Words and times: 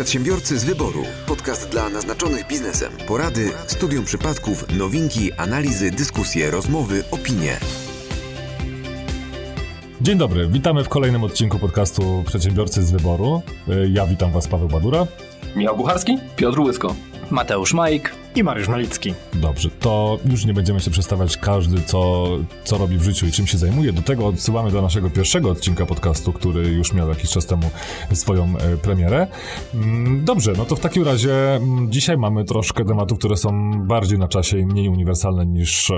Przedsiębiorcy 0.00 0.58
z 0.58 0.64
wyboru. 0.64 1.02
Podcast 1.26 1.68
dla 1.68 1.88
naznaczonych 1.88 2.46
biznesem. 2.46 2.92
Porady, 3.06 3.50
studium 3.66 4.04
przypadków, 4.04 4.64
nowinki, 4.78 5.32
analizy, 5.32 5.90
dyskusje, 5.90 6.50
rozmowy, 6.50 7.04
opinie. 7.10 7.56
Dzień 10.00 10.18
dobry, 10.18 10.48
witamy 10.48 10.84
w 10.84 10.88
kolejnym 10.88 11.24
odcinku 11.24 11.58
podcastu 11.58 12.24
Przedsiębiorcy 12.26 12.82
z 12.82 12.90
wyboru. 12.90 13.42
Ja 13.88 14.06
witam 14.06 14.32
Was, 14.32 14.48
Paweł 14.48 14.68
Badura. 14.68 15.06
Michał 15.56 15.76
Bucharski, 15.76 16.18
Piotr 16.36 16.60
Łysko. 16.60 16.94
Mateusz 17.30 17.74
Majk 17.74 18.12
i 18.36 18.44
Mariusz 18.44 18.68
Malicki. 18.68 19.14
Dobrze, 19.34 19.70
to 19.80 20.18
już 20.30 20.44
nie 20.44 20.54
będziemy 20.54 20.80
się 20.80 20.90
przedstawiać 20.90 21.36
każdy, 21.36 21.82
co, 21.82 22.26
co 22.64 22.78
robi 22.78 22.98
w 22.98 23.02
życiu 23.02 23.26
i 23.26 23.32
czym 23.32 23.46
się 23.46 23.58
zajmuje. 23.58 23.92
Do 23.92 24.02
tego 24.02 24.26
odsyłamy 24.26 24.70
do 24.70 24.82
naszego 24.82 25.10
pierwszego 25.10 25.50
odcinka 25.50 25.86
podcastu, 25.86 26.32
który 26.32 26.68
już 26.68 26.94
miał 26.94 27.08
jakiś 27.08 27.30
czas 27.30 27.46
temu 27.46 27.70
swoją 28.12 28.44
e, 28.44 28.76
premierę. 28.76 29.26
Mm, 29.74 30.24
dobrze, 30.24 30.52
no 30.58 30.64
to 30.64 30.76
w 30.76 30.80
takim 30.80 31.04
razie 31.04 31.54
mm, 31.54 31.92
dzisiaj 31.92 32.18
mamy 32.18 32.44
troszkę 32.44 32.84
tematów, 32.84 33.18
które 33.18 33.36
są 33.36 33.72
bardziej 33.86 34.18
na 34.18 34.28
czasie 34.28 34.58
i 34.58 34.66
mniej 34.66 34.88
uniwersalne 34.88 35.46
niż 35.46 35.90
e, 35.90 35.94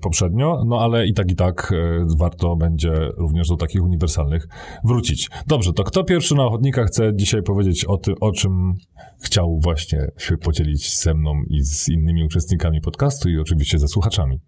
poprzednio, 0.00 0.64
no 0.66 0.80
ale 0.80 1.06
i 1.06 1.14
tak, 1.14 1.30
i 1.30 1.36
tak 1.36 1.72
e, 1.72 2.06
warto 2.18 2.56
będzie 2.56 2.92
również 3.16 3.48
do 3.48 3.56
takich 3.56 3.82
uniwersalnych 3.82 4.48
wrócić. 4.84 5.30
Dobrze, 5.46 5.72
to 5.72 5.84
kto 5.84 6.04
pierwszy 6.04 6.34
na 6.34 6.44
ochotnika 6.44 6.84
chce 6.84 7.12
dzisiaj 7.14 7.42
powiedzieć 7.42 7.84
o 7.84 7.96
tym, 7.96 8.14
o 8.20 8.32
czym 8.32 8.74
chciał 9.20 9.58
właśnie 9.62 10.06
się 10.18 10.36
podzielić 10.36 10.96
ze 10.96 11.14
mną 11.14 11.32
i 11.48 11.62
z 11.62 11.75
innymi 11.88 12.24
uczestnikami 12.24 12.80
podcastu 12.80 13.28
i 13.28 13.38
oczywiście 13.38 13.78
ze 13.78 13.88
słuchaczami. 13.88 14.40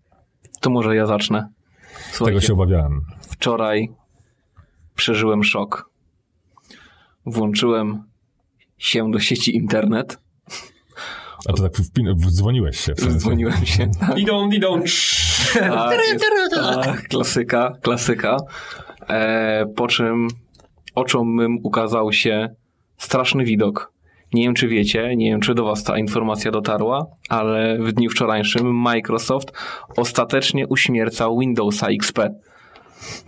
To 0.61 0.71
może 0.71 0.97
ja 0.97 1.07
zacznę. 1.07 1.49
Słuchajcie, 2.13 2.25
Tego 2.25 2.41
się 2.41 2.53
obawiałem. 2.53 3.01
Wczoraj 3.21 3.89
przeżyłem 4.95 5.45
szok. 5.45 5.91
Włączyłem 7.27 8.03
się 8.79 9.11
do 9.11 9.21
sieci 9.21 9.57
internet. 9.57 10.19
A 11.49 11.53
to 11.53 11.63
tak 11.63 11.73
dzwoniłeś 12.31 12.81
się. 12.81 12.95
W 12.95 13.01
sensie. 13.01 13.19
Dzwoniłem 13.19 13.67
się. 13.67 13.91
Tak. 14.01 14.19
Idą, 14.19 14.51
idą. 14.51 14.83
Tak, 16.51 17.03
klasyka, 17.11 17.77
klasyka. 17.83 18.37
E, 19.09 19.67
po 19.77 19.89
czym 19.89 20.29
oczom 20.95 21.35
mym 21.35 21.59
ukazał 21.63 22.13
się 22.13 22.49
straszny 22.99 23.45
widok. 23.45 23.93
Nie 24.33 24.43
wiem, 24.43 24.55
czy 24.55 24.69
wiecie, 24.69 25.17
nie 25.17 25.31
wiem, 25.31 25.41
czy 25.41 25.55
do 25.55 25.65
Was 25.65 25.85
ta 25.85 25.99
informacja 25.99 26.51
dotarła, 26.51 27.07
ale 27.29 27.79
w 27.79 27.93
dniu 27.93 28.11
wczorajszym 28.11 28.75
Microsoft 28.75 29.53
ostatecznie 29.97 30.67
uśmiercał 30.67 31.39
Windowsa 31.39 31.89
XP. 31.89 32.19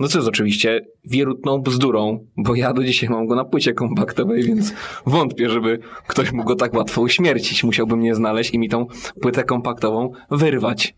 No 0.01 0.09
co 0.09 0.19
jest 0.19 0.29
oczywiście 0.29 0.81
wierutną 1.05 1.62
bzdurą, 1.62 2.27
bo 2.37 2.55
ja 2.55 2.73
do 2.73 2.84
dzisiaj 2.84 3.09
mam 3.09 3.27
go 3.27 3.34
na 3.34 3.45
płycie 3.45 3.73
kompaktowej, 3.73 4.42
więc 4.42 4.75
wątpię, 5.07 5.51
żeby 5.51 5.79
ktoś 6.07 6.33
mógł 6.33 6.48
go 6.48 6.55
tak 6.55 6.75
łatwo 6.75 7.01
uśmiercić. 7.01 7.64
Musiałby 7.64 7.97
mnie 7.97 8.14
znaleźć 8.14 8.51
i 8.51 8.59
mi 8.59 8.69
tą 8.69 8.87
płytę 9.20 9.45
kompaktową 9.45 10.12
wyrwać. 10.31 10.95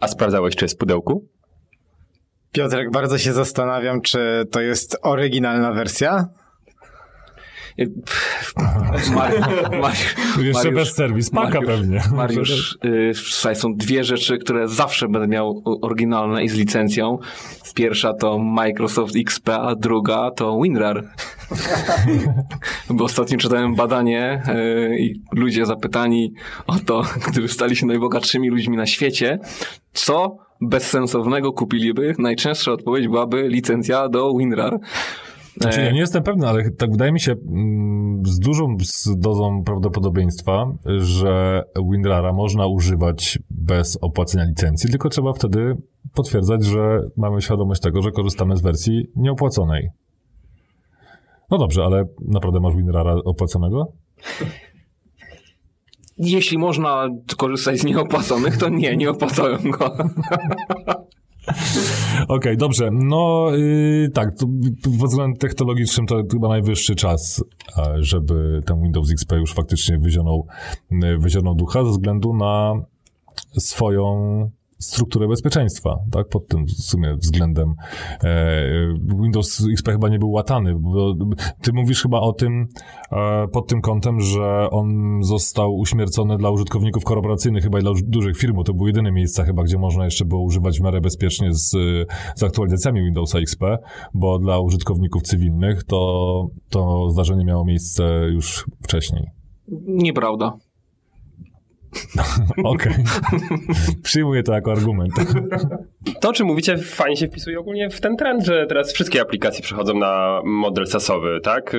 A 0.00 0.08
sprawdzałeś, 0.08 0.56
czy 0.56 0.64
jest 0.64 0.74
w 0.74 0.78
pudełku? 0.78 1.28
Piotrek, 2.52 2.90
bardzo 2.90 3.18
się 3.18 3.32
zastanawiam, 3.32 4.00
czy 4.00 4.46
to 4.50 4.60
jest 4.60 4.98
oryginalna 5.02 5.72
wersja, 5.72 6.28
Mariusz, 9.80 10.14
Jeszcze 10.42 10.72
bez 10.72 10.94
serwis, 10.94 11.30
paka 11.30 11.62
pewnie. 11.62 12.02
Mariusz, 12.14 12.78
yy, 13.44 13.54
są 13.54 13.74
dwie 13.74 14.04
rzeczy, 14.04 14.38
które 14.38 14.68
zawsze 14.68 15.08
będę 15.08 15.28
miał 15.28 15.62
oryginalne 15.82 16.44
i 16.44 16.48
z 16.48 16.54
licencją. 16.54 17.18
Pierwsza 17.74 18.14
to 18.14 18.38
Microsoft 18.38 19.16
XP, 19.16 19.48
a 19.48 19.74
druga 19.74 20.30
to 20.30 20.60
WinRAR. 20.62 21.04
Bo 22.90 23.04
ostatnio 23.04 23.38
czytałem 23.38 23.74
badanie 23.74 24.42
yy, 24.48 24.98
i 24.98 25.22
ludzie 25.32 25.66
zapytani 25.66 26.32
o 26.66 26.78
to, 26.78 27.02
gdyby 27.28 27.48
stali 27.48 27.76
się 27.76 27.86
najbogatszymi 27.86 28.50
ludźmi 28.50 28.76
na 28.76 28.86
świecie, 28.86 29.38
co 29.92 30.36
bezsensownego 30.60 31.52
kupiliby? 31.52 32.14
Najczęstsza 32.18 32.72
odpowiedź 32.72 33.08
byłaby 33.08 33.48
licencja 33.48 34.08
do 34.08 34.32
WinRAR. 34.38 34.78
Znaczy, 35.60 35.80
ja 35.80 35.92
nie 35.92 36.00
jestem 36.00 36.22
pewny, 36.22 36.48
ale 36.48 36.70
tak 36.70 36.90
wydaje 36.90 37.12
mi 37.12 37.20
się 37.20 37.32
mm, 37.32 38.22
z 38.26 38.38
dużą 38.38 38.76
z 38.82 39.18
dozą 39.18 39.62
prawdopodobieństwa, 39.64 40.72
że 40.98 41.62
WinRARa 41.90 42.32
można 42.32 42.66
używać 42.66 43.38
bez 43.50 43.98
opłacenia 44.00 44.44
licencji, 44.44 44.90
tylko 44.90 45.08
trzeba 45.08 45.32
wtedy 45.32 45.76
potwierdzać, 46.14 46.64
że 46.64 47.00
mamy 47.16 47.42
świadomość 47.42 47.80
tego, 47.80 48.02
że 48.02 48.10
korzystamy 48.10 48.56
z 48.56 48.62
wersji 48.62 49.06
nieopłaconej. 49.16 49.90
No 51.50 51.58
dobrze, 51.58 51.84
ale 51.84 52.04
naprawdę 52.28 52.60
masz 52.60 52.76
WinRARa 52.76 53.14
opłaconego? 53.24 53.92
Jeśli 56.18 56.58
można 56.58 57.08
korzystać 57.36 57.78
z 57.78 57.84
nieopłaconych, 57.84 58.56
to 58.56 58.68
nie, 58.68 58.96
nie 58.96 59.10
opłacają 59.10 59.58
go. 59.70 59.96
Okej, 62.22 62.36
okay, 62.36 62.56
dobrze. 62.56 62.90
No 62.92 63.50
yy, 63.56 64.10
tak, 64.14 64.28
pod 65.00 65.08
względem 65.08 65.36
technologicznym 65.36 66.06
to 66.06 66.22
chyba 66.32 66.48
najwyższy 66.48 66.94
czas, 66.94 67.44
żeby 67.98 68.62
ten 68.66 68.82
Windows 68.82 69.12
XP 69.12 69.32
już 69.32 69.54
faktycznie 69.54 69.98
wyzionął, 69.98 70.46
wyzionął 71.18 71.54
ducha 71.54 71.84
ze 71.84 71.90
względu 71.90 72.34
na 72.34 72.74
swoją 73.58 74.50
strukturę 74.78 75.28
bezpieczeństwa, 75.28 75.96
tak, 76.12 76.28
pod 76.28 76.48
tym 76.48 76.64
w 76.66 76.70
sumie 76.70 77.16
względem 77.16 77.74
e, 78.24 78.62
Windows 79.22 79.64
XP 79.72 79.88
chyba 79.92 80.08
nie 80.08 80.18
był 80.18 80.30
łatany, 80.30 80.74
bo 80.78 81.14
ty 81.62 81.72
mówisz 81.72 82.02
chyba 82.02 82.20
o 82.20 82.32
tym 82.32 82.66
e, 83.12 83.48
pod 83.48 83.68
tym 83.68 83.80
kątem, 83.80 84.20
że 84.20 84.70
on 84.70 85.18
został 85.22 85.76
uśmiercony 85.76 86.36
dla 86.36 86.50
użytkowników 86.50 87.04
korporacyjnych 87.04 87.64
chyba 87.64 87.78
i 87.78 87.82
dla 87.82 87.92
dużych 88.04 88.36
firm, 88.36 88.64
to 88.64 88.74
były 88.74 88.88
jedyne 88.88 89.12
miejsca 89.12 89.44
chyba, 89.44 89.62
gdzie 89.62 89.78
można 89.78 90.04
jeszcze 90.04 90.24
było 90.24 90.42
używać 90.42 90.78
w 90.78 90.82
miarę 90.82 91.00
bezpiecznie 91.00 91.54
z, 91.54 91.70
z 92.34 92.42
aktualizacjami 92.42 93.04
Windowsa 93.04 93.38
XP, 93.38 93.64
bo 94.14 94.38
dla 94.38 94.58
użytkowników 94.58 95.22
cywilnych 95.22 95.84
to, 95.84 96.46
to 96.70 97.10
zdarzenie 97.10 97.44
miało 97.44 97.64
miejsce 97.64 98.28
już 98.32 98.66
wcześniej. 98.82 99.26
Nieprawda. 99.86 100.67
Okej. 102.64 102.92
Okay. 102.92 103.04
Przyjmuję 104.02 104.42
to 104.42 104.52
jako 104.52 104.72
argument. 104.72 105.12
To, 106.20 106.32
czy 106.32 106.44
mówicie, 106.44 106.78
fajnie 106.78 107.16
się 107.16 107.28
wpisuje 107.28 107.60
ogólnie 107.60 107.90
w 107.90 108.00
ten 108.00 108.16
trend, 108.16 108.44
że 108.44 108.66
teraz 108.66 108.92
wszystkie 108.92 109.20
aplikacje 109.20 109.62
przechodzą 109.62 109.94
na 109.94 110.40
model 110.44 110.86
sasowy, 110.86 111.40
tak? 111.42 111.76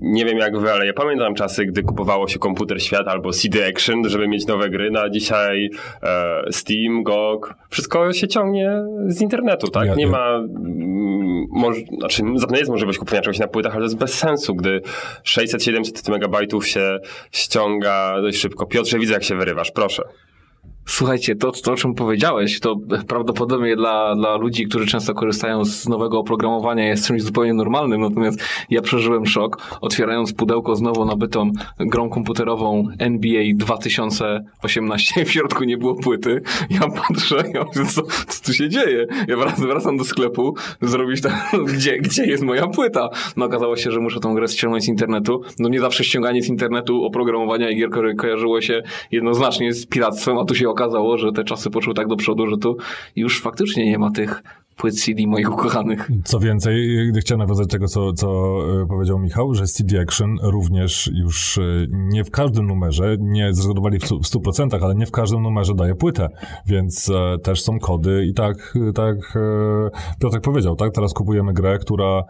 Nie 0.00 0.24
wiem 0.24 0.38
jak 0.38 0.58
wy, 0.58 0.72
ale 0.72 0.86
ja 0.86 0.92
pamiętam 0.92 1.34
czasy, 1.34 1.66
gdy 1.66 1.82
kupowało 1.82 2.28
się 2.28 2.38
komputer 2.38 2.82
świat 2.82 3.08
albo 3.08 3.32
CD 3.32 3.66
Action, 3.68 4.08
żeby 4.08 4.28
mieć 4.28 4.46
nowe 4.46 4.70
gry, 4.70 4.90
na 4.90 5.10
dzisiaj 5.10 5.70
e, 6.02 6.42
Steam, 6.52 7.02
GOG, 7.02 7.54
wszystko 7.70 8.12
się 8.12 8.28
ciągnie 8.28 8.70
z 9.06 9.20
internetu, 9.20 9.68
tak? 9.68 9.86
Ja, 9.86 9.94
nie 9.94 10.04
ja. 10.04 10.10
ma, 10.10 10.34
mm, 10.34 11.46
może, 11.50 11.80
znaczy 11.98 12.22
jest 12.58 12.70
możliwość 12.70 12.98
kupowania 12.98 13.22
czegoś 13.22 13.38
na 13.38 13.48
płytach, 13.48 13.72
ale 13.72 13.80
to 13.80 13.84
jest 13.84 13.98
bez 13.98 14.14
sensu, 14.14 14.54
gdy 14.54 14.80
600-700 15.24 16.10
megabajtów 16.10 16.68
się 16.68 16.98
ściąga 17.32 18.22
dość 18.22 18.38
szybko. 18.38 18.66
Piotrze, 18.66 18.98
widzę 18.98 19.07
jak 19.08 19.24
się 19.24 19.36
wyrywasz, 19.36 19.70
proszę. 19.70 20.02
Słuchajcie, 20.88 21.36
to, 21.36 21.52
to 21.52 21.72
o 21.72 21.76
czym 21.76 21.94
powiedziałeś, 21.94 22.60
to 22.60 22.76
prawdopodobnie 23.08 23.76
dla, 23.76 24.16
dla 24.16 24.36
ludzi, 24.36 24.66
którzy 24.66 24.86
często 24.86 25.14
korzystają 25.14 25.64
z 25.64 25.88
nowego 25.88 26.18
oprogramowania 26.18 26.86
jest 26.86 27.06
czymś 27.06 27.22
zupełnie 27.22 27.54
normalnym, 27.54 28.00
natomiast 28.00 28.40
ja 28.70 28.82
przeżyłem 28.82 29.26
szok, 29.26 29.78
otwierając 29.80 30.32
pudełko 30.32 30.76
z 30.76 30.80
nowo 30.80 31.04
nabytą 31.04 31.50
grą 31.78 32.10
komputerową 32.10 32.88
NBA 32.98 33.42
2018, 33.54 35.24
w 35.24 35.30
środku 35.30 35.64
nie 35.64 35.76
było 35.76 35.94
płyty, 35.94 36.42
ja 36.70 36.80
patrzę, 36.80 37.36
ja 37.54 37.64
mówię, 37.64 37.90
co, 37.90 38.02
co 38.28 38.44
tu 38.44 38.52
się 38.52 38.68
dzieje? 38.68 39.06
Ja 39.28 39.36
wracam, 39.36 39.66
wracam 39.66 39.96
do 39.96 40.04
sklepu, 40.04 40.54
zrobić 40.82 41.22
tak, 41.22 41.50
gdzie, 41.74 41.98
gdzie 41.98 42.26
jest 42.26 42.42
moja 42.42 42.66
płyta? 42.66 43.10
No 43.36 43.44
okazało 43.46 43.76
się, 43.76 43.90
że 43.90 44.00
muszę 44.00 44.20
tą 44.20 44.34
grę 44.34 44.48
ściągnąć 44.48 44.84
z 44.84 44.88
internetu, 44.88 45.42
no 45.58 45.68
nie 45.68 45.80
zawsze 45.80 46.04
ściąganie 46.04 46.42
z 46.42 46.48
internetu 46.48 47.04
oprogramowania 47.04 47.70
i 47.70 47.76
gier 47.76 47.90
kojarzyło 48.16 48.60
się 48.60 48.82
jednoznacznie 49.10 49.72
z 49.72 49.86
piractwem, 49.86 50.38
a 50.38 50.44
tu 50.44 50.54
się 50.54 50.68
okazało, 50.68 50.77
że 51.16 51.32
te 51.32 51.44
czasy 51.44 51.70
poszły 51.70 51.94
tak 51.94 52.08
do 52.08 52.16
przodu, 52.16 52.46
że 52.46 52.56
tu 52.56 52.76
już 53.16 53.42
faktycznie 53.42 53.90
nie 53.90 53.98
ma 53.98 54.10
tych 54.10 54.42
płyt 54.78 55.00
CD 55.00 55.26
moich 55.26 55.52
ukochanych. 55.52 56.10
Co 56.24 56.38
więcej, 56.38 56.88
chciałem 57.20 57.38
nawiązać 57.38 57.68
tego, 57.68 57.86
co, 57.86 58.12
co 58.12 58.58
e, 58.82 58.86
powiedział 58.86 59.18
Michał, 59.18 59.54
że 59.54 59.64
CD 59.64 60.00
Action 60.00 60.36
również 60.42 61.10
już 61.14 61.58
e, 61.58 61.62
nie 61.90 62.24
w 62.24 62.30
każdym 62.30 62.66
numerze, 62.66 63.16
nie 63.20 63.52
zrezygnowali 63.52 63.98
w 63.98 64.02
100%, 64.02 64.84
ale 64.84 64.94
nie 64.94 65.06
w 65.06 65.10
każdym 65.10 65.42
numerze 65.42 65.74
daje 65.74 65.94
płytę, 65.94 66.28
więc 66.66 67.10
e, 67.10 67.38
też 67.38 67.62
są 67.62 67.78
kody 67.78 68.26
i 68.26 68.34
tak, 68.34 68.74
tak 68.94 69.38
Piotrek 70.20 70.42
powiedział, 70.42 70.76
tak? 70.76 70.92
Teraz 70.92 71.12
kupujemy 71.12 71.52
grę, 71.52 71.78
która 71.78 72.22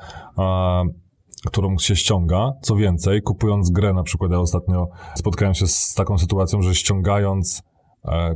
którą 1.47 1.79
się 1.79 1.97
ściąga. 1.97 2.53
Co 2.63 2.77
więcej, 2.77 3.23
kupując 3.23 3.71
grę, 3.71 3.93
na 3.93 4.03
przykład 4.03 4.33
ja 4.33 4.39
ostatnio 4.39 4.89
spotkałem 5.15 5.55
się 5.55 5.67
z 5.67 5.95
taką 5.95 6.19
sytuacją, 6.19 6.63
że 6.63 6.75
ściągając 6.75 7.63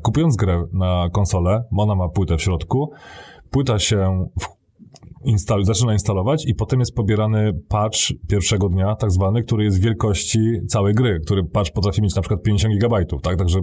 kupując 0.02 0.36
grę 0.36 0.66
na 0.72 1.08
konsolę, 1.12 1.64
ona 1.76 1.94
ma 1.94 2.08
płytę 2.08 2.36
w 2.36 2.42
środku, 2.42 2.92
płyta 3.50 3.78
się 3.78 4.28
w 4.40 4.61
instalu- 5.26 5.64
zaczyna 5.64 5.92
instalować 5.92 6.46
i 6.46 6.54
potem 6.54 6.80
jest 6.80 6.94
pobierany 6.94 7.52
patch 7.68 7.98
pierwszego 8.28 8.68
dnia, 8.68 8.94
tak 8.94 9.10
zwany, 9.10 9.42
który 9.42 9.64
jest 9.64 9.80
wielkości 9.80 10.40
całej 10.68 10.94
gry, 10.94 11.20
który 11.24 11.44
patch 11.44 11.70
potrafi 11.70 12.02
mieć 12.02 12.14
na 12.14 12.22
przykład 12.22 12.42
50 12.42 12.74
gigabajtów, 12.74 13.22
tak? 13.22 13.36
Także 13.36 13.60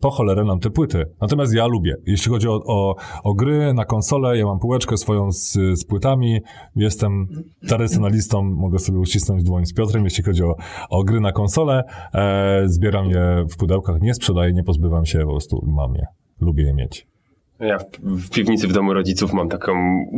po 0.00 0.10
cholerę 0.10 0.44
nam 0.44 0.58
te 0.58 0.70
płyty. 0.70 1.04
Natomiast 1.20 1.54
ja 1.54 1.66
lubię. 1.66 1.94
Jeśli 2.06 2.32
chodzi 2.32 2.48
o, 2.48 2.60
o, 2.66 2.94
o 3.24 3.34
gry 3.34 3.74
na 3.74 3.84
konsolę, 3.84 4.38
ja 4.38 4.46
mam 4.46 4.58
półeczkę 4.58 4.96
swoją 4.96 5.32
z, 5.32 5.52
z 5.52 5.84
płytami, 5.84 6.40
jestem 6.76 7.26
tradycjonalistą, 7.68 8.42
mogę 8.42 8.78
sobie 8.78 8.98
uścisnąć 8.98 9.44
dłoń 9.44 9.66
z 9.66 9.74
Piotrem, 9.74 10.04
jeśli 10.04 10.24
chodzi 10.24 10.42
o, 10.42 10.54
o 10.90 11.04
gry 11.04 11.20
na 11.20 11.32
konsolę, 11.32 11.82
e, 12.14 12.62
zbieram 12.68 13.10
je 13.10 13.44
w 13.50 13.56
pudełkach, 13.56 14.00
nie 14.00 14.14
sprzedaję, 14.14 14.52
nie 14.52 14.62
pozbywam 14.62 15.06
się, 15.06 15.18
po 15.18 15.30
prostu 15.30 15.64
mam 15.66 15.94
je. 15.94 16.06
Lubię 16.40 16.64
je 16.64 16.74
mieć. 16.74 17.15
Ja 17.60 17.78
w, 18.02 18.30
piwnicy 18.30 18.68
w 18.68 18.72
domu 18.72 18.94
rodziców 18.94 19.32
mam 19.32 19.48
taką 19.48 19.72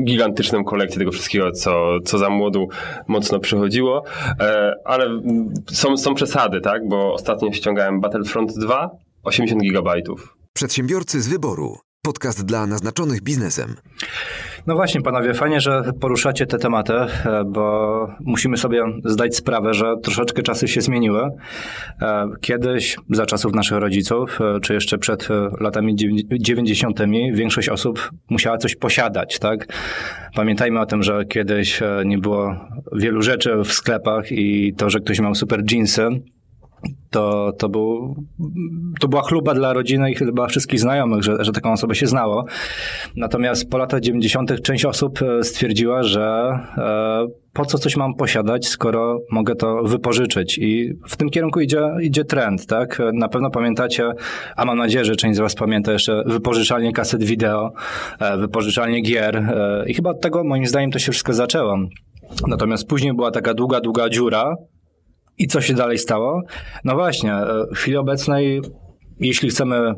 gigantyczną 0.05 0.65
kolekcję 0.65 0.99
tego 0.99 1.13
wszystkiego, 1.13 1.53
co, 1.53 2.01
co 2.05 2.19
za 2.19 2.31
młodu 2.31 2.69
mocno 3.09 3.39
przychodziło, 3.39 4.05
e, 4.41 4.75
ale 4.85 5.07
są, 5.73 5.97
są 5.97 6.15
przesady, 6.15 6.61
tak? 6.61 6.89
Bo 6.89 7.15
ostatnio 7.15 7.53
ściągałem 7.53 8.01
Battlefront 8.01 8.53
2, 8.53 8.91
80 9.23 9.63
gigabajtów. 9.63 10.37
Przedsiębiorcy 10.53 11.21
z 11.21 11.29
wyboru. 11.29 11.79
Podcast 12.03 12.45
dla 12.45 12.67
naznaczonych 12.67 13.23
biznesem. 13.23 13.77
No 14.69 14.75
właśnie, 14.75 15.01
panowie, 15.01 15.35
fajnie, 15.35 15.61
że 15.61 15.83
poruszacie 16.01 16.47
te 16.47 16.59
tematy, 16.59 16.93
e, 16.93 17.09
bo 17.47 18.09
musimy 18.21 18.57
sobie 18.57 18.85
zdać 19.05 19.37
sprawę, 19.37 19.75
że 19.75 19.95
troszeczkę 20.03 20.43
czasy 20.43 20.69
się 20.69 20.81
zmieniły. 20.81 21.31
E, 22.03 22.29
kiedyś, 22.41 22.97
za 23.11 23.27
czasów 23.27 23.55
naszych 23.55 23.79
rodziców, 23.79 24.39
e, 24.41 24.61
czy 24.61 24.75
jeszcze 24.75 24.99
przed 24.99 25.29
latami 25.61 25.97
90., 26.41 27.01
większość 27.33 27.69
osób 27.69 28.11
musiała 28.31 28.59
coś 28.59 28.77
posiadać, 28.77 29.39
tak? 29.39 29.67
Pamiętajmy 30.35 30.81
o 30.81 30.87
tym, 30.87 31.03
że 31.03 31.25
kiedyś 31.25 31.81
nie 32.05 32.19
było 32.19 32.57
wielu 32.93 33.23
rzeczy 33.23 33.57
w 33.65 33.73
sklepach 33.73 34.33
i 34.33 34.75
to, 34.77 34.91
że 34.91 35.01
ktoś 35.01 35.21
miał 35.21 35.35
super 35.35 35.63
jeansy, 35.73 36.09
to, 37.11 37.53
to, 37.59 37.69
był, 37.69 38.17
to 39.01 39.09
była 39.09 39.23
chluba 39.23 39.55
dla 39.55 39.73
rodziny 39.73 40.11
i 40.11 40.15
chyba 40.15 40.47
wszystkich 40.47 40.81
znajomych, 40.81 41.23
że, 41.23 41.45
że 41.45 41.53
taką 41.53 41.73
osobę 41.73 41.95
się 41.95 42.07
znało. 42.07 42.45
Natomiast 43.17 43.71
po 43.71 43.79
latach 43.79 44.01
90. 44.01 44.63
część 44.63 44.85
osób 44.85 45.23
e, 45.23 45.45
stwierdziła, 45.45 46.03
że 46.03 46.59
e, 46.79 47.27
po 47.53 47.65
co 47.65 47.79
coś 47.79 47.97
mam 47.97 48.15
posiadać, 48.15 48.69
skoro 48.69 49.21
mogę 49.31 49.55
to 49.55 49.83
wypożyczyć. 49.83 50.59
I 50.59 50.95
w 51.09 51.17
tym 51.17 51.31
kierunku 51.31 51.61
idzie, 51.61 51.83
idzie 52.03 52.25
trend, 52.25 52.67
tak? 52.67 52.99
Na 53.13 53.29
pewno 53.29 53.51
pamiętacie, 53.51 54.13
a 54.57 54.65
mam 54.65 54.79
nadzieję, 54.79 55.05
że 55.05 55.17
część 55.17 55.37
z 55.37 55.41
Was 55.41 55.55
pamięta 55.55 55.93
jeszcze 55.93 56.23
wypożyczalnie 56.27 56.93
kaset 56.93 57.25
wideo, 57.25 57.73
e, 58.21 58.37
wypożyczalnie 58.37 59.01
gier. 59.01 59.37
E, 59.37 59.85
I 59.87 59.95
chyba 59.95 60.11
od 60.11 60.21
tego, 60.21 60.45
moim 60.45 60.67
zdaniem, 60.67 60.91
to 60.91 60.99
się 60.99 61.13
wszystko 61.13 61.33
zaczęło. 61.33 61.79
Natomiast 62.49 62.89
później 62.89 63.15
była 63.15 63.31
taka 63.31 63.55
długa, 63.55 63.81
długa 63.81 64.09
dziura, 64.09 64.57
i 65.39 65.47
co 65.47 65.61
się 65.61 65.75
dalej 65.75 65.99
stało? 65.99 66.43
No 66.85 66.95
właśnie, 66.95 67.35
e, 67.35 67.67
w 67.75 67.77
chwili 67.77 67.97
obecnej, 67.97 68.61
jeśli 69.21 69.51
chcemy 69.51 69.95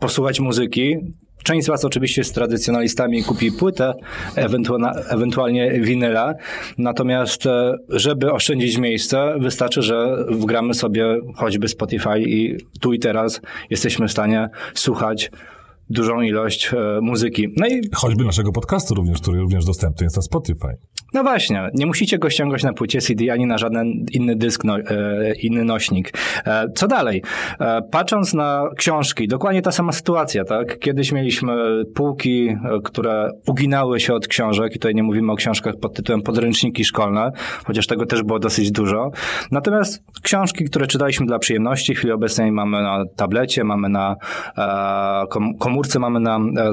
posłuchać 0.00 0.40
muzyki, 0.40 0.96
Część 1.44 1.66
z 1.66 1.68
Was 1.68 1.84
oczywiście 1.84 2.20
jest 2.20 2.34
tradycjonalistami 2.34 3.24
kupi 3.24 3.52
płytę, 3.52 3.94
ewentualnie 5.10 5.70
winyla. 5.80 6.34
Natomiast, 6.78 7.46
e, 7.46 7.76
żeby 7.88 8.32
oszczędzić 8.32 8.78
miejsce, 8.78 9.34
wystarczy, 9.38 9.82
że 9.82 10.24
wgramy 10.30 10.74
sobie 10.74 11.20
choćby 11.36 11.68
Spotify 11.68 12.20
i 12.20 12.56
tu 12.80 12.92
i 12.92 12.98
teraz 12.98 13.40
jesteśmy 13.70 14.08
w 14.08 14.12
stanie 14.12 14.48
słuchać 14.74 15.30
dużą 15.90 16.20
ilość 16.20 16.70
e, 16.74 17.00
muzyki. 17.02 17.48
No 17.56 17.66
i... 17.66 17.80
Choćby 17.94 18.24
naszego 18.24 18.52
podcastu 18.52 18.94
również, 18.94 19.20
który 19.20 19.40
również 19.40 19.64
dostępny 19.64 20.04
jest 20.04 20.16
na 20.16 20.22
Spotify. 20.22 20.76
No 21.14 21.22
właśnie, 21.22 21.70
nie 21.74 21.86
musicie 21.86 22.18
go 22.18 22.30
ściągać 22.30 22.62
na 22.62 22.72
płycie 22.72 23.00
CD 23.00 23.32
ani 23.32 23.46
na 23.46 23.58
żaden 23.58 23.86
inny 24.12 24.36
dysk, 24.36 24.64
no, 24.64 24.78
e, 24.78 25.34
inny 25.34 25.64
nośnik. 25.64 26.12
E, 26.46 26.66
co 26.74 26.88
dalej? 26.88 27.22
Patrząc 27.90 28.34
na 28.34 28.64
książki, 28.76 29.28
dokładnie 29.28 29.62
ta 29.62 29.72
sama 29.72 29.92
sytuacja, 29.92 30.44
tak? 30.44 30.78
Kiedyś 30.78 31.12
mieliśmy 31.12 31.52
półki, 31.94 32.56
które 32.84 33.30
uginały 33.46 34.00
się 34.00 34.14
od 34.14 34.28
książek 34.28 34.70
i 34.70 34.78
tutaj 34.78 34.94
nie 34.94 35.02
mówimy 35.02 35.32
o 35.32 35.36
książkach 35.36 35.74
pod 35.82 35.94
tytułem 35.94 36.22
podręczniki 36.22 36.84
szkolne, 36.84 37.32
chociaż 37.64 37.86
tego 37.86 38.06
też 38.06 38.22
było 38.22 38.38
dosyć 38.38 38.70
dużo. 38.72 39.10
Natomiast 39.50 40.04
książki, 40.22 40.64
które 40.64 40.86
czytaliśmy 40.86 41.26
dla 41.26 41.38
przyjemności, 41.38 41.94
w 41.94 41.98
chwili 41.98 42.12
obecnej 42.12 42.52
mamy 42.52 42.82
na 42.82 43.04
tablecie, 43.16 43.64
mamy 43.64 43.88
na 43.88 44.16
e, 44.58 45.26
komórce, 45.80 45.98
mamy 45.98 46.20
na 46.20 46.36
e, 46.36 46.72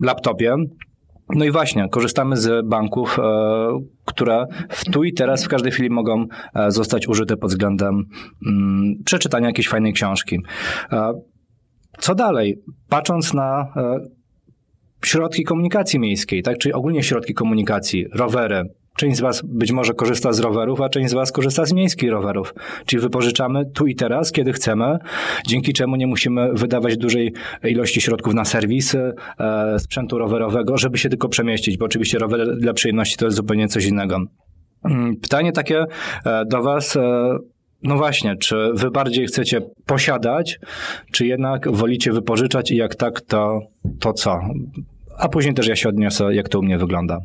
laptopie. 0.00 0.56
No 1.34 1.44
i 1.44 1.50
właśnie, 1.50 1.88
korzystamy 1.88 2.36
z 2.36 2.66
banków, 2.66 3.18
e, 3.18 3.22
które 4.04 4.46
w 4.68 4.84
tu 4.84 5.04
i 5.04 5.12
teraz 5.12 5.44
w 5.44 5.48
każdej 5.48 5.72
chwili 5.72 5.90
mogą 5.90 6.26
e, 6.54 6.70
zostać 6.70 7.08
użyte 7.08 7.36
pod 7.36 7.50
względem 7.50 8.04
mm, 8.46 8.94
przeczytania 9.04 9.46
jakiejś 9.46 9.68
fajnej 9.68 9.92
książki. 9.92 10.38
E, 10.92 11.12
co 11.98 12.14
dalej? 12.14 12.62
Patrząc 12.88 13.34
na 13.34 13.72
środki 15.04 15.44
komunikacji 15.44 15.98
miejskiej, 15.98 16.42
tak, 16.42 16.58
czyli 16.58 16.72
ogólnie 16.72 17.02
środki 17.02 17.34
komunikacji, 17.34 18.06
rowery, 18.14 18.64
Część 18.98 19.16
z 19.16 19.20
Was 19.20 19.42
być 19.44 19.72
może 19.72 19.94
korzysta 19.94 20.32
z 20.32 20.40
rowerów, 20.40 20.80
a 20.80 20.88
część 20.88 21.10
z 21.10 21.14
Was 21.14 21.32
korzysta 21.32 21.64
z 21.64 21.72
miejskich 21.72 22.10
rowerów. 22.10 22.54
Czyli 22.86 23.02
wypożyczamy 23.02 23.64
tu 23.74 23.86
i 23.86 23.94
teraz, 23.94 24.32
kiedy 24.32 24.52
chcemy, 24.52 24.98
dzięki 25.46 25.72
czemu 25.72 25.96
nie 25.96 26.06
musimy 26.06 26.52
wydawać 26.52 26.96
dużej 26.96 27.32
ilości 27.64 28.00
środków 28.00 28.34
na 28.34 28.44
serwisy 28.44 29.12
e, 29.40 29.78
sprzętu 29.78 30.18
rowerowego, 30.18 30.78
żeby 30.78 30.98
się 30.98 31.08
tylko 31.08 31.28
przemieścić, 31.28 31.78
bo 31.78 31.84
oczywiście 31.84 32.18
rower 32.18 32.56
dla 32.56 32.72
przyjemności 32.72 33.16
to 33.16 33.24
jest 33.24 33.36
zupełnie 33.36 33.68
coś 33.68 33.84
innego. 33.84 34.20
Mm, 34.84 35.16
pytanie 35.16 35.52
takie 35.52 35.84
e, 36.24 36.44
do 36.44 36.62
Was. 36.62 36.96
E, 36.96 37.38
no 37.82 37.96
właśnie, 37.96 38.36
czy 38.36 38.70
wy 38.74 38.90
bardziej 38.90 39.26
chcecie 39.26 39.60
posiadać, 39.86 40.60
czy 41.12 41.26
jednak 41.26 41.72
wolicie 41.72 42.12
wypożyczać 42.12 42.70
i 42.70 42.76
jak 42.76 42.94
tak, 42.94 43.20
to, 43.20 43.60
to 44.00 44.12
co? 44.12 44.40
A 45.18 45.28
później 45.28 45.54
też 45.54 45.66
ja 45.66 45.76
się 45.76 45.88
odniosę, 45.88 46.34
jak 46.34 46.48
to 46.48 46.58
u 46.58 46.62
mnie 46.62 46.78
wygląda. 46.78 47.20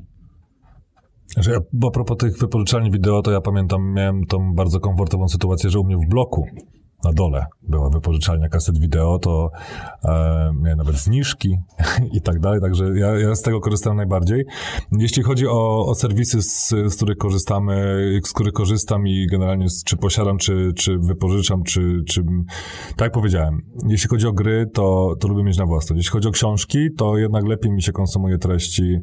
Bo 1.73 1.87
a 1.87 1.91
propos 1.91 2.17
tych 2.17 2.37
wypożyczalni 2.37 2.91
wideo, 2.91 3.21
to 3.21 3.31
ja 3.31 3.41
pamiętam, 3.41 3.93
miałem 3.93 4.25
tą 4.25 4.53
bardzo 4.53 4.79
komfortową 4.79 5.27
sytuację, 5.27 5.69
że 5.69 5.79
u 5.79 5.83
mnie 5.83 5.97
w 5.97 6.09
bloku 6.09 6.45
na 7.03 7.13
dole 7.13 7.45
była 7.61 7.89
wypożyczalnia 7.89 8.49
kaset 8.49 8.79
wideo, 8.79 9.19
to 9.19 9.51
e, 10.03 10.51
miałem 10.61 10.77
nawet 10.77 10.95
zniżki 10.95 11.57
i 12.17 12.21
tak 12.21 12.39
dalej, 12.39 12.61
także 12.61 12.85
ja, 12.99 13.19
ja 13.19 13.35
z 13.35 13.41
tego 13.41 13.59
korzystam 13.59 13.95
najbardziej. 13.95 14.45
Jeśli 14.91 15.23
chodzi 15.23 15.47
o, 15.47 15.85
o 15.85 15.95
serwisy, 15.95 16.41
z, 16.41 16.69
z 16.69 16.95
których 16.95 17.17
korzystamy, 17.17 17.97
z 18.25 18.33
których 18.33 18.53
korzystam 18.53 19.07
i 19.07 19.27
generalnie 19.31 19.69
z, 19.69 19.83
czy 19.83 19.97
posiadam, 19.97 20.37
czy, 20.37 20.71
czy 20.75 20.97
wypożyczam, 20.97 21.63
czy, 21.63 22.03
czy 22.07 22.23
tak 22.89 23.01
jak 23.01 23.13
powiedziałem, 23.13 23.61
jeśli 23.87 24.09
chodzi 24.09 24.27
o 24.27 24.33
gry, 24.33 24.69
to, 24.73 25.15
to 25.19 25.27
lubię 25.27 25.43
mieć 25.43 25.57
na 25.57 25.65
własność. 25.65 25.97
Jeśli 25.97 26.11
chodzi 26.11 26.27
o 26.27 26.31
książki, 26.31 26.89
to 26.97 27.17
jednak 27.17 27.47
lepiej 27.47 27.71
mi 27.71 27.81
się 27.81 27.91
konsumuje 27.91 28.37
treści 28.37 28.99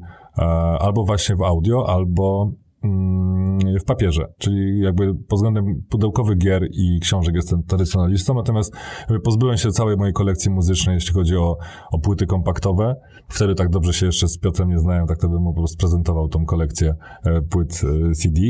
albo 0.80 1.04
właśnie 1.04 1.36
w 1.36 1.42
audio, 1.42 1.88
albo 1.88 2.52
Mm, 2.84 3.78
w 3.80 3.84
papierze, 3.84 4.32
czyli 4.38 4.80
jakby 4.80 5.14
pod 5.14 5.38
względem 5.38 5.82
pudełkowych 5.88 6.38
gier 6.38 6.68
i 6.72 7.00
książek 7.00 7.34
jestem 7.34 7.62
tradycjonalistą, 7.62 8.34
natomiast 8.34 8.74
pozbyłem 9.24 9.56
się 9.56 9.70
całej 9.70 9.96
mojej 9.96 10.12
kolekcji 10.12 10.50
muzycznej, 10.50 10.94
jeśli 10.94 11.14
chodzi 11.14 11.36
o, 11.36 11.56
o 11.92 11.98
płyty 11.98 12.26
kompaktowe. 12.26 12.96
Wtedy 13.28 13.54
tak 13.54 13.68
dobrze 13.68 13.92
się 13.92 14.06
jeszcze 14.06 14.28
z 14.28 14.38
Piotrem 14.38 14.68
nie 14.68 14.78
znają, 14.78 15.06
tak 15.06 15.18
to 15.18 15.28
bym 15.28 15.44
po 15.44 15.54
prostu 15.54 15.78
prezentował 15.78 16.28
tą 16.28 16.44
kolekcję 16.44 16.94
e, 17.24 17.42
płyt 17.42 17.80
e, 17.84 18.12
CD. 18.12 18.40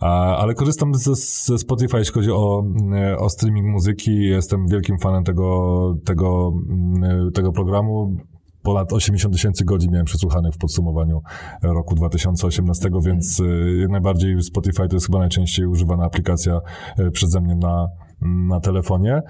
Ale 0.00 0.54
korzystam 0.54 0.94
ze, 0.94 1.14
ze 1.14 1.58
Spotify, 1.58 1.98
jeśli 1.98 2.14
chodzi 2.14 2.30
o, 2.30 2.64
e, 2.94 3.16
o 3.18 3.28
streaming 3.28 3.66
muzyki. 3.66 4.24
Jestem 4.24 4.66
wielkim 4.66 4.98
fanem 4.98 5.24
tego, 5.24 5.94
tego, 6.04 6.52
mm, 6.68 7.32
tego 7.32 7.52
programu 7.52 8.16
ponad 8.62 8.92
80 8.92 9.34
tysięcy 9.34 9.64
godzin 9.64 9.90
miałem 9.90 10.06
przesłuchanych 10.06 10.54
w 10.54 10.58
podsumowaniu 10.58 11.22
roku 11.62 11.94
2018, 11.94 12.90
więc 13.02 13.42
jak 13.80 13.90
najbardziej 13.90 14.42
Spotify 14.42 14.88
to 14.88 14.96
jest 14.96 15.06
chyba 15.06 15.18
najczęściej 15.18 15.66
używana 15.66 16.04
aplikacja 16.04 16.60
e, 16.98 17.10
przeze 17.10 17.40
mnie 17.40 17.54
na, 17.56 17.88
na 18.24 18.60
telefonie. 18.60 19.22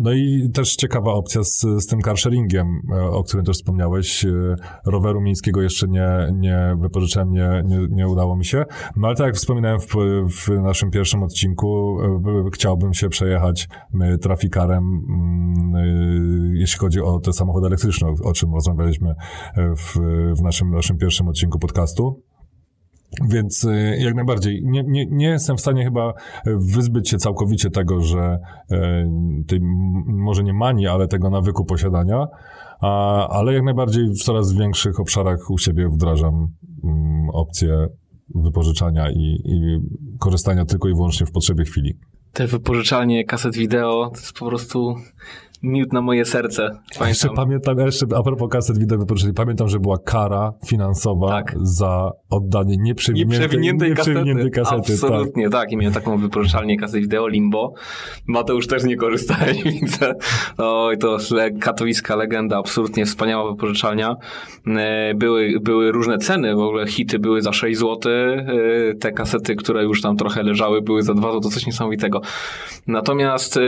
No 0.00 0.12
i 0.12 0.50
też 0.54 0.76
ciekawa 0.76 1.12
opcja 1.12 1.42
z, 1.44 1.60
z 1.60 1.86
tym 1.86 2.00
carsharingiem, 2.00 2.80
e, 2.92 3.02
o 3.02 3.22
którym 3.22 3.44
też 3.44 3.56
wspomniałeś. 3.56 4.24
E, 4.24 4.30
roweru 4.86 5.20
miejskiego 5.20 5.62
jeszcze 5.62 5.88
nie, 5.88 6.08
nie 6.32 6.76
wypożyczałem, 6.80 7.30
nie, 7.30 7.62
nie, 7.64 7.78
nie 7.90 8.08
udało 8.08 8.36
mi 8.36 8.44
się. 8.44 8.64
No 8.96 9.06
ale 9.08 9.16
tak 9.16 9.26
jak 9.26 9.36
wspominałem 9.36 9.80
w, 9.80 9.94
w 10.28 10.48
naszym 10.48 10.90
pierwszym 10.90 11.22
odcinku, 11.22 11.98
e, 12.46 12.50
chciałbym 12.54 12.94
się 12.94 13.08
przejechać 13.08 13.68
trafikarem, 14.20 14.84
mm, 14.84 16.56
jeśli 16.56 16.78
chodzi 16.78 17.00
o 17.00 17.20
te 17.20 17.32
samochody 17.32 17.66
elektryczne, 17.66 18.08
o 18.24 18.32
czym 18.32 18.54
rozmawialiśmy 18.54 19.14
w, 19.56 19.98
w 20.38 20.42
naszym, 20.42 20.70
naszym 20.70 20.98
pierwszym 20.98 21.28
odcinku 21.28 21.58
podcastu. 21.58 22.22
Więc 23.28 23.64
y, 23.64 23.96
jak 23.98 24.14
najbardziej. 24.14 24.62
Nie, 24.64 24.82
nie, 24.82 25.06
nie 25.06 25.26
jestem 25.26 25.56
w 25.56 25.60
stanie 25.60 25.84
chyba 25.84 26.12
wyzbyć 26.46 27.10
się 27.10 27.16
całkowicie 27.16 27.70
tego, 27.70 28.00
że 28.00 28.38
e, 28.70 29.04
tej, 29.46 29.58
może 30.06 30.42
nie 30.42 30.54
manii, 30.54 30.86
ale 30.86 31.08
tego 31.08 31.30
nawyku 31.30 31.64
posiadania, 31.64 32.26
a, 32.80 33.28
ale 33.28 33.54
jak 33.54 33.62
najbardziej 33.62 34.08
w 34.08 34.22
coraz 34.22 34.52
większych 34.52 35.00
obszarach 35.00 35.50
u 35.50 35.58
siebie 35.58 35.88
wdrażam 35.88 36.48
mm, 36.84 37.28
opcję 37.32 37.86
wypożyczania 38.34 39.10
i, 39.10 39.42
i 39.44 39.78
korzystania 40.18 40.64
tylko 40.64 40.88
i 40.88 40.94
wyłącznie 40.94 41.26
w 41.26 41.32
potrzebie 41.32 41.64
chwili. 41.64 41.98
Te 42.32 42.46
wypożyczalnie 42.46 43.24
kaset 43.24 43.56
wideo 43.56 44.10
to 44.14 44.20
jest 44.20 44.32
po 44.32 44.46
prostu 44.46 44.94
miód 45.62 45.92
na 45.92 46.00
moje 46.00 46.24
serce. 46.24 46.70
Jeszcze 47.08 47.28
Pamiętam. 47.36 47.78
jeszcze 47.78 48.06
a 48.16 48.22
propos 48.22 48.48
kaset 48.50 48.78
wideo 48.78 48.98
wypożyczenia, 48.98 49.34
pamiętam, 49.34 49.68
że 49.68 49.78
była 49.78 49.98
kara 49.98 50.52
finansowa 50.66 51.28
Tak. 51.28 51.54
za 51.62 52.10
oddanie 52.30 52.76
nieprzewiniętej, 52.76 53.38
Nieprzewiniętej 53.40 53.88
nieprzewiniętej 53.88 54.50
kasety. 54.50 54.76
kasety. 54.76 55.00
tak. 55.00 55.10
Absolutnie, 55.10 55.50
tak. 55.50 55.72
I 55.72 55.76
miałem 55.76 55.94
taką 55.94 56.18
wypożyczalnię 56.18 56.76
kaset 56.78 57.00
wideo 57.00 57.28
Limbo. 57.28 57.72
Mateusz 58.26 58.66
też 58.66 58.84
nie 58.84 58.96
korzystałeś, 58.96 59.62
widzę. 59.80 60.14
Oj, 60.58 60.98
to 60.98 61.18
le- 61.30 61.50
katowicka 61.50 62.16
legenda, 62.16 62.58
absolutnie 62.58 63.06
wspaniała 63.06 63.50
wypożyczalnia. 63.52 64.16
E, 64.66 65.14
Były, 65.14 65.60
były 65.60 65.92
różne 65.92 66.18
ceny, 66.18 66.54
w 66.54 66.58
ogóle 66.58 66.86
hity 66.86 67.18
były 67.18 67.42
za 67.42 67.52
6 67.52 67.78
zł, 67.80 68.12
e, 68.12 68.94
te 68.94 69.12
kasety, 69.12 69.56
które 69.56 69.82
już 69.84 70.02
tam 70.02 70.16
trochę 70.16 70.42
leżały, 70.42 70.82
były 70.82 71.02
za 71.02 71.14
2 71.14 71.28
zł, 71.28 71.40
to 71.40 71.48
coś 71.48 71.66
niesamowitego. 71.66 72.20
Natomiast 72.86 73.56
e, 73.56 73.60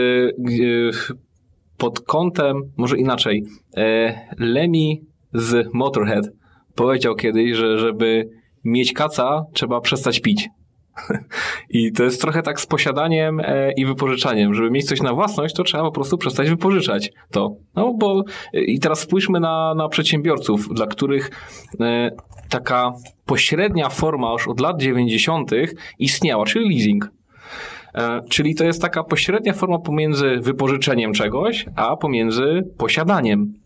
pod 1.77 1.99
kątem, 1.99 2.61
może 2.77 2.97
inaczej, 2.97 3.43
e, 3.77 4.13
Lemmy 4.37 4.95
z 5.33 5.73
Motorhead 5.73 6.25
powiedział 6.75 7.15
kiedyś, 7.15 7.55
że 7.55 7.79
żeby 7.79 8.29
mieć 8.63 8.93
kaca, 8.93 9.45
trzeba 9.53 9.81
przestać 9.81 10.19
pić. 10.19 10.49
I 11.69 11.91
to 11.91 12.03
jest 12.03 12.21
trochę 12.21 12.41
tak 12.41 12.61
z 12.61 12.65
posiadaniem 12.65 13.39
e, 13.39 13.71
i 13.71 13.85
wypożyczaniem. 13.85 14.53
Żeby 14.53 14.71
mieć 14.71 14.87
coś 14.87 15.01
na 15.01 15.13
własność, 15.13 15.55
to 15.55 15.63
trzeba 15.63 15.83
po 15.83 15.91
prostu 15.91 16.17
przestać 16.17 16.49
wypożyczać 16.49 17.11
to. 17.31 17.55
No 17.75 17.93
bo 17.93 18.23
e, 18.53 18.61
i 18.61 18.79
teraz 18.79 18.99
spójrzmy 18.99 19.39
na, 19.39 19.73
na 19.75 19.89
przedsiębiorców, 19.89 20.69
dla 20.73 20.87
których 20.87 21.31
taka 22.49 22.93
pośrednia 23.25 23.89
forma 23.89 24.31
już 24.31 24.47
od 24.47 24.59
lat 24.59 24.81
90. 24.81 25.51
istniała, 25.99 26.45
czyli 26.45 26.69
leasing. 26.69 27.11
E, 27.95 28.21
Czyli 28.29 28.55
to 28.55 28.63
jest 28.63 28.81
taka 28.81 29.03
pośrednia 29.03 29.53
forma 29.53 29.79
pomiędzy 29.79 30.37
wypożyczeniem 30.41 31.13
czegoś, 31.13 31.65
a 31.75 31.97
pomiędzy 31.97 32.63
posiadaniem. 32.77 33.64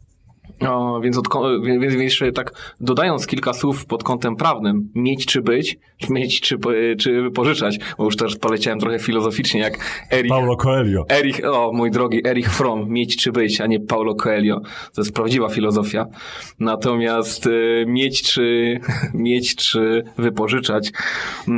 O, 0.67 0.99
więc, 1.01 1.17
od, 1.17 1.27
więc, 1.63 1.81
więc 1.81 1.93
jeszcze 1.93 2.31
tak 2.31 2.73
dodając 2.79 3.27
kilka 3.27 3.53
słów 3.53 3.85
pod 3.85 4.03
kątem 4.03 4.35
prawnym, 4.35 4.89
mieć 4.95 5.25
czy 5.25 5.41
być, 5.41 5.77
mieć 6.09 6.41
czy, 6.41 6.57
czy 6.99 7.21
wypożyczać, 7.21 7.79
bo 7.97 8.03
już 8.05 8.15
też 8.15 8.35
poleciałem 8.35 8.79
trochę 8.79 8.99
filozoficznie, 8.99 9.61
jak 9.61 10.05
Erich, 10.11 10.29
Paulo 10.29 10.55
Coelho. 10.55 11.05
Erich, 11.09 11.45
o 11.45 11.71
mój 11.73 11.91
drogi, 11.91 12.27
Erich 12.27 12.53
Fromm, 12.53 12.89
mieć 12.89 13.17
czy 13.17 13.31
być, 13.31 13.61
a 13.61 13.67
nie 13.67 13.79
Paulo 13.79 14.15
Coelho. 14.15 14.59
To 14.93 15.01
jest 15.01 15.13
prawdziwa 15.13 15.49
filozofia. 15.49 16.05
Natomiast 16.59 17.47
y, 17.47 17.85
mieć 17.87 18.23
czy, 18.23 18.79
mieć 19.13 19.55
czy 19.55 20.03
wypożyczać, 20.17 20.87
y, 20.87 21.51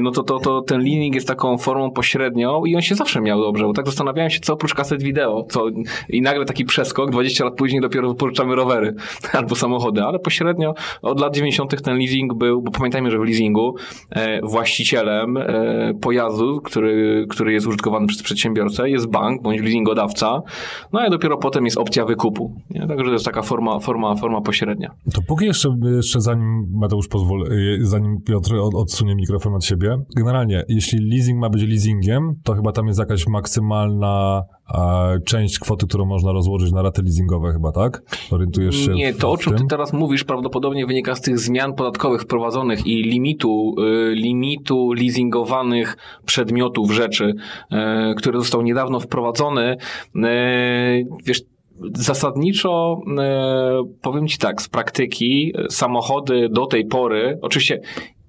no 0.00 0.10
to, 0.10 0.22
to, 0.22 0.38
to 0.38 0.62
ten 0.62 0.80
leasing 0.80 1.14
jest 1.14 1.28
taką 1.28 1.58
formą 1.58 1.90
pośrednią 1.90 2.64
i 2.64 2.76
on 2.76 2.82
się 2.82 2.94
zawsze 2.94 3.20
miał 3.20 3.40
dobrze, 3.40 3.64
bo 3.64 3.72
tak 3.72 3.86
zastanawiałem 3.86 4.30
się, 4.30 4.40
co 4.40 4.52
oprócz 4.52 4.74
kaset 4.74 5.02
wideo, 5.02 5.46
co, 5.50 5.66
i 6.08 6.22
nagle 6.22 6.44
taki 6.44 6.64
przeskok, 6.64 7.10
20 7.10 7.44
lat 7.44 7.54
później 7.54 7.80
dopiero 7.80 8.14
wypożyczamy 8.38 8.54
rowery 8.56 8.94
albo 9.38 9.54
samochody, 9.54 10.02
ale 10.02 10.18
pośrednio 10.18 10.74
od 11.02 11.20
lat 11.20 11.34
90. 11.34 11.82
ten 11.82 11.96
leasing 11.98 12.34
był, 12.34 12.62
bo 12.62 12.70
pamiętajmy, 12.70 13.10
że 13.10 13.18
w 13.18 13.22
leasingu 13.22 13.74
e, 14.10 14.40
właścicielem 14.42 15.36
e, 15.36 15.94
pojazdu, 16.00 16.60
który, 16.60 17.26
który 17.30 17.52
jest 17.52 17.66
użytkowany 17.66 18.06
przez 18.06 18.22
przedsiębiorcę, 18.22 18.90
jest 18.90 19.10
bank 19.10 19.42
bądź 19.42 19.60
leasingodawca, 19.60 20.42
no 20.92 21.06
i 21.06 21.10
dopiero 21.10 21.38
potem 21.38 21.64
jest 21.64 21.78
opcja 21.78 22.04
wykupu. 22.04 22.54
Nie? 22.70 22.86
Także 22.86 23.04
to 23.04 23.12
jest 23.12 23.24
taka 23.24 23.42
forma, 23.42 23.78
forma, 23.80 24.16
forma 24.16 24.40
pośrednia. 24.40 24.90
To 25.14 25.20
póki 25.28 25.46
jeszcze, 25.46 25.76
jeszcze 25.96 26.20
zanim 26.20 26.66
Mateusz 26.74 27.08
pozwól, 27.08 27.52
y, 27.52 27.78
zanim 27.82 28.22
Piotr 28.22 28.54
od- 28.54 28.74
odsunie 28.74 29.14
mikrofon 29.14 29.54
od 29.54 29.64
siebie, 29.64 29.96
generalnie, 30.16 30.64
jeśli 30.68 31.10
leasing 31.10 31.40
ma 31.40 31.50
być 31.50 31.62
leasingiem, 31.62 32.34
to 32.44 32.54
chyba 32.54 32.72
tam 32.72 32.86
jest 32.86 32.98
jakaś 32.98 33.26
maksymalna 33.26 34.08
a, 34.08 34.42
część 35.24 35.58
kwoty, 35.58 35.86
którą 35.86 36.04
można 36.04 36.32
rozłożyć 36.32 36.72
na 36.72 36.82
raty 36.82 37.02
leasingowe 37.02 37.52
chyba, 37.52 37.72
tak? 37.72 38.02
Orientujesz 38.30 38.76
się 38.76 38.92
Nie, 38.92 39.14
to 39.14 39.30
o 39.30 39.36
czym 39.36 39.54
ty 39.54 39.64
teraz 39.68 39.92
mówisz 39.92 40.24
prawdopodobnie 40.24 40.86
wynika 40.86 41.14
z 41.14 41.20
tych 41.20 41.38
zmian 41.38 41.74
podatkowych 41.74 42.22
wprowadzonych 42.22 42.86
i 42.86 43.02
limitu, 43.02 43.74
y, 43.78 44.14
limitu 44.14 44.92
leasingowanych 44.92 45.96
przedmiotów, 46.26 46.90
rzeczy, 46.90 47.34
y, 47.72 47.76
który 48.14 48.38
został 48.38 48.62
niedawno 48.62 49.00
wprowadzony. 49.00 49.76
Y, 50.16 51.06
Wiesz, 51.24 51.42
zasadniczo 51.94 53.00
powiem 54.02 54.28
ci 54.28 54.38
tak, 54.38 54.62
z 54.62 54.68
praktyki 54.68 55.52
samochody 55.70 56.48
do 56.48 56.66
tej 56.66 56.86
pory, 56.86 57.38
oczywiście 57.42 57.80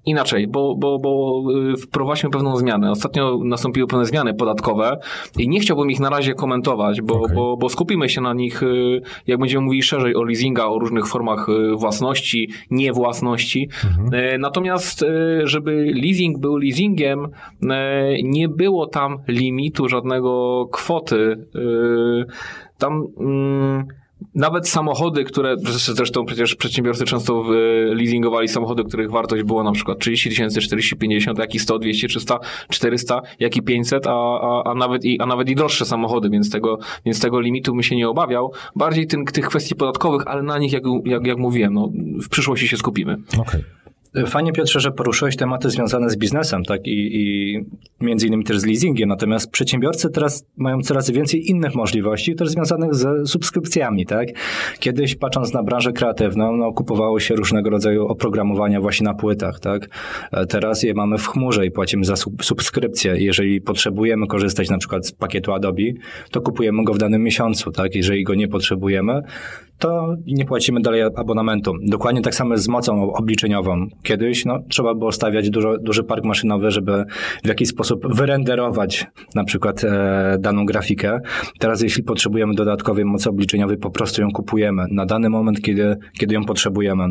Inaczej, 0.04 0.48
bo, 0.48 0.74
bo, 0.74 0.98
bo 0.98 1.42
y, 1.72 1.76
wprowadziliśmy 1.76 2.30
pewną 2.30 2.56
zmianę. 2.56 2.90
Ostatnio 2.90 3.38
nastąpiły 3.44 3.86
pewne 3.86 4.06
zmiany 4.06 4.34
podatkowe 4.34 4.98
i 5.38 5.48
nie 5.48 5.60
chciałbym 5.60 5.90
ich 5.90 6.00
na 6.00 6.10
razie 6.10 6.34
komentować, 6.34 7.02
bo, 7.02 7.20
Okej. 7.20 7.36
bo, 7.36 7.56
bo 7.56 7.68
skupimy 7.68 8.08
się 8.08 8.20
na 8.20 8.34
nich, 8.34 8.62
y, 8.62 9.00
jak 9.26 9.40
będziemy 9.40 9.64
mówili 9.64 9.82
szerzej 9.82 10.14
o 10.16 10.22
leasinga, 10.22 10.66
o 10.66 10.78
różnych 10.78 11.06
formach 11.06 11.48
y, 11.48 11.76
własności, 11.76 12.50
niewłasności. 12.70 13.68
Y, 14.34 14.38
Natomiast, 14.38 15.04
żeby 15.44 15.92
leasing 15.94 16.38
był 16.38 16.56
leasingiem, 16.56 17.28
nie 18.22 18.48
było 18.48 18.86
tam 18.86 19.18
limitu 19.28 19.88
żadnego 19.88 20.66
kwoty. 20.72 21.46
Tam. 22.78 23.06
mm, 23.20 23.99
nawet 24.34 24.68
samochody, 24.68 25.24
które 25.24 25.56
zresztą- 25.94 26.24
przecież 26.26 26.54
przedsiębiorcy 26.54 27.04
często 27.04 27.42
w- 27.42 27.50
leasingowali 27.94 28.48
samochody, 28.48 28.84
których 28.84 29.10
wartość 29.10 29.42
była 29.42 29.62
na 29.62 29.72
przykład 29.72 29.98
30 29.98 30.28
tysięcy, 30.28 30.60
40, 30.60 30.96
50, 30.96 31.38
jak 31.38 31.54
i 31.54 31.58
100, 31.58 31.78
200, 31.78 32.08
300, 32.08 32.38
400, 32.70 33.22
jak 33.38 33.56
i 33.56 33.62
500, 33.62 34.06
a, 34.06 34.10
a, 34.10 34.62
a, 34.70 34.74
nawet, 34.74 35.04
i, 35.04 35.20
a 35.20 35.26
nawet 35.26 35.48
i 35.48 35.54
droższe 35.54 35.84
samochody, 35.84 36.30
więc 36.30 36.50
tego, 36.50 36.78
więc 37.06 37.20
tego 37.20 37.40
limitu 37.40 37.72
bym 37.72 37.82
się 37.82 37.96
nie 37.96 38.08
obawiał. 38.08 38.52
Bardziej 38.76 39.06
tym, 39.06 39.24
tych 39.24 39.46
kwestii 39.46 39.74
podatkowych, 39.74 40.26
ale 40.26 40.42
na 40.42 40.58
nich, 40.58 40.72
jak, 40.72 40.82
jak, 41.04 41.26
jak 41.26 41.38
mówiłem, 41.38 41.74
no, 41.74 41.88
w 42.24 42.28
przyszłości 42.28 42.68
się 42.68 42.76
skupimy. 42.76 43.16
Okej. 43.38 43.64
Fajnie, 44.26 44.52
Piotrze, 44.52 44.80
że 44.80 44.90
poruszyłeś 44.90 45.36
tematy 45.36 45.70
związane 45.70 46.10
z 46.10 46.16
biznesem, 46.16 46.64
tak? 46.64 46.86
I, 46.86 47.10
I 47.12 47.58
między 48.00 48.26
innymi 48.26 48.44
też 48.44 48.58
z 48.58 48.66
leasingiem. 48.66 49.08
Natomiast 49.08 49.50
przedsiębiorcy 49.50 50.10
teraz 50.10 50.46
mają 50.56 50.80
coraz 50.80 51.10
więcej 51.10 51.50
innych 51.50 51.74
możliwości, 51.74 52.34
też 52.34 52.48
związanych 52.48 52.94
ze 52.94 53.26
subskrypcjami, 53.26 54.06
tak? 54.06 54.28
Kiedyś, 54.78 55.14
patrząc 55.14 55.52
na 55.52 55.62
branżę 55.62 55.92
kreatywną, 55.92 56.56
no, 56.56 56.72
kupowało 56.72 57.20
się 57.20 57.34
różnego 57.34 57.70
rodzaju 57.70 58.06
oprogramowania 58.06 58.80
właśnie 58.80 59.04
na 59.04 59.14
płytach, 59.14 59.60
tak? 59.60 59.88
E, 60.32 60.46
Teraz 60.46 60.82
je 60.82 60.94
mamy 60.94 61.18
w 61.18 61.26
chmurze 61.26 61.66
i 61.66 61.70
płacimy 61.70 62.04
za 62.04 62.16
sub- 62.16 62.44
subskrypcję. 62.44 63.14
Jeżeli 63.18 63.60
potrzebujemy 63.60 64.26
korzystać 64.26 64.70
na 64.70 64.78
przykład 64.78 65.06
z 65.06 65.12
pakietu 65.12 65.52
Adobe, 65.52 65.82
to 66.30 66.40
kupujemy 66.40 66.84
go 66.84 66.94
w 66.94 66.98
danym 66.98 67.22
miesiącu, 67.22 67.72
tak? 67.72 67.94
Jeżeli 67.94 68.24
go 68.24 68.34
nie 68.34 68.48
potrzebujemy, 68.48 69.22
to 69.80 70.16
nie 70.26 70.44
płacimy 70.44 70.80
dalej 70.80 71.02
abonamentu. 71.02 71.72
Dokładnie 71.86 72.22
tak 72.22 72.34
samo 72.34 72.56
z 72.56 72.68
mocą 72.68 73.12
obliczeniową. 73.12 73.86
Kiedyś 74.02 74.44
no, 74.44 74.58
trzeba 74.68 74.94
było 74.94 75.12
stawiać 75.12 75.50
dużo, 75.50 75.78
duży 75.78 76.04
park 76.04 76.24
maszynowy, 76.24 76.70
żeby 76.70 77.04
w 77.44 77.48
jakiś 77.48 77.68
sposób 77.68 78.14
wyrenderować 78.14 79.06
na 79.34 79.44
przykład 79.44 79.84
e, 79.84 80.36
daną 80.40 80.64
grafikę. 80.64 81.20
Teraz 81.58 81.82
jeśli 81.82 82.02
potrzebujemy 82.02 82.54
dodatkowej 82.54 83.04
mocy 83.04 83.30
obliczeniowej, 83.30 83.76
po 83.76 83.90
prostu 83.90 84.22
ją 84.22 84.30
kupujemy 84.30 84.84
na 84.90 85.06
dany 85.06 85.30
moment, 85.30 85.60
kiedy, 85.60 85.96
kiedy 86.18 86.34
ją 86.34 86.44
potrzebujemy. 86.44 87.06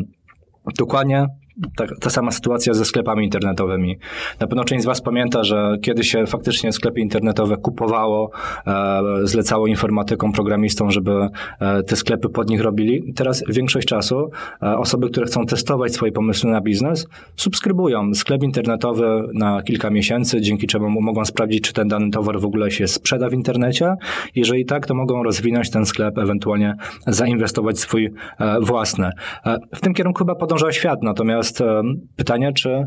Dokładnie 0.78 1.26
ta, 1.76 1.84
ta 2.00 2.10
sama 2.10 2.30
sytuacja 2.30 2.74
ze 2.74 2.84
sklepami 2.84 3.24
internetowymi. 3.24 3.98
Na 4.40 4.46
pewno 4.46 4.64
część 4.64 4.82
z 4.82 4.86
Was 4.86 5.00
pamięta, 5.00 5.44
że 5.44 5.76
kiedyś 5.82 6.10
się 6.10 6.26
faktycznie 6.26 6.72
sklepy 6.72 7.00
internetowe 7.00 7.56
kupowało, 7.56 8.30
e, 8.66 9.02
zlecało 9.22 9.66
informatykom, 9.66 10.32
programistom, 10.32 10.90
żeby 10.90 11.28
e, 11.60 11.82
te 11.82 11.96
sklepy 11.96 12.28
pod 12.28 12.50
nich 12.50 12.60
robili. 12.60 13.12
Teraz 13.12 13.44
większość 13.48 13.86
czasu 13.86 14.30
e, 14.62 14.76
osoby, 14.76 15.10
które 15.10 15.26
chcą 15.26 15.46
testować 15.46 15.94
swoje 15.94 16.12
pomysły 16.12 16.50
na 16.50 16.60
biznes, 16.60 17.06
subskrybują 17.36 18.14
sklep 18.14 18.42
internetowy 18.42 19.28
na 19.34 19.62
kilka 19.62 19.90
miesięcy, 19.90 20.40
dzięki 20.40 20.66
czemu 20.66 21.00
mogą 21.00 21.24
sprawdzić, 21.24 21.64
czy 21.64 21.72
ten 21.72 21.88
dany 21.88 22.10
towar 22.10 22.40
w 22.40 22.44
ogóle 22.44 22.70
się 22.70 22.88
sprzeda 22.88 23.28
w 23.28 23.32
internecie. 23.32 23.94
Jeżeli 24.34 24.64
tak, 24.64 24.86
to 24.86 24.94
mogą 24.94 25.22
rozwinąć 25.22 25.70
ten 25.70 25.86
sklep, 25.86 26.18
ewentualnie 26.18 26.74
zainwestować 27.06 27.78
swój 27.78 28.10
e, 28.38 28.60
własny. 28.60 29.10
E, 29.46 29.58
w 29.74 29.80
tym 29.80 29.94
kierunku 29.94 30.18
chyba 30.18 30.34
podąża 30.34 30.72
świat, 30.72 31.02
natomiast 31.02 31.49
e, 31.60 31.82
pytanie, 32.16 32.52
czy 32.52 32.86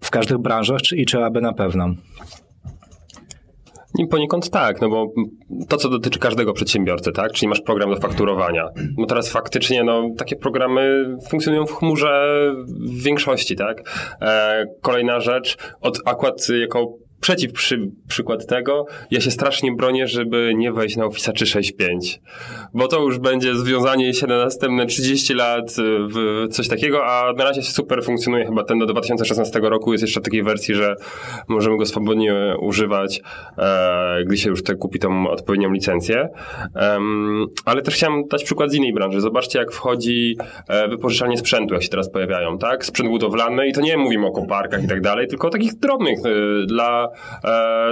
w 0.00 0.10
każdych 0.10 0.38
branżach, 0.38 0.82
czy, 0.82 0.96
i 0.96 1.06
czy 1.06 1.24
aby 1.24 1.40
na 1.40 1.52
pewno. 1.52 1.88
I 3.98 4.06
poniekąd 4.06 4.50
tak, 4.50 4.80
no 4.80 4.88
bo 4.88 5.06
to, 5.68 5.76
co 5.76 5.88
dotyczy 5.88 6.18
każdego 6.18 6.52
przedsiębiorcy, 6.52 7.12
tak? 7.12 7.32
Czyli 7.32 7.48
masz 7.48 7.60
program 7.60 7.90
do 7.90 7.96
fakturowania. 7.96 8.68
No 8.98 9.06
teraz 9.06 9.30
faktycznie, 9.30 9.84
no, 9.84 10.10
takie 10.18 10.36
programy 10.36 11.16
funkcjonują 11.28 11.66
w 11.66 11.72
chmurze 11.72 12.36
w 12.66 13.02
większości, 13.02 13.56
tak? 13.56 13.82
E, 14.20 14.64
kolejna 14.82 15.20
rzecz, 15.20 15.56
od 15.80 15.98
akurat 16.04 16.48
jako 16.60 16.92
przeciw 17.20 17.52
przy, 17.52 17.90
przykład 18.08 18.46
tego, 18.46 18.86
ja 19.10 19.20
się 19.20 19.30
strasznie 19.30 19.72
bronię, 19.72 20.08
żeby 20.08 20.52
nie 20.56 20.72
wejść 20.72 20.96
na 20.96 21.04
Office 21.04 21.32
365, 21.32 22.20
bo 22.74 22.88
to 22.88 23.02
już 23.02 23.18
będzie 23.18 23.54
związanie 23.54 24.14
się 24.14 24.26
na 24.26 24.38
następne 24.38 24.86
30 24.86 25.34
lat 25.34 25.76
w 26.14 26.46
coś 26.50 26.68
takiego, 26.68 27.06
a 27.06 27.32
na 27.32 27.44
razie 27.44 27.62
super 27.62 28.04
funkcjonuje 28.04 28.46
chyba 28.46 28.64
ten 28.64 28.78
do 28.78 28.86
2016 28.86 29.60
roku, 29.62 29.92
jest 29.92 30.02
jeszcze 30.02 30.20
w 30.20 30.24
takiej 30.24 30.42
wersji, 30.42 30.74
że 30.74 30.94
możemy 31.48 31.76
go 31.76 31.86
swobodnie 31.86 32.56
używać, 32.60 33.20
e, 33.58 34.24
gdy 34.24 34.36
się 34.36 34.50
już 34.50 34.62
te 34.62 34.74
kupi 34.74 34.98
tą 34.98 35.28
odpowiednią 35.28 35.72
licencję. 35.72 36.28
Um, 36.74 37.46
ale 37.64 37.82
też 37.82 37.94
chciałem 37.94 38.28
dać 38.28 38.44
przykład 38.44 38.70
z 38.70 38.74
innej 38.74 38.92
branży. 38.92 39.20
Zobaczcie, 39.20 39.58
jak 39.58 39.72
wchodzi 39.72 40.36
e, 40.68 40.88
wypożyczalnie 40.88 41.38
sprzętu, 41.38 41.74
jak 41.74 41.82
się 41.82 41.88
teraz 41.88 42.10
pojawiają, 42.10 42.58
tak? 42.58 42.84
Sprzęt 42.84 43.10
budowlany 43.10 43.68
i 43.68 43.72
to 43.72 43.80
nie 43.80 43.96
mówimy 43.96 44.26
o 44.26 44.32
koparkach 44.32 44.84
i 44.84 44.88
tak 44.88 45.00
dalej, 45.00 45.26
tylko 45.26 45.48
o 45.48 45.50
takich 45.50 45.74
drobnych 45.74 46.18
e, 46.18 46.66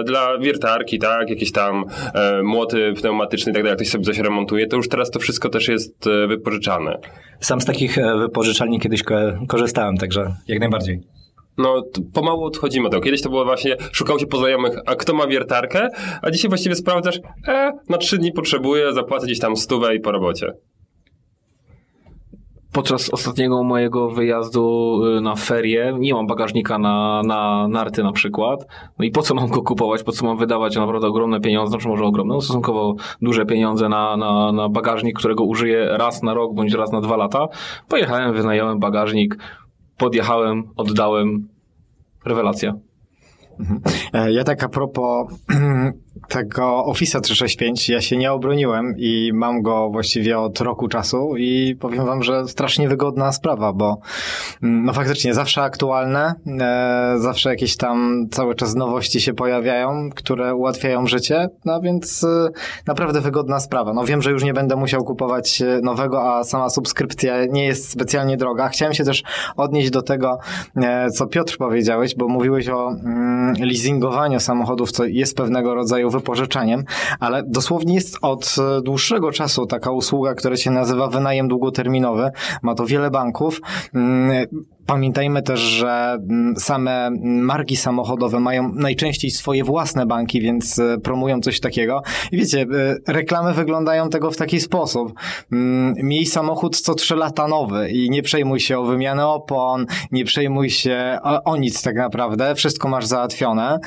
dla 0.05 0.15
e, 0.15 0.15
dla 0.15 0.39
wiertarki, 0.39 0.99
tak, 0.99 1.31
jakieś 1.31 1.53
tam 1.53 1.85
e, 2.15 2.43
młoty 2.43 2.93
pneumatyczne 2.93 3.53
i 3.53 3.55
tak 3.55 3.63
dalej, 3.63 3.71
jak 3.71 3.79
ktoś 3.79 3.89
sobie 3.89 4.05
coś 4.05 4.19
remontuje, 4.19 4.67
to 4.67 4.77
już 4.77 4.89
teraz 4.89 5.11
to 5.11 5.19
wszystko 5.19 5.49
też 5.49 5.69
jest 5.69 6.07
e, 6.07 6.27
wypożyczane. 6.27 6.99
Sam 7.41 7.61
z 7.61 7.65
takich 7.65 7.99
e, 7.99 8.17
wypożyczalni 8.17 8.81
kiedyś 8.81 9.03
ko 9.03 9.15
korzystałem, 9.49 9.97
także 9.97 10.35
jak 10.49 10.61
najbardziej. 10.61 11.01
No, 11.59 11.83
pomału 12.15 12.45
odchodzimy 12.45 12.87
od 12.87 12.93
tego. 12.93 13.03
Kiedyś 13.03 13.23
to 13.23 13.29
było 13.29 13.45
właśnie, 13.45 13.77
szukał 13.93 14.19
się 14.19 14.27
poznajomych, 14.27 14.75
a 14.87 14.95
kto 14.95 15.15
ma 15.15 15.27
wiertarkę, 15.27 15.89
a 16.23 16.31
dzisiaj 16.31 16.49
właściwie 16.49 16.75
sprawdzasz, 16.75 17.21
e, 17.49 17.73
na 17.89 17.99
trzy 17.99 18.19
dni 18.19 18.33
potrzebuję, 18.33 18.93
zapłacę 18.93 19.27
gdzieś 19.27 19.39
tam 19.39 19.57
stówę 19.57 19.97
i 19.97 20.01
po 20.01 20.13
robocie 20.13 20.53
podczas 22.75 23.11
ostatniego 23.11 23.63
mojego 23.63 24.11
wyjazdu 24.11 25.01
y, 25.19 25.21
na 25.21 25.37
ferie 25.37 25.97
nie 25.99 26.15
mam 26.15 26.27
bagażnika 26.27 26.79
na, 26.79 27.23
na 27.27 27.69
narty 27.69 28.03
na 28.03 28.13
przykład. 28.13 28.67
No 28.99 29.05
i 29.05 29.11
po 29.11 29.23
co 29.23 29.35
mam 29.35 29.49
go 29.49 29.63
kupować? 29.63 30.03
Po 30.03 30.13
co 30.13 30.27
mam 30.27 30.39
wydawać 30.39 30.77
naprawdę 30.77 31.07
ogromne 31.07 31.41
pieniądze, 31.41 31.71
znaczy 31.71 31.89
może 31.89 32.05
ogromne, 32.05 32.35
no 32.35 32.41
stosunkowo 32.41 32.95
duże 33.23 33.47
pieniądze 33.47 33.89
na, 33.89 34.17
na, 34.17 34.53
na 34.53 34.69
bagażnik, 34.69 35.19
którego 35.19 35.45
użyję 35.45 35.89
raz 35.91 36.23
na 36.23 36.35
rok 36.35 36.55
bądź 36.55 36.75
raz 36.75 36.93
na 36.93 37.01
dwa 37.01 37.17
lata? 37.17 37.49
Pojechałem, 37.89 38.33
wynająłem 38.33 38.79
bagażnik, 38.79 39.37
podjechałem, 39.99 40.63
oddałem. 40.77 41.49
Rewelacja. 42.25 42.75
Mhm. 43.61 43.81
E, 44.13 44.33
ja 44.33 44.45
tak 44.45 44.63
a 44.63 44.69
propos 44.69 45.29
tego 46.29 46.85
Office 46.85 47.21
365 47.21 47.89
ja 47.89 48.01
się 48.01 48.17
nie 48.17 48.33
obroniłem 48.33 48.95
i 48.99 49.31
mam 49.35 49.63
go 49.63 49.91
właściwie 49.91 50.39
od 50.39 50.61
roku 50.61 50.89
czasu 50.89 51.37
i 51.37 51.77
powiem 51.81 52.07
wam, 52.07 52.23
że 52.23 52.49
strasznie 52.49 52.89
wygodna 52.89 53.33
sprawa, 53.33 53.73
bo 53.73 53.99
mm, 54.63 54.85
no 54.85 54.93
faktycznie 54.93 55.35
zawsze 55.35 55.63
aktualne, 55.63 56.35
e, 56.61 57.15
zawsze 57.19 57.51
jakieś 57.51 57.77
tam 57.77 58.27
cały 58.31 58.55
czas 58.55 58.75
nowości 58.75 59.21
się 59.21 59.35
pojawiają, 59.35 60.11
które 60.15 60.55
ułatwiają 60.55 61.07
życie, 61.07 61.49
no 61.65 61.81
więc 61.81 62.25
e, 62.25 62.49
naprawdę 62.87 63.21
wygodna 63.21 63.61
sprawa. 63.61 63.95
No 63.95 64.05
wiem, 64.05 64.23
że 64.23 64.31
już 64.31 64.45
nie 64.45 64.55
będę 64.55 64.77
musiał 64.77 65.05
kupować 65.05 65.63
e, 65.63 65.81
nowego, 65.83 66.35
a 66.35 66.45
sama 66.45 66.71
subskrypcja 66.71 67.47
nie 67.47 67.65
jest 67.65 67.91
specjalnie 67.91 68.37
droga. 68.37 68.69
Chciałem 68.69 68.95
się 68.95 69.05
też 69.05 69.23
odnieść 69.57 69.91
do 69.91 70.03
tego, 70.03 70.39
e, 70.77 71.11
co 71.11 71.27
Piotr 71.27 71.57
powiedziałeś, 71.57 72.15
bo 72.15 72.29
mówiłeś 72.29 72.69
o 72.69 72.89
mm, 72.89 73.55
leasingowaniu 73.61 74.41
samochodów, 74.41 74.93
co 74.93 75.05
jest 75.05 75.37
pewnego 75.37 75.75
rodzaju 75.75 76.11
wypożyczeniem, 76.15 76.85
ale 77.21 77.43
dosłownie 77.47 77.95
jest 77.95 78.19
od 78.23 78.57
e, 78.79 78.83
dłuższego 78.83 79.33
czasu 79.33 79.67
taka 79.67 79.91
usługa, 79.91 80.35
która 80.35 80.57
się 80.57 80.71
nazywa 80.71 81.09
wynajem 81.09 81.49
długoterminowy. 81.49 82.31
Ma 82.63 82.75
to 82.75 82.87
wiele 82.87 83.11
banków. 83.11 83.61
Pamiętajmy 84.87 85.43
też, 85.43 85.61
że 85.61 86.19
mm, 86.31 86.57
same 86.57 87.11
marki 87.23 87.77
samochodowe 87.77 88.41
mają 88.41 88.73
najczęściej 88.75 89.31
swoje 89.31 89.65
własne 89.65 90.07
banki, 90.07 90.41
więc 90.41 90.79
e, 90.79 90.99
promują 90.99 91.41
coś 91.41 91.61
takiego. 91.61 92.03
I 92.33 92.37
wiecie, 92.37 92.67
e, 93.07 93.13
reklamy 93.13 93.53
wyglądają 93.55 94.11
tego 94.11 94.31
w 94.31 94.37
taki 94.37 94.61
sposób. 94.61 95.13
Mm, 95.53 95.95
miej 96.03 96.27
samochód 96.27 96.81
co 96.81 96.95
trzy 96.95 97.17
lata 97.17 97.49
nowy 97.49 97.91
i 97.91 98.11
nie 98.11 98.23
przejmuj 98.23 98.61
się 98.61 98.79
o 98.79 98.85
wymianę 98.85 99.27
opon, 99.27 99.87
nie 100.13 100.25
przejmuj 100.25 100.71
się 100.71 101.19
o, 101.23 101.43
o 101.45 101.57
nic 101.57 101.83
tak 101.83 101.97
naprawdę. 101.97 102.55
Wszystko 102.55 102.89
masz 102.89 103.07
załatwione 103.07 103.79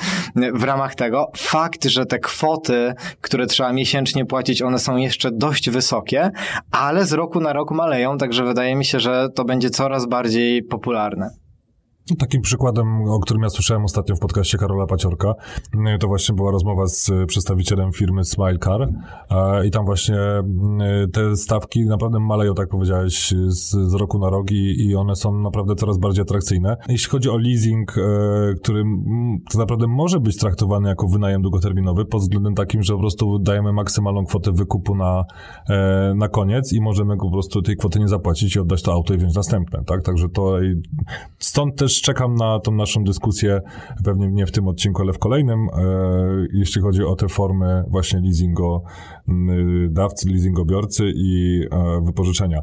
w 0.54 0.64
ramach 0.64 0.94
tego. 0.94 1.30
Fakt, 1.36 1.84
że 1.84 2.06
te 2.06 2.18
kwoty, 2.18 2.94
które 3.20 3.46
trzeba 3.46 3.72
miesięcznie 3.72 4.24
płacić, 4.24 4.62
one 4.62 4.78
są 4.78 4.96
jeszcze 4.96 5.30
dość 5.30 5.70
wysokie, 5.70 6.30
ale 6.70 7.04
z 7.04 7.12
roku 7.12 7.40
na 7.40 7.52
rok 7.52 7.70
maleją, 7.70 8.18
także 8.18 8.44
wydaje 8.44 8.76
mi 8.76 8.84
się, 8.84 9.00
że 9.00 9.28
to 9.34 9.44
będzie 9.44 9.70
coraz 9.70 10.06
bardziej 10.06 10.62
popularne 10.62 10.87
popularne. 10.88 11.30
Takim 12.16 12.42
przykładem, 12.42 13.02
o 13.02 13.20
którym 13.20 13.42
ja 13.42 13.50
słyszałem 13.50 13.84
ostatnio 13.84 14.16
w 14.16 14.18
podcaście 14.18 14.58
Karola 14.58 14.86
Paciorka, 14.86 15.34
to 16.00 16.06
właśnie 16.06 16.34
była 16.34 16.50
rozmowa 16.50 16.86
z 16.86 17.10
przedstawicielem 17.26 17.92
firmy 17.92 18.24
Smilecar 18.24 18.88
i 19.66 19.70
tam 19.70 19.84
właśnie 19.84 20.16
te 21.12 21.36
stawki 21.36 21.86
naprawdę 21.86 22.20
maleją, 22.20 22.54
tak 22.54 22.68
powiedziałeś, 22.68 23.34
z, 23.46 23.94
roku 23.94 24.18
na 24.18 24.30
rok 24.30 24.50
i, 24.50 24.94
one 24.94 25.16
są 25.16 25.40
naprawdę 25.40 25.74
coraz 25.74 25.98
bardziej 25.98 26.22
atrakcyjne. 26.22 26.76
Jeśli 26.88 27.10
chodzi 27.10 27.30
o 27.30 27.36
leasing, 27.36 27.98
e, 27.98 28.02
który 28.54 28.84
to 29.50 29.58
naprawdę 29.58 29.86
może 29.86 30.20
być 30.20 30.36
traktowany 30.36 30.88
jako 30.88 31.08
wynajem 31.08 31.42
długoterminowy 31.42 32.04
pod 32.04 32.20
względem 32.20 32.54
takim, 32.54 32.82
że 32.82 32.92
po 32.92 33.00
prostu 33.00 33.38
dajemy 33.38 33.72
maksymalną 33.72 34.24
kwotę 34.24 34.52
wykupu 34.52 34.94
na, 34.94 35.24
e, 35.68 36.14
na 36.16 36.28
koniec 36.28 36.72
i 36.72 36.80
możemy 36.80 37.16
po 37.16 37.30
prostu 37.30 37.62
tej 37.62 37.76
kwoty 37.76 37.98
nie 37.98 38.08
zapłacić 38.08 38.56
i 38.56 38.60
oddać 38.60 38.82
to 38.82 38.92
auto 38.92 39.14
i 39.14 39.18
wziąć 39.18 39.34
następne, 39.34 39.84
tak? 39.84 40.02
Także 40.02 40.28
to 40.28 40.56
stąd 41.38 41.76
też 41.76 41.97
czekam 42.00 42.34
na 42.34 42.60
tą 42.60 42.72
naszą 42.72 43.04
dyskusję, 43.04 43.60
pewnie 44.04 44.28
nie 44.28 44.46
w 44.46 44.52
tym 44.52 44.68
odcinku, 44.68 45.02
ale 45.02 45.12
w 45.12 45.18
kolejnym, 45.18 45.60
e, 45.60 45.68
jeśli 46.52 46.82
chodzi 46.82 47.04
o 47.04 47.16
te 47.16 47.28
formy 47.28 47.84
właśnie 47.88 48.20
leasingodawcy, 48.20 50.30
leasingobiorcy 50.30 51.12
i 51.14 51.62
e, 51.70 52.00
wypożyczenia. 52.04 52.60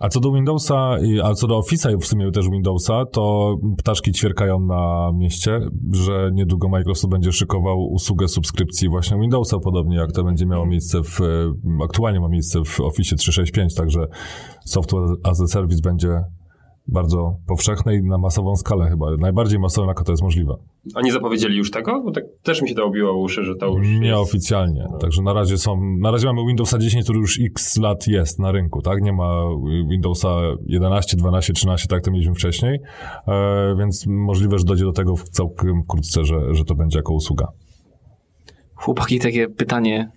A 0.00 0.08
co 0.08 0.20
do 0.20 0.32
Windowsa, 0.32 0.96
a 1.24 1.34
co 1.34 1.46
do 1.46 1.60
Office'a 1.60 1.94
i 1.94 1.98
w 1.98 2.06
sumie 2.06 2.30
też 2.30 2.50
Windowsa, 2.50 3.04
to 3.12 3.56
ptaszki 3.78 4.12
ćwierkają 4.12 4.60
na 4.60 5.12
mieście, 5.14 5.60
że 5.92 6.30
niedługo 6.32 6.68
Microsoft 6.68 7.10
będzie 7.10 7.32
szykował 7.32 7.78
usługę 7.78 8.28
subskrypcji 8.28 8.88
właśnie 8.88 9.20
Windowsa, 9.20 9.58
podobnie 9.58 9.96
jak 9.96 10.12
to 10.12 10.24
będzie 10.24 10.46
miało 10.46 10.66
miejsce 10.66 11.02
w, 11.02 11.20
aktualnie 11.84 12.20
ma 12.20 12.28
miejsce 12.28 12.64
w 12.64 12.80
Office 12.80 13.16
365, 13.16 13.74
także 13.74 14.06
software 14.64 15.16
as 15.24 15.40
a 15.40 15.46
service 15.46 15.80
będzie 15.82 16.20
bardzo 16.88 17.36
powszechnej 17.46 18.02
na 18.02 18.18
masową 18.18 18.56
skalę 18.56 18.88
chyba. 18.88 19.06
Najbardziej 19.18 19.58
masową, 19.58 19.88
jaka 19.88 20.04
to 20.04 20.12
jest 20.12 20.22
możliwe. 20.22 20.54
A 20.94 21.00
nie 21.02 21.12
zapowiedzieli 21.12 21.56
już 21.56 21.70
tego? 21.70 22.02
Bo 22.02 22.12
tak 22.12 22.24
też 22.42 22.62
mi 22.62 22.68
się 22.68 22.74
to 22.74 22.84
obiło 22.84 23.18
uszy, 23.18 23.44
że 23.44 23.54
to 23.54 23.66
już 23.66 23.88
Nieoficjalnie. 24.00 24.80
Jest... 24.80 25.00
Także 25.00 25.22
na 25.22 25.32
razie 25.32 25.58
są, 25.58 25.80
na 26.00 26.10
razie 26.10 26.26
mamy 26.26 26.46
Windowsa 26.46 26.78
10, 26.78 27.04
który 27.04 27.18
już 27.18 27.40
x 27.40 27.76
lat 27.76 28.06
jest 28.06 28.38
na 28.38 28.52
rynku, 28.52 28.82
tak? 28.82 29.02
Nie 29.02 29.12
ma 29.12 29.42
Windowsa 29.90 30.28
11, 30.66 31.16
12, 31.16 31.52
13, 31.52 31.86
tak 31.88 32.04
to 32.04 32.10
mieliśmy 32.10 32.34
wcześniej, 32.34 32.78
e, 33.28 33.74
więc 33.78 34.06
możliwe, 34.06 34.58
że 34.58 34.64
dojdzie 34.64 34.84
do 34.84 34.92
tego 34.92 35.16
w 35.16 35.28
całkiem 35.28 35.82
wkrótce, 35.82 36.24
że, 36.24 36.54
że 36.54 36.64
to 36.64 36.74
będzie 36.74 36.98
jako 36.98 37.14
usługa. 37.14 37.48
Chłopaki, 38.74 39.18
takie 39.18 39.48
pytanie 39.48 40.10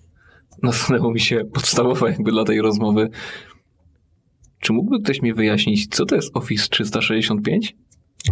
nasunęło 0.62 1.12
mi 1.12 1.20
się 1.20 1.44
podstawowe 1.54 2.10
jakby 2.10 2.30
dla 2.30 2.44
tej 2.44 2.60
rozmowy. 2.60 3.08
Czy 4.60 4.72
mógłby 4.72 5.02
ktoś 5.02 5.22
mi 5.22 5.34
wyjaśnić, 5.34 5.86
co 5.86 6.06
to 6.06 6.14
jest 6.14 6.36
Office 6.36 6.68
365? 6.70 7.76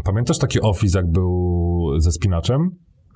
Pamiętasz 0.04 0.38
taki 0.38 0.60
Office, 0.60 0.98
jak 0.98 1.10
był 1.12 1.90
ze 1.96 2.12
spinaczem? 2.12 2.70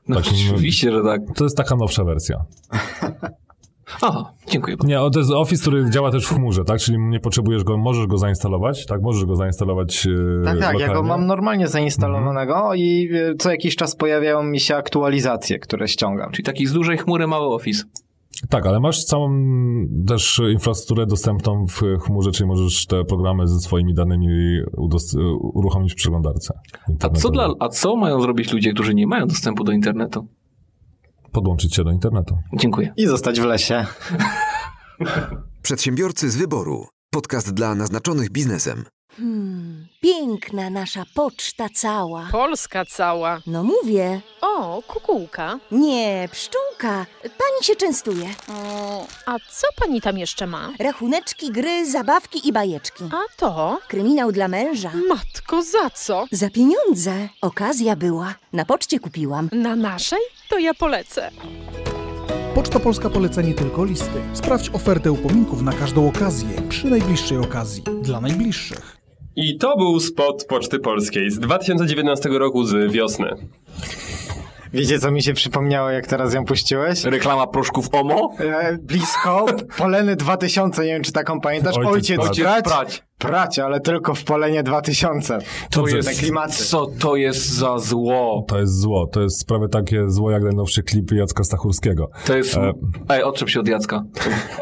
No 0.09 0.17
Takim, 0.17 0.35
oczywiście, 0.53 0.93
że 0.93 1.03
tak. 1.03 1.21
To 1.35 1.45
jest 1.45 1.57
taka 1.57 1.77
nowsza 1.77 2.05
wersja. 2.05 2.37
Aha, 4.03 4.33
dziękuję 4.47 4.77
bardzo. 4.77 4.89
Nie, 4.89 5.11
to 5.11 5.19
jest 5.19 5.31
Office, 5.31 5.63
który 5.63 5.91
działa 5.91 6.11
też 6.11 6.27
w 6.27 6.35
chmurze, 6.35 6.65
tak? 6.65 6.79
Czyli 6.81 6.99
nie 6.99 7.21
potrzebujesz 7.21 7.65
go, 7.65 7.79
możesz 7.79 8.07
go 8.07 8.19
zainstalować, 8.19 8.87
tak? 8.87 9.03
Możesz 9.03 9.25
go 9.25 9.37
zainstalować 9.37 10.05
yy, 10.05 10.41
Tak, 10.45 10.59
tak, 10.59 10.73
lokalnie. 10.75 10.81
ja 10.81 10.95
go 10.95 11.03
mam 11.03 11.27
normalnie 11.27 11.69
zainstalowanego 11.69 12.55
mhm. 12.55 12.77
i 12.77 13.09
e, 13.15 13.35
co 13.39 13.51
jakiś 13.51 13.77
czas 13.77 13.97
pojawiają 13.97 14.43
mi 14.43 14.61
się 14.61 14.77
aktualizacje, 14.77 15.59
które 15.59 15.89
ściągam. 15.89 16.31
Czyli 16.31 16.45
taki 16.45 16.67
z 16.67 16.73
dużej 16.73 16.99
chmury 16.99 17.27
mały 17.27 17.55
Office. 17.55 17.85
Tak, 18.49 18.67
ale 18.67 18.81
masz 18.81 19.05
całą 19.05 19.31
też 20.07 20.41
infrastrukturę 20.53 21.07
dostępną 21.07 21.67
w 21.67 21.81
chmurze, 22.01 22.31
czyli 22.31 22.49
możesz 22.49 22.87
te 22.87 23.05
programy 23.05 23.49
ze 23.49 23.61
swoimi 23.61 23.95
danymi 23.95 24.29
uruchomić 25.41 25.93
w 25.93 25.97
przeglądarce. 25.97 26.59
A 27.03 27.11
co, 27.11 27.31
dla, 27.31 27.49
a 27.61 27.69
co 27.69 27.97
mają 27.97 28.21
zrobić 28.21 28.53
ludzie, 28.53 28.73
którzy 28.73 28.95
nie 28.95 29.07
mają 29.07 29.27
dostępu 29.27 29.65
do 29.65 29.73
internetu? 29.73 30.27
Podłączyć 31.33 31.75
się 31.75 31.85
do 31.85 31.91
internetu. 31.91 32.39
Dziękuję. 32.55 32.93
I 32.97 33.07
zostać 33.07 33.41
w 33.41 33.45
lesie. 33.45 33.87
Przedsiębiorcy 35.63 36.31
z 36.31 36.37
wyboru. 36.37 36.87
Podcast 37.11 37.55
dla 37.55 37.75
naznaczonych 37.75 38.31
biznesem. 38.31 38.85
Hmm, 39.17 39.87
piękna 40.01 40.71
nasza 40.71 41.05
poczta 41.15 41.67
cała. 41.75 42.29
Polska 42.33 42.85
cała. 42.85 43.41
No 43.47 43.65
mówię, 43.65 44.21
O, 44.41 44.83
kukułka. 44.87 45.59
nie, 45.71 46.29
pszczółka. 46.33 47.07
Pani 47.23 47.63
się 47.63 47.77
częstuje. 47.77 48.29
O, 48.49 49.07
a 49.27 49.37
co 49.51 49.67
pani 49.81 50.01
tam 50.01 50.19
jeszcze 50.19 50.47
ma? 50.47 50.71
Rachuneczki, 50.79 51.51
gry, 51.53 51.91
zabawki 51.91 52.49
i 52.49 52.53
bajeczki. 52.53 53.05
A 53.13 53.37
to? 53.37 53.79
Kryminał 53.89 54.33
dla 54.33 54.49
męża. 54.49 54.91
Matko, 55.09 55.63
za 55.63 55.91
co? 55.91 56.27
Za 56.31 56.51
pieniądze. 56.51 57.29
Okazja 57.41 57.97
była. 57.97 58.35
Na 58.53 58.65
poczcie 58.65 59.01
kupiłam. 59.01 59.49
Na 59.53 59.77
naszej? 59.77 60.21
To 60.51 60.59
ja 60.59 60.75
polecę. 60.75 61.31
Poczta 62.55 62.81
Polska 62.81 63.11
poleca 63.11 63.43
nie 63.43 63.55
tylko 63.55 63.85
listy. 63.85 64.23
Sprawdź 64.35 64.71
ofertę 64.73 65.13
upominków 65.13 65.63
na 65.63 65.73
każdą 65.73 66.09
okazję 66.09 66.63
przy 66.69 66.87
najbliższej 66.87 67.39
okazji 67.39 67.83
dla 68.03 68.21
najbliższych. 68.21 68.97
I 69.37 69.59
to 69.59 69.77
był 69.77 70.01
spot 70.01 70.45
Poczty 70.49 70.79
Polskiej 70.79 71.31
z 71.31 71.39
2019 71.39 72.29
roku 72.29 72.65
z 72.65 72.93
wiosny. 72.93 73.29
Wiecie, 74.73 74.99
co 74.99 75.11
mi 75.11 75.23
się 75.23 75.35
przypomniało, 75.35 75.91
jak 75.91 76.07
teraz 76.07 76.35
ją 76.35 76.45
puściłeś? 76.45 77.05
Reklama 77.05 77.47
proszków 77.47 77.87
OMO? 77.95 78.31
E, 78.39 78.79
blisko, 78.79 79.47
Poleny 79.79 80.17
2000, 80.17 80.83
nie 80.85 80.93
wiem, 80.93 81.03
czy 81.03 81.13
taką 81.13 81.41
pamiętasz? 81.41 81.77
Ojciec 81.77 82.19
Ojciec, 82.19 82.37
prać. 82.37 82.41
prać, 82.41 82.65
Prać. 82.65 83.03
Prać, 83.23 83.59
ale 83.59 83.81
tylko 83.81 84.15
w 84.15 84.25
Polenie 84.25 84.63
2000. 84.63 85.39
To 85.71 85.81
Dobrze. 85.81 85.97
jest, 85.97 86.09
Te 86.09 86.15
klimaty. 86.15 86.53
co 86.53 86.87
to 86.87 87.17
jest 87.17 87.51
za 87.51 87.79
zło? 87.79 88.45
To 88.49 88.59
jest 88.59 88.81
zło. 88.81 89.07
To 89.07 89.21
jest 89.21 89.47
prawie 89.47 89.69
takie 89.69 90.11
zło 90.11 90.31
jak 90.31 90.43
najnowsze 90.43 90.83
klipy 90.83 91.17
Jacka 91.17 91.45
Stachurskiego. 91.45 92.11
To 92.27 92.37
jest... 92.37 92.57
E, 92.57 92.73
Ej, 93.09 93.23
odczep 93.23 93.49
się 93.49 93.61
od 93.61 93.69
Jacka. 93.69 94.03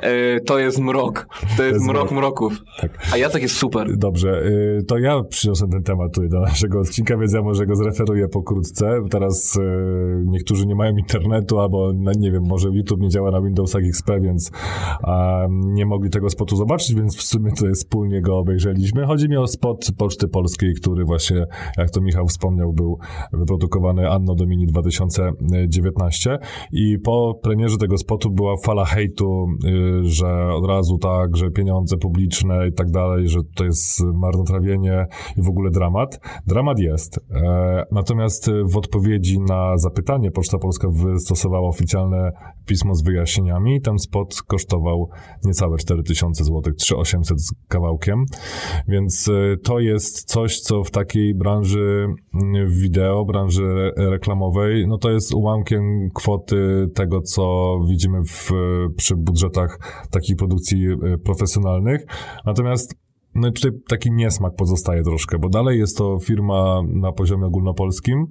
E, 0.03 0.41
to 0.41 0.59
jest 0.59 0.79
mrok. 0.79 1.27
To 1.57 1.63
jest 1.63 1.75
jest 1.75 1.87
mrok 1.87 2.11
mrok. 2.11 2.13
mroków. 2.13 2.63
Tak. 2.81 2.91
A 3.13 3.17
Jacek 3.17 3.43
jest 3.43 3.57
super. 3.57 3.97
Dobrze, 3.97 4.43
y, 4.79 4.85
to 4.89 4.99
ja 4.99 5.23
przyniosłem 5.23 5.71
ten 5.71 5.83
temat 5.83 6.15
tutaj 6.15 6.29
do 6.29 6.41
naszego 6.41 6.81
odcinka, 6.81 7.17
więc 7.17 7.33
ja 7.33 7.43
może 7.43 7.67
go 7.67 7.77
zreferuję 7.77 8.29
pokrótce. 8.29 8.99
Teraz 9.11 9.57
y, 9.57 9.61
niektórzy 10.27 10.67
nie 10.67 10.75
mają 10.75 10.97
internetu, 10.97 11.61
albo 11.61 11.93
no, 11.95 12.13
nie 12.19 12.33
wiem, 12.33 12.43
może 12.49 12.69
YouTube 12.69 13.01
nie 13.01 13.09
działa 13.09 13.31
na 13.31 13.41
Windowsach 13.41 13.83
XP, 13.85 14.11
więc 14.23 14.51
a, 15.03 15.41
nie 15.51 15.87
mogli 15.87 16.11
tego 16.11 16.31
spotu 16.31 16.57
zobaczyć, 16.57 16.95
więc 16.95 17.17
w 17.17 17.23
sumie 17.23 17.51
tutaj 17.53 17.73
wspólnie 17.73 18.21
go 18.23 18.39
obejrzeliśmy. 18.51 19.07
Chodzi 19.07 19.29
mi 19.29 19.37
o 19.37 19.47
spot 19.47 19.87
Poczty 19.99 20.29
Polskiej, 20.29 20.75
który 20.75 21.05
właśnie, 21.05 21.47
jak 21.79 21.91
to 21.91 22.01
Michał 22.01 22.27
wspomniał, 22.27 22.73
był 22.73 22.99
wyprodukowany 23.33 24.11
Anno 24.11 24.35
Domini 24.35 24.67
2019 24.67 26.39
i 26.73 26.99
po 26.99 27.35
premierze 27.43 27.77
tego 27.77 27.99
spotu 27.99 28.31
była 28.31 28.55
fala 28.65 28.85
hejtu, 28.85 29.47
y, 29.65 30.05
że 30.05 30.55
od 30.55 30.67
razu 30.67 30.99
tak, 30.99 31.37
że 31.37 31.51
pieniądze 31.51 31.97
publiczne 31.97 32.69
i 32.69 32.73
tak 32.73 32.91
dalej, 32.91 33.29
że 33.29 33.41
to 33.55 33.65
jest 33.65 34.05
marnotrawienie 34.15 35.07
i 35.37 35.43
w 35.43 35.49
ogóle 35.49 35.71
dramat. 35.71 36.21
Dramat 36.47 36.79
jest. 36.79 37.21
E, 37.31 37.85
Natomiast 37.93 38.51
w 38.65 38.77
odpowiedzi 38.77 39.41
na 39.41 39.79
zapytanie 39.79 40.31
Poczta 40.31 40.59
Polska 40.59 40.89
wystosowała 40.89 41.69
oficjalne 41.69 42.33
pismo 42.67 42.95
z 42.95 43.03
wyjaśnieniami. 43.03 43.81
Ten 43.81 43.99
spot 43.99 44.43
kosztował 44.47 45.09
niecałe 45.45 45.79
4000 45.79 46.45
zł, 46.45 46.75
3800 46.75 47.41
z 47.41 47.53
kawałkiem. 47.69 48.25
Więc 48.89 49.29
e, 49.29 49.57
to 49.57 49.81
jest 49.81 50.25
coś, 50.25 50.61
co 50.61 50.85
w 50.85 50.91
takiej 50.91 51.35
branży 51.35 52.07
mm, 52.35 52.69
wideo, 52.69 53.25
branży 53.25 53.65
re- 53.65 54.11
reklamowej, 54.11 54.87
no 54.89 54.99
to 54.99 55.11
jest 55.11 55.35
ułamkiem 55.35 56.11
kwoty 56.15 56.89
tego, 56.95 57.21
co 57.23 57.77
widzimy 57.89 58.25
w, 58.25 58.51
przy 58.97 59.17
budżetach 59.17 59.79
takich 60.11 60.37
produkcji 60.37 60.87
e, 60.87 61.19
profesjonalnych. 61.19 62.07
Natomiast 62.47 62.95
no 63.35 63.49
i 63.49 63.53
tutaj 63.53 63.71
taki 63.89 64.13
niesmak 64.13 64.55
pozostaje 64.55 65.03
troszkę, 65.03 65.39
bo 65.39 65.49
dalej 65.49 65.79
jest 65.79 65.99
to 65.99 66.19
firma 66.19 66.83
na 66.89 67.13
poziomie 67.13 67.47
ogólnopolskim, 67.47 68.27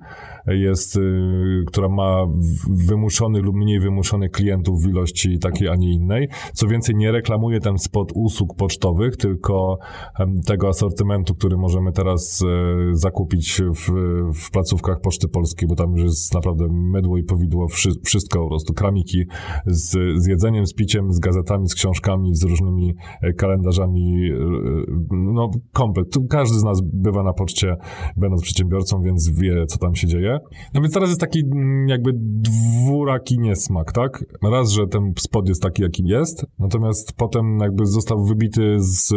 jest, 0.48 0.96
y, 0.96 1.64
która 1.68 1.90
ma 1.90 2.26
wymuszony 2.70 3.40
lub 3.40 3.56
mniej 3.56 3.80
wymuszony 3.80 4.30
klientów 4.30 4.84
w 4.84 4.90
ilości 4.90 5.40
takiej, 5.40 5.68
a 5.68 5.76
nie 5.76 5.94
innej. 5.94 6.28
Co 6.54 6.68
więcej, 6.68 6.96
nie 6.96 7.12
reklamuje 7.12 7.60
ten 7.60 7.78
spot 7.78 8.12
usług 8.16 8.56
pocztowych, 8.56 9.18
tylko 9.18 9.78
em, 10.20 10.42
tego 10.42 10.68
asortymentu, 10.68 11.36
który 11.36 11.58
możemy 11.58 11.92
teraz 11.92 12.42
e, 12.42 12.96
zakupić 12.96 13.62
w, 13.62 13.92
w 14.34 14.52
placówkach 14.52 15.02
Poczty 15.02 15.28
Polskiej, 15.28 15.68
bo 15.68 15.76
tam 15.76 15.92
już 15.92 16.04
jest 16.04 16.34
naprawdę 16.34 16.68
mydło 16.72 17.18
i 17.18 17.24
powidło, 17.24 17.68
wszy, 17.68 17.90
wszystko 18.04 18.40
po 18.40 18.48
prostu, 18.48 18.74
kramiki 18.74 19.26
z, 19.66 20.22
z 20.24 20.28
jedzeniem, 20.28 20.66
z 20.66 20.74
piciem, 20.74 21.14
z 21.14 21.20
gazetami, 21.20 21.70
z 21.70 21.76
książkami, 21.76 22.36
z 22.36 22.44
różnymi 22.44 22.96
e, 23.22 23.34
kalendarzami, 23.34 24.30
e, 24.32 24.89
no 25.12 25.50
komplet. 25.74 26.14
Tu 26.14 26.26
każdy 26.26 26.60
z 26.60 26.64
nas 26.64 26.82
bywa 26.94 27.24
na 27.24 27.34
poczcie, 27.34 27.76
będąc 28.18 28.42
przedsiębiorcą, 28.42 29.02
więc 29.02 29.30
wie, 29.30 29.66
co 29.68 29.78
tam 29.78 29.96
się 29.96 30.08
dzieje. 30.08 30.38
No 30.74 30.82
więc 30.82 30.94
teraz 30.94 31.10
jest 31.10 31.22
taki 31.22 31.40
mm, 31.40 31.88
jakby 31.88 32.12
dwuraki 32.16 33.40
niesmak, 33.40 33.92
tak? 33.92 34.26
Raz, 34.44 34.72
że 34.72 34.88
ten 34.88 35.14
spot 35.20 35.50
jest 35.50 35.62
taki, 35.62 35.82
jakim 35.82 36.08
jest, 36.08 36.46
natomiast 36.60 37.14
potem 37.18 37.58
jakby 37.62 37.86
został 37.86 38.26
wybity 38.26 38.76
z 38.80 39.12
e, 39.12 39.16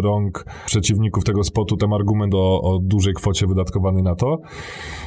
rąk 0.00 0.44
przeciwników 0.66 1.24
tego 1.24 1.44
spotu 1.44 1.76
ten 1.76 1.92
argument 1.92 2.34
o, 2.34 2.62
o 2.62 2.78
dużej 2.82 3.14
kwocie 3.14 3.46
wydatkowany 3.46 4.02
na 4.02 4.14
to. 4.14 4.38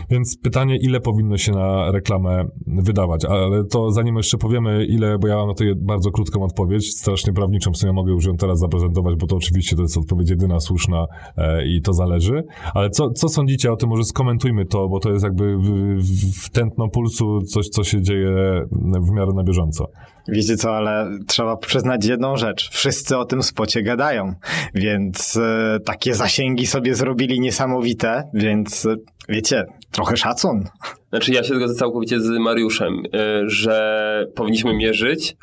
Więc 0.09 0.37
pytanie, 0.37 0.77
ile 0.81 0.99
powinno 0.99 1.37
się 1.37 1.51
na 1.51 1.91
reklamę 1.91 2.45
wydawać? 2.67 3.25
Ale 3.25 3.63
to 3.63 3.91
zanim 3.91 4.17
jeszcze 4.17 4.37
powiemy, 4.37 4.85
ile, 4.85 5.17
bo 5.19 5.27
ja 5.27 5.35
mam 5.35 5.47
na 5.47 5.53
to 5.53 5.63
bardzo 5.77 6.11
krótką 6.11 6.43
odpowiedź, 6.43 6.91
strasznie 6.91 7.33
prawniczą, 7.33 7.71
w 7.71 7.77
sumie 7.77 7.93
mogę 7.93 8.11
już 8.11 8.25
ją 8.25 8.37
teraz 8.37 8.59
zaprezentować, 8.59 9.15
bo 9.15 9.27
to 9.27 9.35
oczywiście 9.35 9.75
to 9.77 9.81
jest 9.81 9.97
odpowiedź 9.97 10.29
jedyna 10.29 10.59
słuszna 10.59 11.05
e, 11.37 11.67
i 11.67 11.81
to 11.81 11.93
zależy. 11.93 12.43
Ale 12.73 12.89
co, 12.89 13.09
co 13.09 13.29
sądzicie 13.29 13.71
o 13.71 13.75
tym? 13.75 13.89
Może 13.89 14.03
skomentujmy 14.03 14.65
to, 14.65 14.87
bo 14.87 14.99
to 14.99 15.11
jest 15.11 15.23
jakby 15.23 15.57
w, 15.57 16.01
w, 16.43 16.49
tętno 16.49 16.89
pulsu 16.89 17.41
coś, 17.41 17.69
co 17.69 17.83
się 17.83 18.01
dzieje 18.01 18.65
w 19.01 19.11
miarę 19.11 19.31
na 19.35 19.43
bieżąco. 19.43 19.89
Wiecie 20.27 20.57
co, 20.57 20.75
ale 20.75 21.09
trzeba 21.27 21.57
przyznać 21.57 22.05
jedną 22.05 22.37
rzecz. 22.37 22.69
Wszyscy 22.69 23.17
o 23.17 23.25
tym 23.25 23.43
spocie 23.43 23.83
gadają, 23.83 24.33
więc 24.73 25.37
e, 25.37 25.79
takie 25.85 26.15
zasięgi 26.15 26.67
sobie 26.67 26.95
zrobili 26.95 27.39
niesamowite, 27.39 28.23
więc 28.33 28.85
e, 28.85 28.95
wiecie, 29.29 29.65
trochę 29.91 30.17
szacun. 30.17 30.63
Znaczy 31.09 31.33
ja 31.33 31.43
się 31.43 31.55
zgodzę 31.55 31.73
całkowicie 31.73 32.19
z 32.19 32.29
Mariuszem, 32.39 32.93
y, 33.05 33.49
że 33.49 34.25
powinniśmy 34.35 34.73
mierzyć 34.73 35.35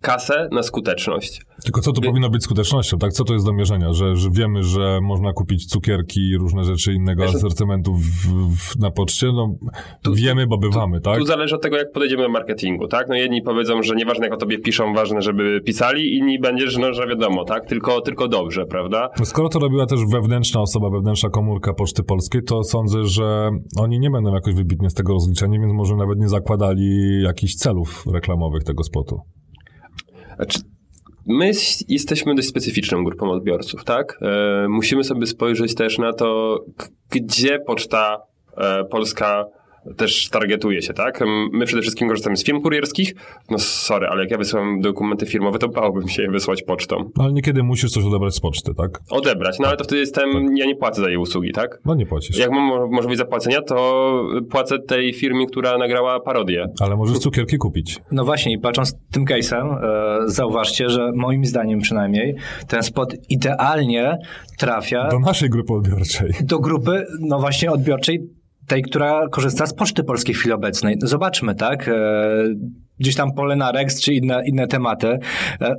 kasę 0.00 0.48
na 0.52 0.62
skuteczność. 0.62 1.42
Tylko 1.64 1.80
co 1.80 1.92
to 1.92 2.00
powinno 2.00 2.30
być 2.30 2.44
skutecznością, 2.44 2.98
tak? 2.98 3.12
Co 3.12 3.24
to 3.24 3.32
jest 3.32 3.46
do 3.46 3.52
mierzenia? 3.52 3.92
Że, 3.92 4.16
że 4.16 4.28
wiemy, 4.32 4.62
że 4.62 4.98
można 5.02 5.32
kupić 5.32 5.66
cukierki 5.66 6.20
i 6.20 6.36
różne 6.38 6.64
rzeczy 6.64 6.92
innego 6.92 7.22
Wiesz, 7.22 7.34
asortymentu 7.34 7.94
w, 7.94 8.04
w, 8.56 8.78
na 8.78 8.90
poczcie? 8.90 9.26
No, 9.32 9.54
Tu- 10.02 10.14
wiemy, 10.14 10.46
bo 10.46 10.58
bywamy, 10.58 11.00
tak? 11.00 11.18
Tu 11.18 11.24
zależy 11.24 11.54
od 11.54 11.62
tego, 11.62 11.76
jak 11.76 11.92
podejdziemy 11.92 12.22
do 12.22 12.28
marketingu, 12.28 12.88
tak? 12.88 13.08
No 13.08 13.14
jedni 13.14 13.42
powiedzą, 13.42 13.82
że 13.82 13.94
nieważne 13.94 14.26
jak 14.26 14.34
o 14.34 14.36
tobie 14.36 14.58
piszą, 14.58 14.94
ważne, 14.94 15.22
żeby 15.22 15.60
pisali, 15.60 16.16
inni 16.16 16.38
będziesz, 16.38 16.76
no 16.76 16.92
że 16.92 17.06
wiadomo, 17.06 17.44
tak? 17.44 17.66
Tylko, 17.66 18.00
tylko 18.00 18.28
dobrze, 18.28 18.66
prawda? 18.66 19.08
No 19.18 19.24
Skoro 19.24 19.48
to 19.48 19.58
robiła 19.58 19.86
też 19.86 20.00
wewnętrzna 20.12 20.60
osoba, 20.60 20.90
wewnętrzna 20.90 21.30
komórka 21.30 21.74
Poczty 21.74 22.02
Polskiej, 22.02 22.42
to 22.42 22.64
sądzę, 22.64 23.04
że 23.04 23.50
oni 23.76 24.00
nie 24.00 24.10
będą 24.10 24.34
jakoś 24.34 24.54
wybitnie 24.54 24.90
z 24.90 24.94
tego 24.94 25.12
rozliczeni, 25.12 25.60
więc 25.60 25.72
może 25.72 25.96
nawet 25.96 26.18
nie 26.18 26.28
zakładali 26.28 27.22
jakichś 27.22 27.54
celów 27.54 28.04
reklamowych 28.12 28.64
tego 28.64 28.82
spotu. 28.82 29.20
Znaczy, 30.40 30.58
my 31.26 31.50
jesteśmy 31.88 32.34
dość 32.34 32.48
specyficzną 32.48 33.04
grupą 33.04 33.30
odbiorców, 33.30 33.84
tak? 33.84 34.18
E, 34.22 34.68
musimy 34.68 35.04
sobie 35.04 35.26
spojrzeć 35.26 35.74
też 35.74 35.98
na 35.98 36.12
to, 36.12 36.58
gdzie 37.10 37.58
poczta 37.58 38.22
e, 38.56 38.84
polska 38.84 39.44
też 39.96 40.28
targetuje 40.28 40.82
się, 40.82 40.92
tak? 40.94 41.20
My 41.52 41.66
przede 41.66 41.82
wszystkim 41.82 42.08
korzystamy 42.08 42.36
z 42.36 42.44
firm 42.44 42.60
kurierskich. 42.62 43.14
No 43.50 43.58
sorry, 43.58 44.06
ale 44.06 44.20
jak 44.22 44.30
ja 44.30 44.38
wysyłam 44.38 44.80
dokumenty 44.80 45.26
firmowe, 45.26 45.58
to 45.58 45.68
bałbym 45.68 46.08
się 46.08 46.22
je 46.22 46.30
wysłać 46.30 46.62
pocztą. 46.62 47.10
No, 47.16 47.24
ale 47.24 47.32
niekiedy 47.32 47.62
musisz 47.62 47.90
coś 47.90 48.04
odebrać 48.04 48.34
z 48.34 48.40
poczty, 48.40 48.74
tak? 48.74 49.00
Odebrać, 49.10 49.58
no 49.58 49.68
ale 49.68 49.76
to 49.76 49.84
wtedy 49.84 50.00
jestem, 50.00 50.56
ja 50.56 50.66
nie 50.66 50.76
płacę 50.76 51.00
za 51.02 51.08
jej 51.08 51.16
usługi, 51.16 51.52
tak? 51.52 51.78
No 51.84 51.94
nie 51.94 52.06
płacisz. 52.06 52.38
Jak 52.38 52.50
mam 52.50 52.62
mo- 52.62 52.86
możliwość 52.88 53.18
zapłacenia, 53.18 53.62
to 53.62 54.10
płacę 54.50 54.78
tej 54.78 55.14
firmie, 55.14 55.46
która 55.46 55.78
nagrała 55.78 56.20
parodię. 56.20 56.66
Ale 56.80 56.96
możesz 56.96 57.18
cukierki 57.18 57.56
kupić. 57.58 57.98
No 58.12 58.24
właśnie, 58.24 58.52
i 58.54 58.58
patrząc 58.58 58.94
tym 59.12 59.24
case'em, 59.24 59.84
e, 59.84 60.18
zauważcie, 60.28 60.88
że 60.88 61.12
moim 61.14 61.44
zdaniem 61.44 61.80
przynajmniej 61.80 62.34
ten 62.68 62.82
spot 62.82 63.14
idealnie 63.28 64.18
trafia 64.58 65.08
Do 65.08 65.18
naszej 65.18 65.50
grupy 65.50 65.72
odbiorczej. 65.74 66.30
do 66.40 66.58
grupy, 66.58 67.04
no 67.20 67.38
właśnie 67.38 67.70
odbiorczej, 67.72 68.20
tej, 68.70 68.82
która 68.82 69.28
korzysta 69.28 69.66
z 69.66 69.74
Poczty 69.74 70.04
Polskiej 70.04 70.34
w 70.34 70.38
chwili 70.38 70.52
obecnej. 70.52 70.96
Zobaczmy, 71.02 71.54
tak? 71.54 71.88
E, 71.88 71.92
gdzieś 72.98 73.14
tam 73.14 73.32
Polena 73.32 73.72
Rex 73.72 74.00
czy 74.00 74.14
inne, 74.14 74.42
inne 74.46 74.66
tematy. 74.66 75.18
E, 75.60 75.74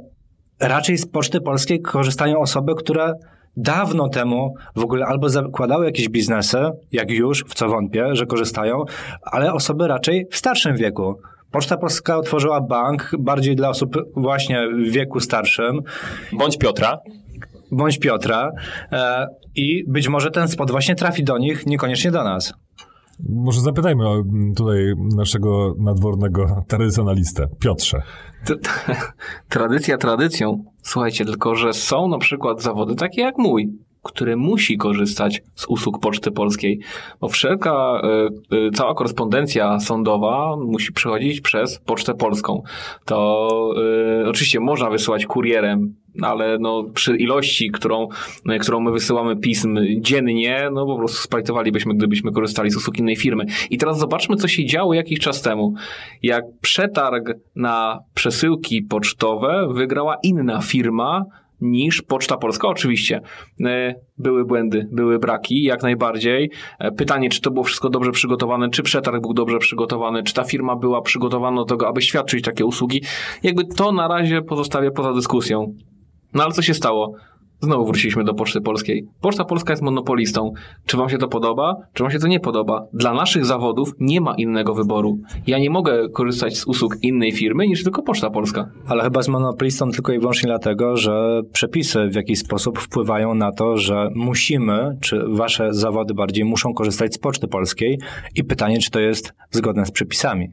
raczej 0.59 0.97
z 0.97 1.05
Poczty 1.05 1.41
Polskiej 1.41 1.81
korzystają 1.81 2.39
osoby, 2.39 2.75
które 2.75 3.13
dawno 3.57 4.09
temu 4.09 4.53
w 4.75 4.83
ogóle 4.83 5.05
albo 5.05 5.29
zakładały 5.29 5.85
jakieś 5.85 6.09
biznesy, 6.09 6.57
jak 6.91 7.11
już, 7.11 7.45
w 7.47 7.53
co 7.53 7.69
wątpię, 7.69 8.15
że 8.15 8.25
korzystają, 8.25 8.83
ale 9.21 9.53
osoby 9.53 9.87
raczej 9.87 10.27
w 10.31 10.37
starszym 10.37 10.75
wieku. 10.75 11.15
Poczta 11.51 11.77
Polska 11.77 12.17
otworzyła 12.17 12.61
bank 12.61 13.11
bardziej 13.19 13.55
dla 13.55 13.69
osób 13.69 13.97
właśnie 14.15 14.67
w 14.67 14.91
wieku 14.91 15.19
starszym. 15.19 15.81
Bądź 16.33 16.57
Piotra. 16.57 16.99
bądź 17.71 17.99
Piotra 17.99 18.51
e, 18.91 19.27
i 19.55 19.83
być 19.87 20.07
może 20.07 20.31
ten 20.31 20.47
spot 20.47 20.71
właśnie 20.71 20.95
trafi 20.95 21.23
do 21.23 21.37
nich, 21.37 21.65
niekoniecznie 21.65 22.11
do 22.11 22.23
nas. 22.23 22.53
Może 23.29 23.61
zapytajmy 23.61 24.07
o, 24.07 24.15
m, 24.15 24.53
tutaj 24.55 24.93
naszego 25.15 25.75
nadwornego 25.79 26.63
tradycjonalistę. 26.67 27.47
Piotrze. 27.59 28.01
Tradycja 29.49 29.97
tradycją. 29.97 30.63
Słuchajcie, 30.81 31.25
tylko 31.25 31.55
że 31.55 31.73
są 31.73 32.07
na 32.07 32.17
przykład 32.17 32.61
zawody 32.61 32.95
takie 32.95 33.21
jak 33.21 33.37
mój, 33.37 33.77
który 34.03 34.37
musi 34.37 34.77
korzystać 34.77 35.41
z 35.55 35.65
usług 35.65 35.99
Poczty 35.99 36.31
Polskiej, 36.31 36.79
bo 37.21 37.29
wszelka, 37.29 38.01
y, 38.51 38.55
y, 38.55 38.71
cała 38.71 38.93
korespondencja 38.93 39.79
sądowa 39.79 40.55
musi 40.57 40.93
przechodzić 40.93 41.41
przez 41.41 41.79
Pocztę 41.79 42.13
Polską. 42.13 42.63
To 43.05 43.49
y, 44.23 44.29
oczywiście 44.29 44.59
można 44.59 44.89
wysyłać 44.89 45.25
kurierem, 45.25 45.95
ale 46.21 46.57
no, 46.59 46.83
przy 46.93 47.17
ilości, 47.17 47.71
którą, 47.71 48.07
którą 48.61 48.79
my 48.79 48.91
wysyłamy 48.91 49.35
pism 49.35 49.79
dziennie, 49.97 50.69
no 50.73 50.85
po 50.85 50.97
prostu 50.97 51.17
splajtowalibyśmy, 51.17 51.93
gdybyśmy 51.93 52.31
korzystali 52.31 52.71
z 52.71 52.77
usług 52.77 52.99
innej 52.99 53.15
firmy. 53.15 53.45
I 53.69 53.77
teraz 53.77 53.99
zobaczmy, 53.99 54.35
co 54.35 54.47
się 54.47 54.65
działo 54.65 54.93
jakiś 54.93 55.19
czas 55.19 55.41
temu. 55.41 55.73
Jak 56.23 56.43
przetarg 56.61 57.33
na 57.55 57.99
przesyłki 58.13 58.81
pocztowe 58.81 59.67
wygrała 59.73 60.15
inna 60.23 60.61
firma, 60.61 61.25
niż 61.61 62.01
Poczta 62.01 62.37
Polska. 62.37 62.67
Oczywiście 62.67 63.21
e, 63.65 63.95
były 64.17 64.45
błędy, 64.45 64.87
były 64.91 65.19
braki, 65.19 65.63
jak 65.63 65.83
najbardziej. 65.83 66.51
E, 66.79 66.91
Pytanie, 66.91 67.29
czy 67.29 67.41
to 67.41 67.51
było 67.51 67.63
wszystko 67.63 67.89
dobrze 67.89 68.11
przygotowane, 68.11 68.69
czy 68.69 68.83
przetarg 68.83 69.21
był 69.21 69.33
dobrze 69.33 69.57
przygotowany, 69.57 70.23
czy 70.23 70.33
ta 70.33 70.43
firma 70.43 70.75
była 70.75 71.01
przygotowana 71.01 71.57
do 71.57 71.65
tego, 71.65 71.87
aby 71.87 72.01
świadczyć 72.01 72.45
takie 72.45 72.65
usługi. 72.65 73.01
Jakby 73.43 73.65
to 73.65 73.91
na 73.91 74.07
razie 74.07 74.41
pozostawię 74.41 74.91
poza 74.91 75.13
dyskusją. 75.13 75.73
No 76.33 76.43
ale 76.43 76.53
co 76.53 76.61
się 76.61 76.73
stało? 76.73 77.13
Znowu 77.61 77.85
wróciliśmy 77.85 78.23
do 78.23 78.33
Poczty 78.33 78.61
Polskiej. 78.61 79.07
Poczta 79.21 79.45
Polska 79.45 79.73
jest 79.73 79.83
monopolistą. 79.83 80.53
Czy 80.85 80.97
wam 80.97 81.09
się 81.09 81.17
to 81.17 81.27
podoba? 81.27 81.75
Czy 81.93 82.03
wam 82.03 82.11
się 82.11 82.19
to 82.19 82.27
nie 82.27 82.39
podoba? 82.39 82.85
Dla 82.93 83.13
naszych 83.13 83.45
zawodów 83.45 83.93
nie 83.99 84.21
ma 84.21 84.35
innego 84.35 84.73
wyboru. 84.73 85.17
Ja 85.47 85.59
nie 85.59 85.69
mogę 85.69 86.09
korzystać 86.09 86.57
z 86.57 86.67
usług 86.67 86.95
innej 87.01 87.31
firmy 87.31 87.67
niż 87.67 87.83
tylko 87.83 88.03
Poczta 88.03 88.29
Polska. 88.29 88.69
Ale 88.87 89.03
chyba 89.03 89.21
z 89.21 89.27
monopolistą 89.27 89.91
tylko 89.91 90.13
i 90.13 90.19
wyłącznie 90.19 90.47
dlatego, 90.47 90.97
że 90.97 91.41
przepisy 91.53 92.07
w 92.07 92.15
jakiś 92.15 92.39
sposób 92.39 92.79
wpływają 92.79 93.33
na 93.33 93.51
to, 93.51 93.77
że 93.77 94.09
musimy, 94.15 94.97
czy 95.01 95.23
wasze 95.27 95.73
zawody 95.73 96.13
bardziej 96.13 96.45
muszą 96.45 96.73
korzystać 96.73 97.13
z 97.13 97.17
Poczty 97.17 97.47
Polskiej 97.47 97.99
i 98.35 98.43
pytanie, 98.43 98.79
czy 98.79 98.91
to 98.91 98.99
jest 98.99 99.33
zgodne 99.51 99.85
z 99.85 99.91
przepisami. 99.91 100.51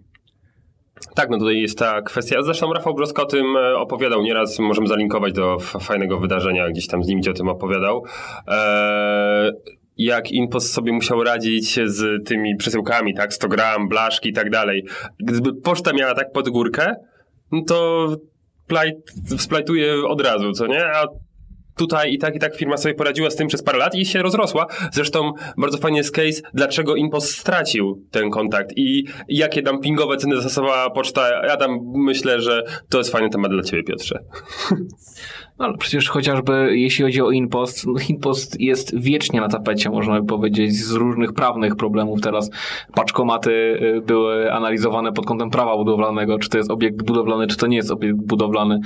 Tak, 1.14 1.30
no 1.30 1.38
tutaj 1.38 1.60
jest 1.60 1.78
ta 1.78 2.02
kwestia. 2.02 2.42
Zresztą 2.42 2.72
Rafał 2.72 2.94
Brzosk 2.94 3.18
o 3.18 3.24
tym 3.24 3.56
e, 3.56 3.76
opowiadał 3.76 4.22
nieraz. 4.22 4.58
Możemy 4.58 4.86
zalinkować 4.86 5.32
do 5.32 5.58
fajnego 5.58 6.18
wydarzenia, 6.18 6.68
gdzieś 6.68 6.86
tam 6.86 7.04
z 7.04 7.08
nim 7.08 7.20
o 7.30 7.32
tym 7.32 7.48
opowiadał. 7.48 8.04
Eee, 8.46 9.52
jak 9.96 10.30
Inpost 10.30 10.72
sobie 10.72 10.92
musiał 10.92 11.24
radzić 11.24 11.80
z 11.84 12.26
tymi 12.26 12.56
przesyłkami, 12.56 13.14
tak? 13.14 13.34
100 13.34 13.48
gram, 13.48 13.88
blaszki 13.88 14.28
i 14.28 14.32
tak 14.32 14.50
dalej. 14.50 14.84
Gdyby 15.18 15.54
poczta 15.54 15.92
miała 15.92 16.14
tak 16.14 16.32
pod 16.32 16.48
górkę, 16.48 16.94
no 17.52 17.62
to 17.66 18.08
plajt, 18.66 18.96
splajtuje 19.38 19.94
od 20.06 20.20
razu, 20.20 20.52
co 20.52 20.66
nie? 20.66 20.86
A 20.86 21.04
tutaj 21.78 22.12
i 22.12 22.18
tak, 22.18 22.36
i 22.36 22.38
tak 22.38 22.56
firma 22.56 22.76
sobie 22.76 22.94
poradziła 22.94 23.30
z 23.30 23.36
tym 23.36 23.48
przez 23.48 23.62
parę 23.62 23.78
lat 23.78 23.94
i 23.94 24.06
się 24.06 24.22
rozrosła. 24.22 24.66
Zresztą 24.92 25.32
bardzo 25.56 25.78
fajny 25.78 25.98
jest 25.98 26.14
case, 26.14 26.42
dlaczego 26.54 26.96
Impost 26.96 27.38
stracił 27.38 28.06
ten 28.10 28.30
kontakt 28.30 28.72
i 28.76 29.04
jakie 29.28 29.62
dumpingowe 29.62 30.16
ceny 30.16 30.36
zastosowała 30.36 30.90
poczta. 30.90 31.46
Ja 31.46 31.56
tam 31.56 31.78
myślę, 31.94 32.40
że 32.40 32.64
to 32.88 32.98
jest 32.98 33.12
fajny 33.12 33.30
temat 33.30 33.50
dla 33.50 33.62
ciebie, 33.62 33.82
Piotrze. 33.84 34.18
No 35.58 35.64
ale 35.64 35.76
przecież 35.78 36.08
chociażby 36.08 36.78
jeśli 36.78 37.04
chodzi 37.04 37.22
o 37.22 37.30
Inpost, 37.30 37.86
no 37.86 37.94
Inpost 38.08 38.60
jest 38.60 39.00
wiecznie 39.00 39.40
na 39.40 39.48
tapecie, 39.48 39.90
można 39.90 40.20
by 40.20 40.26
powiedzieć, 40.26 40.76
z 40.76 40.92
różnych 40.92 41.32
prawnych 41.32 41.76
problemów. 41.76 42.20
Teraz 42.20 42.50
paczkomaty 42.94 43.50
y, 43.50 44.00
były 44.06 44.52
analizowane 44.52 45.12
pod 45.12 45.26
kątem 45.26 45.50
prawa 45.50 45.76
budowlanego, 45.76 46.38
czy 46.38 46.48
to 46.48 46.58
jest 46.58 46.70
obiekt 46.70 47.02
budowlany, 47.02 47.46
czy 47.46 47.56
to 47.56 47.66
nie 47.66 47.76
jest 47.76 47.90
obiekt 47.90 48.16
budowlany. 48.16 48.80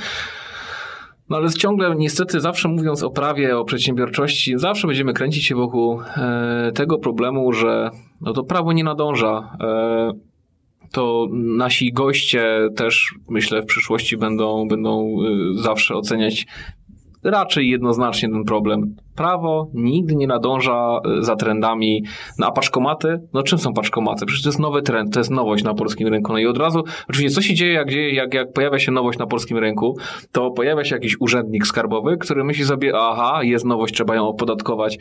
No 1.33 1.39
ale 1.39 1.51
ciągle 1.51 1.95
niestety 1.97 2.41
zawsze 2.41 2.69
mówiąc 2.69 3.03
o 3.03 3.11
prawie, 3.11 3.59
o 3.59 3.65
przedsiębiorczości, 3.65 4.59
zawsze 4.59 4.87
będziemy 4.87 5.13
kręcić 5.13 5.45
się 5.45 5.55
wokół 5.55 6.01
e, 6.17 6.73
tego 6.75 6.99
problemu, 6.99 7.53
że 7.53 7.91
no 8.21 8.33
to 8.33 8.45
prawo 8.45 8.73
nie 8.73 8.85
nadąża. 8.85 9.57
E, 9.61 10.13
to 10.93 11.29
nasi 11.33 11.93
goście 11.93 12.69
też 12.77 13.15
myślę 13.29 13.63
w 13.63 13.67
przyszłości 13.67 14.17
będą, 14.17 14.69
będą 14.69 15.17
y, 15.23 15.63
zawsze 15.63 15.95
oceniać 15.95 16.47
raczej 17.25 17.71
jednoznacznie 17.71 18.29
ten 18.29 18.45
problem. 18.45 18.97
Prawo 19.17 19.71
nigdy 19.75 20.17
nie 20.17 20.27
nadąża 20.27 21.01
y, 21.19 21.23
za 21.25 21.37
trendami. 21.37 22.05
No 22.39 22.47
a 22.47 22.53
paczkomaty? 22.53 23.21
No 23.33 23.43
czym 23.43 23.59
są 23.59 23.75
paczkomaty? 23.75 24.27
Przecież 24.27 24.43
to 24.43 24.49
jest 24.49 24.59
nowy 24.59 24.83
trend, 24.83 25.13
to 25.13 25.21
jest 25.21 25.31
nowość 25.31 25.65
na 25.65 25.75
polskim 25.75 26.09
rynku. 26.09 26.33
No 26.33 26.39
i 26.39 26.47
od 26.47 26.59
razu, 26.59 26.85
oczywiście 27.09 27.35
co 27.35 27.43
się 27.43 27.55
dzieje, 27.55 27.73
jak, 27.73 27.91
dzieje, 27.91 28.15
jak, 28.15 28.35
jak 28.35 28.53
pojawia 28.53 28.79
się 28.79 28.93
nowość 28.93 29.19
na 29.19 29.27
polskim 29.27 29.59
rynku, 29.59 29.99
to 30.33 30.51
pojawia 30.51 30.85
się 30.85 30.97
jakiś 30.97 31.17
urzędnik 31.21 31.67
skarbowy, 31.67 32.17
który 32.17 32.45
myśli 32.45 32.65
sobie, 32.65 32.93
aha, 32.97 33.41
jest 33.43 33.65
nowość, 33.65 33.95
trzeba 33.95 34.15
ją 34.15 34.29
opodatkować 34.29 34.99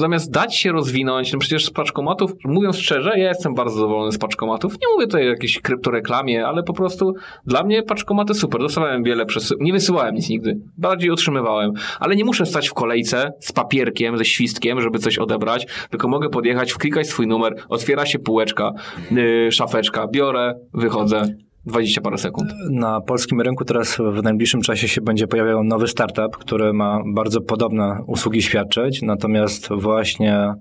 zamiast 0.00 0.30
dać 0.30 0.56
się 0.56 0.72
rozwinąć, 0.72 1.32
no 1.32 1.38
przecież 1.38 1.66
z 1.66 1.70
paczkomatów, 1.70 2.32
mówiąc 2.44 2.76
szczerze, 2.76 3.18
ja 3.18 3.28
jestem 3.28 3.54
bardzo 3.54 3.74
zadowolony 3.74 4.12
z 4.12 4.18
paczkomatów. 4.18 4.72
Nie 4.72 4.94
mówię 4.94 5.06
tutaj 5.06 5.26
o 5.26 5.30
jakiejś 5.30 5.60
kryptoreklamie, 5.60 6.46
ale 6.46 6.62
po 6.62 6.72
prostu 6.72 7.14
dla 7.46 7.62
mnie 7.62 7.82
paczkomaty 7.82 8.34
super. 8.34 8.60
Dostawałem 8.60 9.02
wiele 9.02 9.26
nie 9.60 9.72
wysyłałem 9.72 10.14
nic 10.14 10.28
nigdy. 10.28 10.60
Bardziej 10.78 11.10
otrzymywałem. 11.10 11.72
Ale 12.00 12.16
nie 12.16 12.24
muszę 12.24 12.46
stać 12.46 12.68
w 12.68 12.74
kolejce 12.74 13.32
z 13.40 13.52
papierkiem, 13.52 14.18
ze 14.18 14.24
świstkiem, 14.24 14.80
żeby 14.80 14.98
coś 14.98 15.18
odebrać, 15.18 15.66
tylko 15.90 16.08
mogę 16.08 16.28
podjechać, 16.28 16.72
wklikać 16.72 17.08
swój 17.08 17.26
numer, 17.26 17.54
otwiera 17.68 18.06
się 18.06 18.18
półeczka, 18.18 18.72
yy, 19.10 19.52
szafeczka, 19.52 20.06
biorę, 20.08 20.54
wychodzę. 20.74 21.49
20 21.66 22.00
parę 22.00 22.18
sekund. 22.18 22.52
Na 22.70 23.00
polskim 23.00 23.40
rynku 23.40 23.64
teraz 23.64 23.96
w 23.96 24.22
najbliższym 24.22 24.62
czasie 24.62 24.88
się 24.88 25.00
będzie 25.00 25.26
pojawiał 25.26 25.64
nowy 25.64 25.88
startup, 25.88 26.36
który 26.36 26.72
ma 26.72 27.02
bardzo 27.06 27.40
podobne 27.40 28.04
usługi 28.06 28.42
świadczyć, 28.42 29.02
natomiast 29.02 29.68
właśnie 29.68 30.54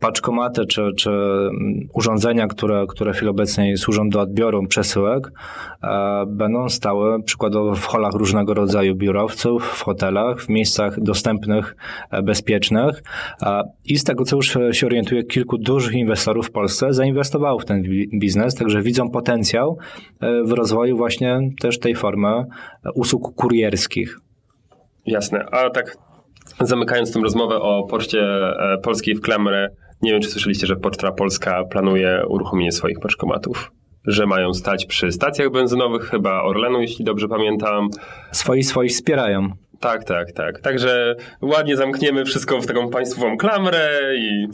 paczkomaty 0.00 0.66
czy, 0.66 0.90
czy 0.96 1.10
urządzenia, 1.94 2.46
które, 2.46 2.84
które 2.88 3.12
w 3.12 3.16
chwili 3.16 3.30
obecnej 3.30 3.76
służą 3.76 4.08
do 4.08 4.20
odbioru 4.20 4.66
przesyłek, 4.66 5.30
e, 5.82 6.24
będą 6.26 6.68
stały 6.68 7.22
przykładowo 7.22 7.74
w 7.74 7.84
holach 7.84 8.12
różnego 8.14 8.54
rodzaju 8.54 8.94
biurowców, 8.94 9.64
w 9.64 9.82
hotelach, 9.82 10.40
w 10.40 10.48
miejscach 10.48 11.00
dostępnych, 11.00 11.76
e, 12.10 12.22
bezpiecznych. 12.22 13.02
E, 13.42 13.62
I 13.84 13.98
z 13.98 14.04
tego, 14.04 14.24
co 14.24 14.36
już 14.36 14.56
się 14.72 14.86
orientuje, 14.86 15.24
kilku 15.24 15.58
dużych 15.58 15.94
inwestorów 15.94 16.46
w 16.46 16.50
Polsce 16.50 16.92
zainwestowało 16.92 17.58
w 17.58 17.64
ten 17.64 17.82
bi- 17.82 18.18
biznes, 18.18 18.54
także 18.54 18.82
widzą 18.82 19.10
potencjał 19.10 19.78
e, 20.20 20.42
w 20.44 20.52
rozwoju 20.52 20.96
właśnie 20.96 21.40
też 21.60 21.78
tej 21.78 21.94
formy 21.94 22.28
e, 22.28 22.44
usług 22.94 23.34
kurierskich. 23.34 24.20
Jasne. 25.06 25.46
A 25.50 25.70
tak 25.70 25.96
zamykając 26.60 27.12
tę 27.12 27.20
rozmowę 27.20 27.56
o 27.56 27.86
poczcie 27.90 28.20
e, 28.20 28.78
polskiej 28.82 29.14
w 29.14 29.20
klamrę, 29.20 29.68
nie 30.02 30.12
wiem, 30.12 30.20
czy 30.20 30.28
słyszeliście, 30.30 30.66
że 30.66 30.76
Poczta 30.76 31.12
Polska 31.12 31.64
planuje 31.64 32.22
uruchomienie 32.28 32.72
swoich 32.72 33.00
paczkomatów. 33.00 33.72
Że 34.06 34.26
mają 34.26 34.54
stać 34.54 34.86
przy 34.86 35.12
stacjach 35.12 35.50
benzynowych, 35.50 36.02
chyba 36.02 36.42
Orlenu, 36.42 36.80
jeśli 36.80 37.04
dobrze 37.04 37.28
pamiętam. 37.28 37.88
Swoi 38.32 38.62
swoich 38.62 38.90
wspierają. 38.92 39.48
Tak, 39.80 40.04
tak, 40.04 40.32
tak. 40.32 40.60
Także 40.60 41.16
ładnie 41.42 41.76
zamkniemy 41.76 42.24
wszystko 42.24 42.60
w 42.60 42.66
taką 42.66 42.90
państwową 42.90 43.36
klamrę 43.36 43.88
i 44.18 44.46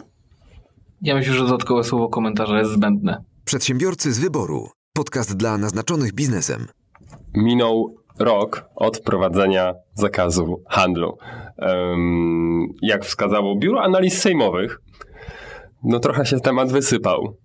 Ja 1.03 1.15
myślę, 1.15 1.35
że 1.35 1.45
dodatkowe 1.45 1.85
słowo 1.85 2.09
komentarza 2.09 2.59
jest 2.59 2.71
zbędne. 2.71 3.25
Przedsiębiorcy 3.45 4.13
z 4.13 4.19
wyboru. 4.19 4.69
Podcast 4.95 5.37
dla 5.37 5.59
naznaczonych 5.59 6.13
biznesem. 6.15 6.67
minął 7.35 7.95
rok 8.19 8.65
od 8.77 8.97
wprowadzenia 8.99 9.75
zakazu 9.95 10.63
handlu. 10.69 11.19
Em, 11.59 12.67
jak 12.83 13.05
wskazało 13.05 13.57
Biuro 13.57 13.83
Analiz 13.83 14.19
Sejmowych, 14.19 14.81
no 15.85 15.99
trochę 16.01 16.27
się 16.27 16.41
temat 16.41 16.73
wysypał. 16.73 17.37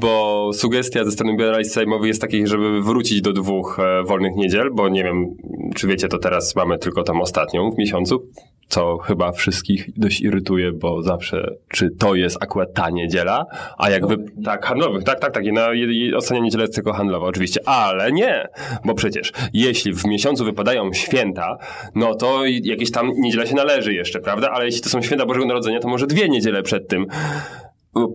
Bo 0.00 0.50
sugestia 0.52 1.04
ze 1.04 1.10
strony 1.12 1.36
Biura 1.36 1.48
Analiz 1.50 1.72
Sejmowych 1.72 2.08
jest 2.08 2.20
takiej, 2.20 2.46
żeby 2.46 2.82
wrócić 2.82 3.20
do 3.22 3.32
dwóch 3.32 3.78
e, 3.78 4.02
wolnych 4.04 4.36
niedziel, 4.36 4.70
bo 4.74 4.88
nie 4.88 5.04
wiem, 5.04 5.26
czy 5.74 5.86
wiecie, 5.86 6.08
to 6.08 6.18
teraz 6.18 6.56
mamy 6.56 6.78
tylko 6.78 7.02
tam 7.02 7.20
ostatnią 7.20 7.70
w 7.70 7.78
miesiącu, 7.78 8.28
co 8.68 8.98
chyba 8.98 9.32
wszystkich 9.32 9.88
dość 9.96 10.20
irytuje, 10.20 10.72
bo 10.72 11.02
zawsze, 11.02 11.50
czy 11.68 11.90
to 11.90 12.14
jest 12.14 12.36
akurat 12.40 12.74
ta 12.74 12.90
niedziela, 12.90 13.46
a 13.78 13.90
jak 13.90 14.06
wy... 14.06 14.16
Tak, 14.44 14.66
handlowych, 14.66 15.04
tak, 15.04 15.20
tak, 15.20 15.32
tak, 15.32 15.46
i 15.46 15.52
na 15.52 15.74
i- 15.74 16.14
ostatnia 16.14 16.44
niedziela 16.44 16.62
jest 16.62 16.74
tylko 16.74 16.92
handlowa 16.92 17.26
oczywiście, 17.26 17.68
ale 17.68 18.12
nie, 18.12 18.48
bo 18.84 18.94
przecież 18.94 19.32
jeśli 19.52 19.92
w 19.92 20.04
miesiącu 20.06 20.44
wypadają 20.44 20.92
święta, 20.92 21.56
no 21.94 22.14
to 22.14 22.46
jakieś 22.46 22.90
tam 22.90 23.10
niedziela 23.16 23.46
się 23.46 23.54
należy 23.54 23.94
jeszcze, 23.94 24.20
prawda, 24.20 24.50
ale 24.50 24.64
jeśli 24.64 24.80
to 24.82 24.88
są 24.88 25.02
święta 25.02 25.26
Bożego 25.26 25.46
Narodzenia, 25.46 25.80
to 25.80 25.88
może 25.88 26.06
dwie 26.06 26.28
niedziele 26.28 26.62
przed 26.62 26.88
tym 26.88 27.06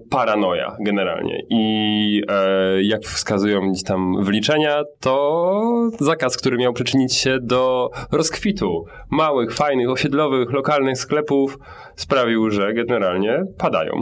paranoja 0.09 0.77
generalnie. 0.79 1.43
I 1.49 2.21
e, 2.29 2.83
jak 2.83 3.01
wskazują 3.01 3.61
tam 3.85 4.23
wliczenia, 4.23 4.83
to 4.99 5.89
zakaz, 5.99 6.37
który 6.37 6.57
miał 6.57 6.73
przyczynić 6.73 7.13
się 7.13 7.39
do 7.41 7.89
rozkwitu 8.11 8.85
małych, 9.09 9.55
fajnych, 9.55 9.89
osiedlowych, 9.89 10.51
lokalnych 10.51 10.97
sklepów, 10.97 11.57
sprawił, 11.95 12.49
że 12.49 12.73
generalnie 12.73 13.43
padają. 13.57 13.93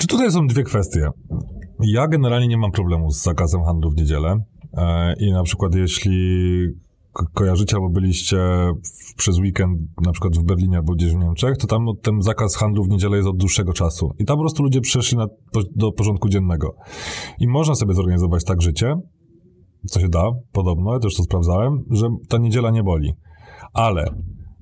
Czy 0.00 0.06
tutaj 0.06 0.30
są 0.30 0.46
dwie 0.46 0.62
kwestie? 0.62 1.08
Ja 1.80 2.08
generalnie 2.08 2.48
nie 2.48 2.58
mam 2.58 2.72
problemu 2.72 3.10
z 3.10 3.22
zakazem 3.22 3.64
handlu 3.64 3.90
w 3.90 3.96
niedzielę. 3.96 4.36
E, 4.76 5.14
I 5.18 5.32
na 5.32 5.42
przykład 5.42 5.74
jeśli 5.74 6.68
ko- 7.12 7.26
kojarzycie 7.34 7.76
albo 7.76 7.88
byliście 7.88 8.36
w, 8.84 9.14
przez 9.14 9.38
weekend 9.38 9.80
na 10.06 10.12
przykład 10.12 10.38
w 10.38 10.42
Berlinie 10.42 10.76
albo 10.76 10.92
gdzieś 10.92 11.12
w 11.12 11.16
Niemczech, 11.16 11.56
to 11.56 11.66
tam 11.66 11.86
ten 12.02 12.22
zakaz 12.22 12.56
handlu 12.56 12.84
w 12.84 12.88
niedzielę 12.88 13.16
jest 13.16 13.28
od 13.28 13.36
dłuższego 13.36 13.72
czasu. 13.72 14.10
I 14.18 14.24
tam 14.24 14.36
po 14.36 14.42
prostu 14.42 14.62
ludzie 14.62 14.80
przeszli 14.80 15.18
na, 15.18 15.26
do 15.76 15.92
porządku 15.92 16.28
dziennego. 16.28 16.74
I 17.40 17.48
można 17.48 17.74
sobie 17.74 17.94
zorganizować 17.94 18.44
tak 18.44 18.62
życie, 18.62 18.94
co 19.86 20.00
się 20.00 20.08
da, 20.08 20.30
podobno, 20.52 20.92
ja 20.92 20.98
też 20.98 21.16
to 21.16 21.22
sprawdzałem, 21.22 21.78
że 21.90 22.06
ta 22.28 22.38
niedziela 22.38 22.70
nie 22.70 22.82
boli. 22.82 23.12
Ale 23.72 24.04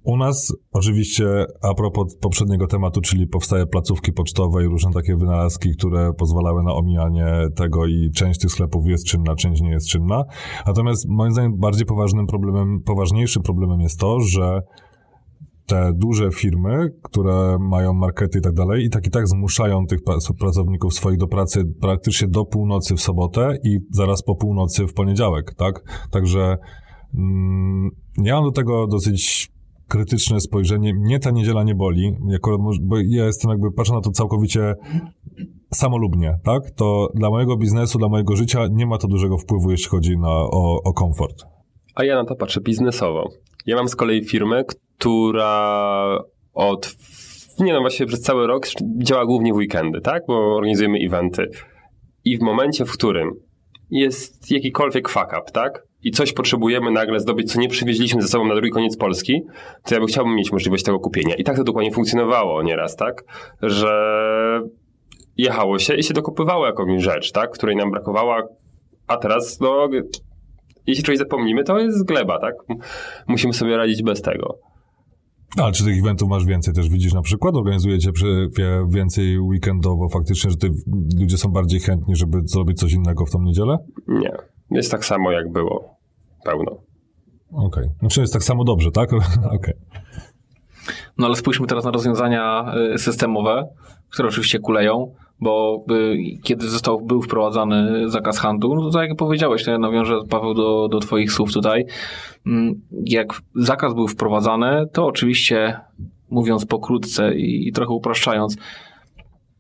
u 0.07 0.17
nas 0.17 0.53
oczywiście, 0.73 1.45
a 1.63 1.75
propos 1.75 2.17
poprzedniego 2.17 2.67
tematu, 2.67 3.01
czyli 3.01 3.27
powstaje 3.27 3.67
placówki 3.67 4.13
pocztowe 4.13 4.65
i 4.65 4.67
różne 4.67 4.93
takie 4.93 5.17
wynalazki, 5.17 5.71
które 5.79 6.13
pozwalały 6.13 6.63
na 6.63 6.75
omijanie 6.75 7.49
tego 7.57 7.87
i 7.87 8.11
część 8.15 8.41
tych 8.41 8.51
sklepów 8.51 8.87
jest 8.87 9.07
czynna, 9.07 9.35
część 9.35 9.63
nie 9.63 9.71
jest 9.71 9.89
czynna. 9.89 10.25
Natomiast 10.67 11.09
moim 11.09 11.33
zdaniem 11.33 11.57
bardziej 11.59 11.87
poważnym 11.87 12.27
problemem, 12.27 12.81
poważniejszym 12.85 13.43
problemem 13.43 13.81
jest 13.81 14.01
to, 14.01 14.21
że 14.21 14.61
te 15.67 15.93
duże 15.95 16.31
firmy, 16.31 16.91
które 17.03 17.59
mają 17.61 17.95
markety 17.95 18.39
i 18.39 18.43
tak 18.43 18.53
dalej, 18.53 18.85
i 18.85 18.91
tak 18.91 19.07
i 19.07 19.11
tak 19.11 19.29
zmuszają 19.29 19.87
tych 19.87 20.01
pra- 20.05 20.35
pracowników 20.39 20.95
swoich 20.95 21.19
do 21.19 21.27
pracy 21.27 21.65
praktycznie 21.81 22.29
do 22.29 22.45
północy 22.45 22.95
w 22.95 23.01
sobotę 23.01 23.57
i 23.65 23.79
zaraz 23.91 24.23
po 24.23 24.37
północy 24.37 24.87
w 24.87 24.95
poniedziałek, 24.95 25.55
tak? 25.55 25.83
Także 26.11 26.57
mm, 27.15 27.91
ja 28.23 28.35
mam 28.35 28.45
do 28.45 28.53
tego 28.53 28.87
dosyć 28.87 29.56
krytyczne 29.89 30.41
spojrzenie. 30.41 30.95
Mnie 30.95 31.19
ta 31.19 31.31
niedziela 31.31 31.65
nie 31.65 31.75
boli, 31.75 32.17
jako, 32.29 32.59
bo 32.83 32.97
ja 32.99 33.25
jestem 33.25 33.51
jakby, 33.51 33.73
patrzę 33.73 33.93
na 33.93 34.01
to 34.01 34.11
całkowicie 34.11 34.75
samolubnie, 35.75 36.35
tak? 36.45 36.71
To 36.71 37.09
dla 37.15 37.31
mojego 37.31 37.57
biznesu, 37.57 37.99
dla 37.99 38.09
mojego 38.09 38.37
życia 38.37 38.67
nie 38.71 38.87
ma 38.87 38.99
to 38.99 39.09
dużego 39.09 39.39
wpływu, 39.39 39.71
jeśli 39.71 39.89
chodzi 39.89 40.19
na, 40.19 40.29
o, 40.31 40.83
o 40.85 40.93
komfort. 40.93 41.45
A 41.95 42.05
ja 42.05 42.15
na 42.15 42.25
to 42.25 42.37
patrzę 42.37 42.61
biznesowo. 42.61 43.29
Ja 43.67 43.77
mam 43.77 43.89
z 43.89 43.97
kolei 43.97 44.25
firmę, 44.25 44.65
która 44.65 46.19
od, 46.55 46.97
nie 47.61 47.73
no 47.73 47.81
właściwie 47.81 48.07
przez 48.07 48.21
cały 48.21 48.47
rok 48.47 48.67
działa 48.99 49.27
głównie 49.27 49.53
w 49.53 49.57
weekendy, 49.57 50.01
tak? 50.01 50.23
Bo 50.29 50.57
organizujemy 50.57 50.99
eventy. 51.07 51.51
I 52.25 52.39
w 52.39 52.41
momencie, 52.41 52.85
w 52.85 52.93
którym 52.93 53.31
jest 53.91 54.51
jakikolwiek 54.51 55.09
fuck 55.09 55.27
up, 55.27 55.53
tak? 55.53 55.87
I 56.07 56.11
coś 56.11 56.33
potrzebujemy 56.33 56.91
nagle 56.91 57.21
zdobyć, 57.21 57.53
co 57.53 57.61
nie 57.61 57.69
przywieźliśmy 57.69 58.23
ze 58.23 58.29
sobą 58.29 58.45
na 58.45 58.55
drugi 58.55 58.71
koniec 58.71 58.97
Polski, 58.97 59.43
to 59.85 59.95
ja 59.95 60.01
bym 60.01 60.09
chciałbym 60.09 60.35
mieć 60.35 60.53
możliwość 60.53 60.85
tego 60.85 60.99
kupienia. 60.99 61.35
I 61.35 61.45
tak 61.45 61.57
to 61.57 61.65
dokładnie 61.65 61.93
funkcjonowało 61.93 62.63
nieraz, 62.63 62.97
tak? 62.97 63.25
Że 63.63 63.93
jechało 65.37 65.79
się 65.79 65.95
i 65.95 66.03
się 66.03 66.15
dokupywało 66.15 66.67
jakąś 66.67 67.03
rzecz, 67.03 67.33
tak? 67.33 67.51
Której 67.51 67.77
nam 67.77 67.91
brakowała, 67.91 68.43
a 69.07 69.17
teraz, 69.17 69.61
no, 69.61 69.89
jeśli 70.87 71.05
czegoś 71.05 71.19
zapomnimy, 71.19 71.65
to 71.65 71.79
jest 71.79 72.05
gleba, 72.05 72.39
tak? 72.39 72.55
Musimy 73.29 73.53
sobie 73.53 73.77
radzić 73.77 74.03
bez 74.03 74.23
tego. 74.23 74.59
Ale 75.57 75.73
czy 75.73 75.85
tych 75.85 75.99
eventów 75.99 76.29
masz 76.29 76.45
więcej? 76.45 76.75
Też 76.75 76.89
widzisz 76.89 77.13
na 77.13 77.23
przykład, 77.23 77.55
organizujecie 77.55 78.13
przy, 78.13 78.49
więcej 78.89 79.39
weekendowo 79.39 80.09
faktycznie, 80.09 80.51
że 80.51 80.57
ty, 80.57 80.69
ludzie 81.21 81.39
są 81.39 81.49
bardziej 81.49 81.81
chętni, 81.81 82.17
żeby 82.17 82.39
zrobić 82.45 82.79
coś 82.79 82.93
innego 82.93 83.27
w 83.27 83.31
tą 83.31 83.43
niedzielę? 83.43 83.79
Nie. 84.09 84.33
Jest 84.71 84.91
tak 84.91 85.05
samo, 85.05 85.33
jak 85.33 85.53
było. 85.53 85.96
Pełno. 86.47 86.77
Okej. 87.53 87.89
Znaczy 87.99 88.21
jest 88.21 88.33
tak 88.33 88.45
samo 88.45 88.65
dobrze, 88.65 88.91
tak? 88.91 89.11
Okej. 89.57 89.75
No 91.19 91.27
ale 91.27 91.37
spójrzmy 91.37 91.67
teraz 91.67 91.85
na 91.85 91.91
rozwiązania 91.91 92.73
y, 92.95 92.99
systemowe, 92.99 93.69
które 94.11 94.29
oczywiście 94.29 94.59
kuleją, 94.59 95.15
bo 95.41 95.85
y, 95.91 96.17
kiedy 96.43 96.69
został, 96.69 97.01
był 97.01 97.23
wprowadzany 97.23 98.11
zakaz 98.11 98.39
handlu, 98.39 98.75
no 98.75 98.83
to 98.83 98.91
tak 98.91 99.09
jak 99.09 99.19
powiedziałeś, 99.19 99.65
to 99.65 99.71
ja 99.71 99.79
nawiążę, 99.79 100.19
Paweł, 100.31 100.55
do, 100.55 100.89
do 100.89 101.01
twoich 101.01 101.33
słów 101.33 101.53
tutaj. 101.53 101.85
Mm, 102.47 102.81
Jak 103.05 103.29
zakaz 103.55 103.95
był 103.95 104.09
wprowadzany, 104.09 104.87
to 104.93 105.07
oczywiście, 105.07 105.81
mówiąc 106.31 106.67
pokrótce 106.67 107.35
i, 107.35 107.69
i 107.69 107.73
trochę 107.73 107.93
upraszczając, 107.93 108.57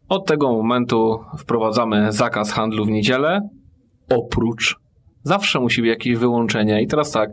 od 0.08 0.26
tego 0.26 0.52
momentu 0.52 1.20
wprowadzamy 1.38 2.12
zakaz 2.12 2.52
handlu 2.52 2.84
w 2.84 2.90
niedzielę, 2.90 3.48
oprócz, 4.10 4.76
zawsze 5.26 5.60
musi 5.60 5.82
być 5.82 5.88
jakieś 5.88 6.16
wyłączenie. 6.16 6.82
I 6.82 6.86
teraz 6.86 7.10
tak, 7.10 7.30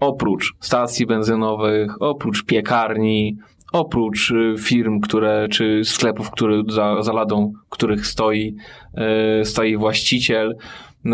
oprócz 0.00 0.54
stacji 0.60 1.06
benzynowych, 1.06 2.02
oprócz 2.02 2.44
piekarni, 2.44 3.36
oprócz 3.72 4.30
y, 4.30 4.54
firm, 4.58 5.00
które, 5.00 5.48
czy 5.50 5.84
sklepów, 5.84 6.30
które 6.30 6.62
za, 6.68 7.02
za 7.02 7.12
ladą 7.12 7.52
których 7.68 8.06
stoi, 8.06 8.56
y, 9.40 9.44
stoi 9.44 9.76
właściciel. 9.76 10.50
Y, 11.06 11.08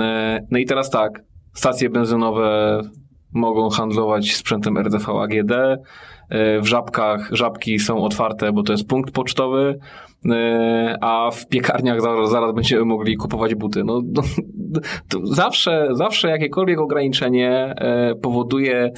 No 0.51 0.59
i 0.59 0.65
teraz 0.65 0.91
tak, 0.91 1.23
stacje 1.53 1.91
benzynowe 1.91 2.81
mogą 3.33 3.71
handlować 3.71 4.35
sprzętem 4.35 4.79
RTV 4.79 5.13
AGD. 5.13 5.53
y, 5.53 6.61
W 6.61 6.67
żabkach, 6.67 7.29
żabki 7.33 7.79
są 7.79 8.03
otwarte, 8.03 8.53
bo 8.53 8.63
to 8.63 8.73
jest 8.73 8.89
punkt 8.89 9.11
pocztowy, 9.11 9.79
a 11.01 11.31
w 11.31 11.49
piekarniach 11.49 12.01
zaraz, 12.01 12.31
zaraz 12.31 12.55
będziemy 12.55 12.85
mogli 12.85 13.17
kupować 13.17 13.55
buty. 13.55 13.85
No, 13.85 14.03
no, 14.05 14.23
zawsze, 15.23 15.89
zawsze 15.93 16.29
jakiekolwiek 16.29 16.81
ograniczenie 16.81 17.51
e, 17.51 18.15
powoduje 18.15 18.93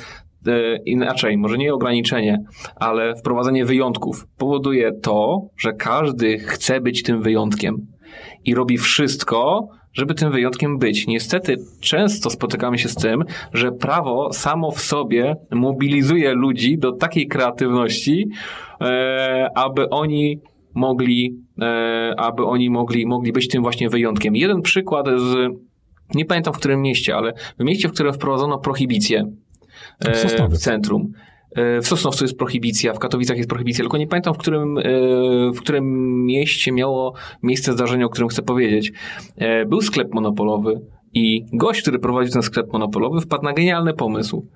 e, 0.47 0.77
inaczej, 0.77 1.39
może 1.39 1.59
nie 1.59 1.75
ograniczenie, 1.75 2.39
ale 2.77 3.15
wprowadzenie 3.17 3.65
wyjątków 3.65 4.27
powoduje 4.39 4.93
to, 4.93 5.49
że 5.57 5.73
każdy 5.73 6.39
chce 6.39 6.81
być 6.81 7.03
tym 7.03 7.23
wyjątkiem 7.23 7.87
i 8.45 8.55
robi 8.55 8.79
wszystko, 8.79 9.69
żeby 9.93 10.15
tym 10.15 10.33
wyjątkiem 10.33 10.79
być. 10.79 11.07
Niestety 11.07 11.57
często 11.81 12.31
spotykamy 12.31 12.79
się 12.79 12.89
z 12.89 12.95
tym, 12.95 13.25
że 13.53 13.73
prawo 13.73 14.33
samo 14.33 14.71
w 14.71 14.81
sobie 14.81 15.37
mobilizuje 15.51 16.35
ludzi 16.35 16.79
do 16.79 16.93
takiej 16.93 17.29
kreatywności, 17.29 18.29
e, 18.81 19.51
aby 19.55 19.91
oni 19.91 20.41
mogli, 20.79 21.37
e, 21.63 22.15
aby 22.17 22.45
oni 22.45 22.71
mogli, 22.71 23.07
mogli 23.07 23.33
być 23.33 23.49
tym 23.49 23.63
właśnie 23.63 23.89
wyjątkiem. 23.89 24.37
Jeden 24.37 24.63
przykład 24.63 25.07
z, 25.07 25.53
nie 26.15 26.25
pamiętam 26.25 26.55
w 26.55 26.57
którym 26.57 26.83
mieście, 26.83 27.17
ale 27.17 27.33
w 27.59 27.65
mieście, 27.65 27.89
w 27.89 27.93
którym 27.93 28.13
wprowadzono 28.13 28.59
prohibicję 28.59 29.33
e, 30.01 30.49
W 30.49 30.59
centrum. 30.59 31.13
E, 31.57 31.81
W 31.81 31.87
Sosnowcu 31.87 32.25
jest 32.25 32.39
prohibicja, 32.39 32.93
w 32.93 32.99
Katowicach 32.99 33.37
jest 33.37 33.49
prohibicja, 33.49 33.85
tylko 33.85 33.99
nie 33.99 34.07
pamiętam, 34.07 34.35
w 34.35 34.39
którym, 34.39 34.79
w 35.55 35.61
którym 35.61 35.85
mieście 36.25 36.73
miało 36.73 37.15
miejsce 37.43 37.73
zdarzenie, 37.73 38.07
o 38.07 38.09
którym 38.09 38.29
chcę 38.29 38.43
powiedzieć. 38.43 38.93
Był 39.67 39.81
sklep 39.83 40.15
monopolowy 40.15 40.81
i 41.15 41.45
gość, 41.53 41.83
który 41.83 41.99
prowadził 41.99 42.33
ten 42.33 42.43
sklep 42.43 42.73
monopolowy, 42.73 43.21
wpadł 43.21 43.45
na 43.45 43.53
genialny 43.53 43.95
pomysł. 43.95 44.47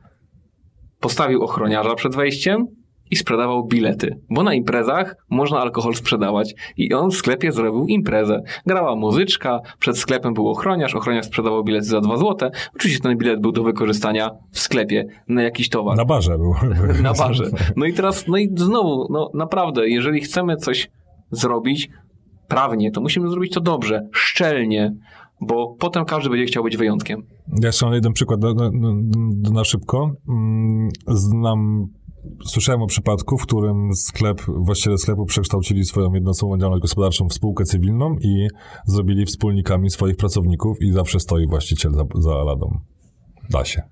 Postawił 1.00 1.42
ochroniarza 1.42 1.94
przed 1.94 2.16
wejściem 2.16 2.66
i 3.12 3.16
sprzedawał 3.16 3.64
bilety, 3.64 4.18
bo 4.30 4.42
na 4.42 4.54
imprezach 4.54 5.16
można 5.30 5.60
alkohol 5.60 5.94
sprzedawać. 5.94 6.54
I 6.76 6.94
on 6.94 7.10
w 7.10 7.14
sklepie 7.14 7.52
zrobił 7.52 7.86
imprezę. 7.86 8.42
Grała 8.66 8.96
muzyczka, 8.96 9.60
przed 9.78 9.98
sklepem 9.98 10.34
był 10.34 10.48
ochroniarz, 10.48 10.94
ochroniarz 10.94 11.26
sprzedawał 11.26 11.64
bilety 11.64 11.86
za 11.86 12.00
2 12.00 12.16
złote. 12.16 12.50
Oczywiście 12.74 13.00
ten 13.00 13.18
bilet 13.18 13.40
był 13.40 13.52
do 13.52 13.62
wykorzystania 13.62 14.30
w 14.50 14.58
sklepie 14.58 15.06
na 15.28 15.42
jakiś 15.42 15.68
towar. 15.68 15.96
Na 15.96 16.04
barze 16.04 16.38
był. 16.38 16.54
Na 17.02 17.12
barze. 17.12 17.44
No 17.76 17.86
i 17.86 17.92
teraz, 17.92 18.26
no 18.28 18.36
i 18.36 18.50
znowu, 18.56 19.06
no 19.10 19.30
naprawdę, 19.34 19.88
jeżeli 19.88 20.20
chcemy 20.20 20.56
coś 20.56 20.90
zrobić 21.30 21.90
prawnie, 22.48 22.90
to 22.90 23.00
musimy 23.00 23.28
zrobić 23.28 23.52
to 23.52 23.60
dobrze, 23.60 24.08
szczelnie, 24.12 24.94
bo 25.40 25.76
potem 25.78 26.04
każdy 26.04 26.30
będzie 26.30 26.46
chciał 26.46 26.64
być 26.64 26.76
wyjątkiem. 26.76 27.22
Ja 27.62 27.66
jeszcze 27.66 27.86
mam 27.86 27.94
jeden 27.94 28.12
przykład 28.12 28.40
do, 28.40 28.54
do, 28.54 29.50
na 29.50 29.64
szybko. 29.64 30.10
Mm, 30.28 30.88
Znam, 31.08 31.88
słyszałem 32.46 32.82
o 32.82 32.86
przypadku, 32.86 33.38
w 33.38 33.42
którym 33.42 33.94
sklep, 33.94 34.42
właściciele 34.48 34.98
sklepu 34.98 35.26
przekształcili 35.26 35.84
swoją 35.84 36.14
jednoosobową 36.14 36.58
działalność 36.58 36.82
gospodarczą 36.82 37.28
w 37.28 37.32
spółkę 37.32 37.64
cywilną 37.64 38.16
i 38.20 38.48
zrobili 38.86 39.26
wspólnikami 39.26 39.90
swoich 39.90 40.16
pracowników 40.16 40.82
i 40.82 40.92
zawsze 40.92 41.20
stoi 41.20 41.46
właściciel 41.46 41.92
za, 41.92 42.04
za 42.14 42.34
ladą. 42.34 42.78
Da 43.50 43.64
się. 43.64 43.82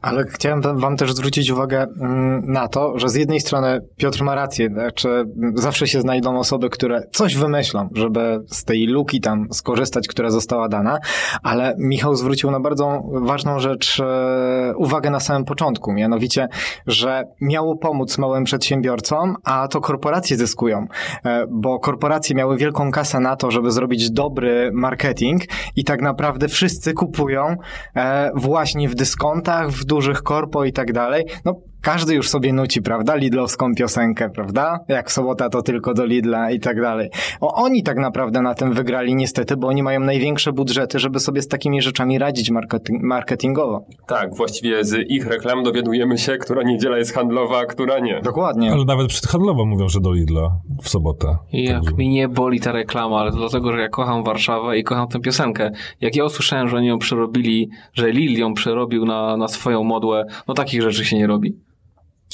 Ale 0.00 0.24
chciałem 0.24 0.60
wam- 0.62 0.96
też 0.96 1.12
zwrócić 1.12 1.50
uwagę 1.50 1.86
mm, 2.00 2.52
na 2.52 2.68
to, 2.68 2.98
że 2.98 3.08
z 3.08 3.14
jednej 3.14 3.40
strony 3.40 3.80
Piotr 3.96 4.22
ma 4.22 4.34
rację, 4.34 4.68
znaczy 4.68 5.08
mm, 5.08 5.52
zawsze 5.54 5.86
się 5.86 6.00
znajdą 6.00 6.38
osoby, 6.38 6.70
które 6.70 7.02
coś 7.12 7.36
wymyślą, 7.36 7.88
żeby 7.94 8.40
z 8.46 8.64
tej 8.64 8.86
luki 8.86 9.20
tam 9.20 9.48
skorzystać, 9.52 10.08
która 10.08 10.30
została 10.30 10.68
dana, 10.68 10.98
ale 11.42 11.74
Michał 11.78 12.14
zwrócił 12.14 12.50
na 12.50 12.60
bardzo 12.60 13.02
ważną 13.12 13.58
rzecz 13.58 14.00
e, 14.00 14.72
uwagę 14.76 15.10
na 15.10 15.20
samym 15.20 15.44
początku, 15.44 15.92
mianowicie, 15.92 16.48
że 16.86 17.24
miało 17.40 17.76
pomóc 17.76 18.18
małym 18.18 18.44
przedsiębiorcom, 18.44 19.36
a 19.44 19.68
to 19.68 19.80
korporacje 19.80 20.36
zyskują, 20.36 20.86
e, 21.24 21.46
bo 21.50 21.78
korporacje 21.78 22.36
miały 22.36 22.56
wielką 22.56 22.90
kasę 22.90 23.20
na 23.20 23.36
to, 23.36 23.50
żeby 23.50 23.70
zrobić 23.70 24.10
dobry 24.10 24.70
marketing 24.74 25.42
i 25.76 25.84
tak 25.84 26.02
naprawdę 26.02 26.48
wszyscy 26.48 26.92
kupują 26.92 27.56
e, 27.96 28.30
właśnie 28.34 28.88
w 28.88 28.94
dyskontach, 28.94 29.70
w 29.70 29.81
dużych 29.84 30.22
korpo 30.22 30.64
i 30.64 30.72
tak 30.72 30.92
dalej. 30.92 31.24
No, 31.44 31.60
każdy 31.82 32.14
już 32.14 32.28
sobie 32.28 32.52
nuci, 32.52 32.82
prawda? 32.82 33.14
Lidlowską 33.14 33.74
piosenkę, 33.74 34.30
prawda? 34.30 34.78
Jak 34.88 35.08
w 35.08 35.12
sobota 35.12 35.48
to 35.48 35.62
tylko 35.62 35.94
do 35.94 36.04
Lidla 36.04 36.50
i 36.50 36.60
tak 36.60 36.80
dalej. 36.80 37.10
O, 37.40 37.54
oni 37.54 37.82
tak 37.82 37.96
naprawdę 37.98 38.42
na 38.42 38.54
tym 38.54 38.72
wygrali 38.72 39.14
niestety, 39.14 39.56
bo 39.56 39.68
oni 39.68 39.82
mają 39.82 40.00
największe 40.00 40.52
budżety, 40.52 40.98
żeby 40.98 41.20
sobie 41.20 41.42
z 41.42 41.48
takimi 41.48 41.82
rzeczami 41.82 42.18
radzić 42.18 42.50
marketing- 42.50 43.02
marketingowo. 43.02 43.84
Tak, 44.06 44.34
właściwie 44.34 44.84
z 44.84 45.10
ich 45.10 45.26
reklam 45.26 45.62
dowiadujemy 45.62 46.18
się, 46.18 46.36
która 46.36 46.62
niedziela 46.62 46.98
jest 46.98 47.14
handlowa, 47.14 47.58
a 47.60 47.66
która 47.66 47.98
nie. 47.98 48.20
Dokładnie. 48.24 48.72
Ale 48.72 48.84
nawet 48.84 49.06
przedhandlowo 49.08 49.64
mówią, 49.66 49.88
że 49.88 50.00
do 50.00 50.12
Lidla 50.12 50.50
w 50.82 50.88
sobotę. 50.88 51.36
I 51.52 51.64
jak 51.64 51.76
Także- 51.82 51.96
mi 51.96 52.08
nie 52.08 52.28
boli 52.28 52.60
ta 52.60 52.72
reklama, 52.72 53.20
ale 53.20 53.30
to 53.30 53.36
dlatego, 53.36 53.72
że 53.72 53.80
ja 53.80 53.88
kocham 53.88 54.24
Warszawę 54.24 54.78
i 54.78 54.84
kocham 54.84 55.08
tę 55.08 55.20
piosenkę. 55.20 55.70
Jak 56.00 56.16
ja 56.16 56.24
usłyszałem, 56.24 56.68
że 56.68 56.76
oni 56.76 56.86
ją 56.86 56.98
przerobili, 56.98 57.68
że 57.94 58.10
Lil 58.10 58.38
ją 58.38 58.54
przerobił 58.54 59.04
na, 59.04 59.36
na 59.36 59.48
swoją 59.48 59.84
modłę, 59.84 60.24
no 60.48 60.54
takich 60.54 60.82
rzeczy 60.82 61.04
się 61.04 61.16
nie 61.16 61.26
robi. 61.26 61.56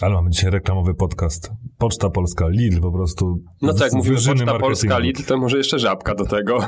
Ale 0.03 0.15
mamy 0.15 0.31
dzisiaj 0.31 0.51
reklamowy 0.51 0.95
podcast. 0.95 1.51
Poczta 1.79 2.11
Polska, 2.11 2.49
Lidl 2.49 2.81
po 2.81 2.93
prostu. 2.93 3.39
No 3.63 3.75
tak, 3.75 3.93
mówimy 3.93 4.17
Poczta 4.17 4.59
Polska, 4.59 4.89
marketingu. 4.89 4.99
Lidl, 4.99 5.23
to 5.23 5.37
może 5.37 5.57
jeszcze 5.57 5.79
żabka 5.79 6.15
do 6.15 6.25
tego. 6.25 6.59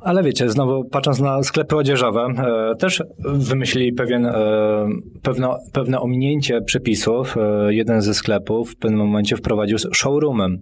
Ale 0.00 0.22
wiecie, 0.22 0.50
znowu 0.50 0.84
patrząc 0.84 1.20
na 1.20 1.42
sklepy 1.42 1.76
odzieżowe, 1.76 2.20
e, 2.20 2.76
też 2.76 3.02
wymyślili 3.24 3.92
pewien, 3.92 4.26
e, 4.26 4.34
pewno, 5.22 5.58
pewne 5.72 6.00
ominięcie 6.00 6.60
przepisów. 6.60 7.36
E, 7.36 7.74
jeden 7.74 8.02
ze 8.02 8.14
sklepów 8.14 8.70
w 8.70 8.76
pewnym 8.76 9.00
momencie 9.00 9.36
wprowadził 9.36 9.78
z 9.78 9.88
showroomem. 9.92 10.58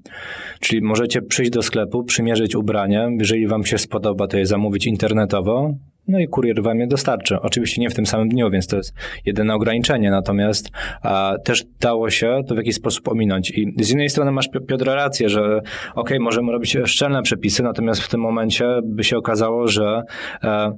Czyli 0.60 0.82
możecie 0.82 1.22
przyjść 1.22 1.50
do 1.50 1.62
sklepu, 1.62 2.04
przymierzyć 2.04 2.54
ubranie, 2.56 3.08
jeżeli 3.18 3.46
wam 3.46 3.64
się 3.64 3.78
spodoba, 3.78 4.26
to 4.26 4.38
je 4.38 4.46
zamówić 4.46 4.86
internetowo. 4.86 5.74
No 6.08 6.18
i 6.18 6.28
kurier 6.28 6.62
wam 6.62 6.80
je 6.80 6.86
dostarczy. 6.86 7.40
Oczywiście 7.40 7.80
nie 7.80 7.90
w 7.90 7.94
tym 7.94 8.06
samym 8.06 8.28
dniu, 8.28 8.50
więc 8.50 8.66
to 8.66 8.76
jest 8.76 8.94
jedyne 9.26 9.54
ograniczenie. 9.54 10.10
Natomiast 10.10 10.70
a, 11.02 11.34
też 11.44 11.64
dało 11.80 12.10
się 12.10 12.40
to 12.48 12.54
w 12.54 12.58
jakiś 12.58 12.74
sposób 12.74 13.08
ominąć. 13.08 13.50
I 13.50 13.74
z 13.84 13.88
jednej 13.88 14.10
strony 14.10 14.32
masz 14.32 14.48
Pi- 14.48 14.66
Piotr 14.66 14.86
rację, 14.86 15.28
że 15.28 15.60
okej, 15.94 16.20
możemy 16.20 16.52
robić 16.52 16.76
szczelne 16.84 17.22
przepisy, 17.22 17.62
natomiast 17.62 18.00
w 18.00 18.08
tym 18.08 18.20
momencie 18.20 18.80
by 18.84 19.04
się 19.04 19.16
okazało, 19.16 19.68
że 19.68 20.02
e, 20.44 20.72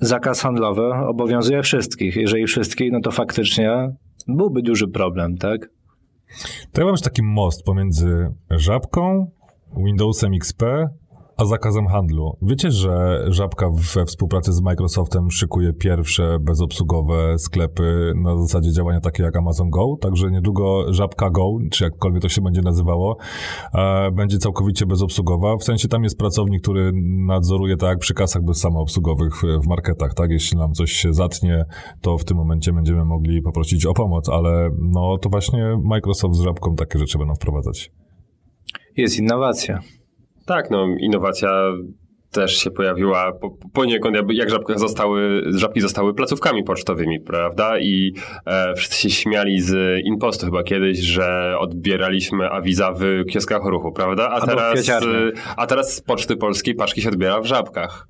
zakaz 0.00 0.40
handlowy 0.40 0.82
obowiązuje 1.06 1.62
wszystkich. 1.62 2.16
Jeżeli 2.16 2.46
wszystkich, 2.46 2.92
no 2.92 3.00
to 3.00 3.10
faktycznie 3.10 3.88
byłby 4.28 4.62
duży 4.62 4.88
problem, 4.88 5.36
tak? 5.36 5.68
To 6.72 6.80
ja 6.80 6.86
mam 6.86 6.96
taki 6.96 7.22
most 7.22 7.62
pomiędzy 7.62 8.28
Żabką, 8.50 9.30
Windowsem 9.76 10.32
XP, 10.34 10.62
a 11.38 11.44
zakazem 11.44 11.86
handlu. 11.86 12.36
Wiecie, 12.42 12.70
że 12.70 13.24
Żabka 13.28 13.70
we 13.94 14.04
współpracy 14.04 14.52
z 14.52 14.62
Microsoftem 14.62 15.30
szykuje 15.30 15.72
pierwsze 15.72 16.38
bezobsługowe 16.40 17.38
sklepy 17.38 18.12
na 18.16 18.36
zasadzie 18.38 18.72
działania 18.72 19.00
takie 19.00 19.22
jak 19.22 19.36
Amazon 19.36 19.70
Go, 19.70 19.96
także 20.00 20.30
niedługo 20.30 20.92
Żabka 20.92 21.30
Go, 21.30 21.44
czy 21.70 21.84
jakkolwiek 21.84 22.22
to 22.22 22.28
się 22.28 22.40
będzie 22.40 22.60
nazywało, 22.60 23.16
e, 23.74 24.10
będzie 24.10 24.38
całkowicie 24.38 24.86
bezobsługowa. 24.86 25.56
W 25.56 25.64
sensie 25.64 25.88
tam 25.88 26.04
jest 26.04 26.18
pracownik, 26.18 26.62
który 26.62 26.92
nadzoruje 27.26 27.76
tak 27.76 27.98
przy 27.98 28.14
kasach 28.14 28.44
bezsamoobsługowych 28.44 29.36
w, 29.36 29.42
w 29.64 29.66
marketach, 29.68 30.14
tak? 30.14 30.30
Jeśli 30.30 30.58
nam 30.58 30.72
coś 30.72 30.92
się 30.92 31.12
zatnie, 31.12 31.64
to 32.00 32.18
w 32.18 32.24
tym 32.24 32.36
momencie 32.36 32.72
będziemy 32.72 33.04
mogli 33.04 33.42
poprosić 33.42 33.86
o 33.86 33.94
pomoc, 33.94 34.28
ale 34.28 34.70
no 34.82 35.18
to 35.18 35.28
właśnie 35.28 35.78
Microsoft 35.84 36.34
z 36.34 36.40
Żabką 36.40 36.74
takie 36.74 36.98
rzeczy 36.98 37.18
będą 37.18 37.34
wprowadzać. 37.34 37.90
Jest 38.96 39.18
innowacja. 39.18 39.80
Tak, 40.48 40.70
no 40.70 40.86
innowacja 41.00 41.50
też 42.30 42.56
się 42.56 42.70
pojawiła 42.70 43.32
po, 43.32 43.50
poniekąd, 43.72 44.16
jak 44.32 44.50
żabka 44.50 44.78
zostały, 44.78 45.42
żabki 45.46 45.80
zostały 45.80 46.14
placówkami 46.14 46.64
pocztowymi, 46.64 47.20
prawda? 47.20 47.78
I 47.78 48.12
e, 48.46 48.74
wszyscy 48.74 48.96
się 48.96 49.10
śmiali 49.10 49.60
z 49.60 50.00
Impostu 50.04 50.46
chyba 50.46 50.62
kiedyś, 50.62 50.98
że 50.98 51.54
odbieraliśmy 51.58 52.50
awiza 52.50 52.92
w 52.92 53.24
kioskach 53.30 53.64
ruchu, 53.64 53.92
prawda? 53.92 54.28
A 54.28 54.46
teraz, 54.46 54.90
a 55.56 55.66
teraz 55.66 55.94
z 55.94 56.00
Poczty 56.00 56.36
Polskiej 56.36 56.74
paczki 56.74 57.02
się 57.02 57.08
odbiera 57.08 57.40
w 57.40 57.46
żabkach. 57.46 58.08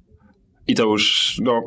I 0.67 0.75
to 0.75 0.85
już, 0.85 1.37
no, 1.43 1.63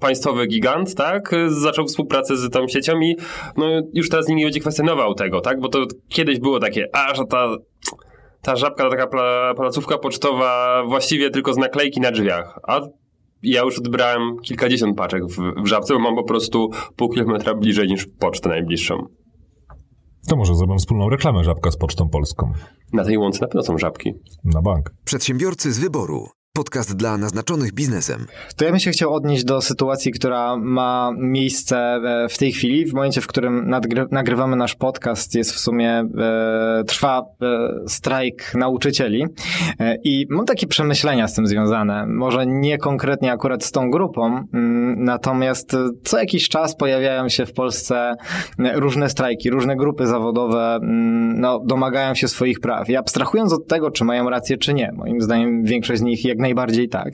państwowy 0.00 0.46
gigant, 0.46 0.94
tak, 0.94 1.34
zaczął 1.48 1.86
współpracę 1.86 2.36
z 2.36 2.50
tą 2.50 2.68
siecią 2.68 3.00
i 3.00 3.16
no, 3.56 3.66
już 3.94 4.08
teraz 4.08 4.28
nikt 4.28 4.38
nie 4.38 4.44
będzie 4.44 4.60
kwestionował 4.60 5.14
tego, 5.14 5.40
tak, 5.40 5.60
bo 5.60 5.68
to 5.68 5.86
kiedyś 6.08 6.40
było 6.40 6.60
takie, 6.60 6.88
a, 6.92 7.14
że 7.14 7.24
ta, 7.24 7.56
ta 8.46 8.56
żabka 8.56 8.84
to 8.84 8.90
taka 8.90 9.06
pla, 9.06 9.54
placówka 9.54 9.98
pocztowa 9.98 10.82
właściwie 10.88 11.30
tylko 11.30 11.54
z 11.54 11.56
naklejki 11.56 12.00
na 12.00 12.10
drzwiach, 12.10 12.58
a 12.68 12.80
ja 13.42 13.62
już 13.62 13.78
odbrałem 13.78 14.36
kilkadziesiąt 14.42 14.96
paczek 14.96 15.26
w, 15.26 15.62
w 15.62 15.66
żabce, 15.66 15.94
bo 15.94 16.00
mam 16.00 16.16
po 16.16 16.24
prostu 16.24 16.70
pół 16.96 17.08
kilometra 17.08 17.54
bliżej 17.54 17.88
niż 17.88 18.06
pocztę 18.18 18.48
najbliższą. 18.48 19.06
To 20.28 20.36
może 20.36 20.54
zrobią 20.54 20.78
wspólną 20.78 21.08
reklamę 21.08 21.44
Żabka 21.44 21.70
z 21.70 21.76
Pocztą 21.76 22.08
Polską. 22.08 22.52
Na 22.92 23.04
tej 23.04 23.18
łące 23.18 23.40
na 23.40 23.46
pewno 23.46 23.62
są 23.62 23.78
żabki. 23.78 24.12
Na 24.44 24.62
bank. 24.62 24.90
Przedsiębiorcy 25.04 25.72
z 25.72 25.78
wyboru. 25.78 26.35
Podcast 26.56 26.96
dla 26.96 27.18
naznaczonych 27.18 27.72
biznesem. 27.72 28.26
To 28.56 28.64
ja 28.64 28.70
bym 28.70 28.80
się 28.80 28.90
chciał 28.90 29.14
odnieść 29.14 29.44
do 29.44 29.60
sytuacji, 29.60 30.12
która 30.12 30.56
ma 30.56 31.10
miejsce 31.16 31.76
e, 31.78 32.28
w 32.28 32.38
tej 32.38 32.52
chwili. 32.52 32.86
W 32.86 32.94
momencie, 32.94 33.20
w 33.20 33.26
którym 33.26 33.74
nagrywamy 34.10 34.56
nasz 34.56 34.74
podcast, 34.74 35.34
jest 35.34 35.52
w 35.52 35.58
sumie, 35.58 35.90
e, 35.90 36.84
trwa 36.86 37.22
e, 37.42 37.88
strajk 37.88 38.54
nauczycieli. 38.54 39.24
E, 39.80 39.96
I 40.04 40.26
mam 40.30 40.46
takie 40.46 40.66
przemyślenia 40.66 41.28
z 41.28 41.34
tym 41.34 41.46
związane. 41.46 42.06
Może 42.06 42.46
nie 42.46 42.78
konkretnie 42.78 43.32
akurat 43.32 43.64
z 43.64 43.70
tą 43.70 43.90
grupą, 43.90 44.26
mm, 44.54 45.04
natomiast 45.04 45.74
e, 45.74 45.88
co 46.04 46.18
jakiś 46.18 46.48
czas 46.48 46.76
pojawiają 46.76 47.28
się 47.28 47.46
w 47.46 47.52
Polsce 47.52 48.14
e, 48.58 48.80
różne 48.80 49.08
strajki, 49.08 49.50
różne 49.50 49.76
grupy 49.76 50.06
zawodowe 50.06 50.78
mm, 50.82 51.40
no, 51.40 51.60
domagają 51.66 52.14
się 52.14 52.28
swoich 52.28 52.60
praw. 52.60 52.90
I 52.90 52.96
abstrahując 52.96 53.52
od 53.52 53.68
tego, 53.68 53.90
czy 53.90 54.04
mają 54.04 54.30
rację, 54.30 54.58
czy 54.58 54.74
nie, 54.74 54.92
moim 54.94 55.20
zdaniem 55.20 55.64
większość 55.64 56.00
z 56.00 56.02
nich 56.02 56.24
jak 56.24 56.45
najbardziej 56.46 56.88
tak. 56.88 57.10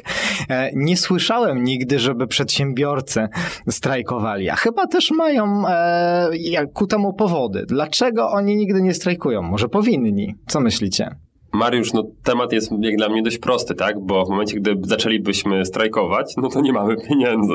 E, 0.51 0.71
Nie 0.75 0.97
słyszałem 0.97 1.65
nigdy, 1.65 1.99
żeby 1.99 2.27
przedsiębiorcy 2.27 3.29
strajkowali, 3.69 4.51
a 4.51 4.57
chyba 4.57 4.87
też 4.87 5.11
mają 5.11 5.69
e, 5.69 6.67
ku 6.75 6.87
temu 6.87 7.15
powody. 7.15 7.65
Dlaczego 7.67 8.31
oni 8.31 8.57
nigdy 8.57 8.83
nie 8.83 8.95
strajkują? 8.95 9.43
Może 9.43 9.69
powinni? 9.69 10.35
Co 10.47 10.61
myślicie? 10.61 11.17
Mariusz, 11.53 11.93
no 11.93 12.03
temat 12.25 12.53
jest 12.53 12.73
jak 12.81 12.97
dla 12.97 13.09
mnie 13.09 13.23
dość 13.23 13.39
prosty, 13.39 13.75
tak? 13.75 13.97
Bo 14.01 14.25
w 14.25 14.29
momencie, 14.29 14.57
gdy 14.57 14.77
zaczęlibyśmy 14.83 15.65
strajkować, 15.65 16.35
no 16.37 16.49
to 16.49 16.61
nie 16.61 16.73
mamy 16.73 16.97
pieniędzy. 17.09 17.55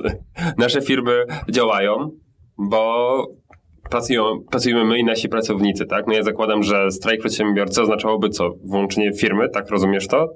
Nasze 0.57 0.81
firmy 0.81 1.25
działają, 1.49 2.09
bo 2.57 3.23
pracują, 3.89 4.23
pracujemy 4.51 4.85
my 4.85 4.99
i 4.99 5.03
nasi 5.03 5.29
pracownicy, 5.29 5.85
tak? 5.85 6.07
No 6.07 6.13
ja 6.13 6.23
zakładam, 6.23 6.63
że 6.63 6.91
strajk 6.91 7.19
przedsiębiorcy 7.19 7.81
oznaczałoby 7.81 8.29
co? 8.29 8.49
Włączenie 8.65 9.13
firmy, 9.13 9.49
tak 9.49 9.69
rozumiesz 9.69 10.07
to? 10.07 10.27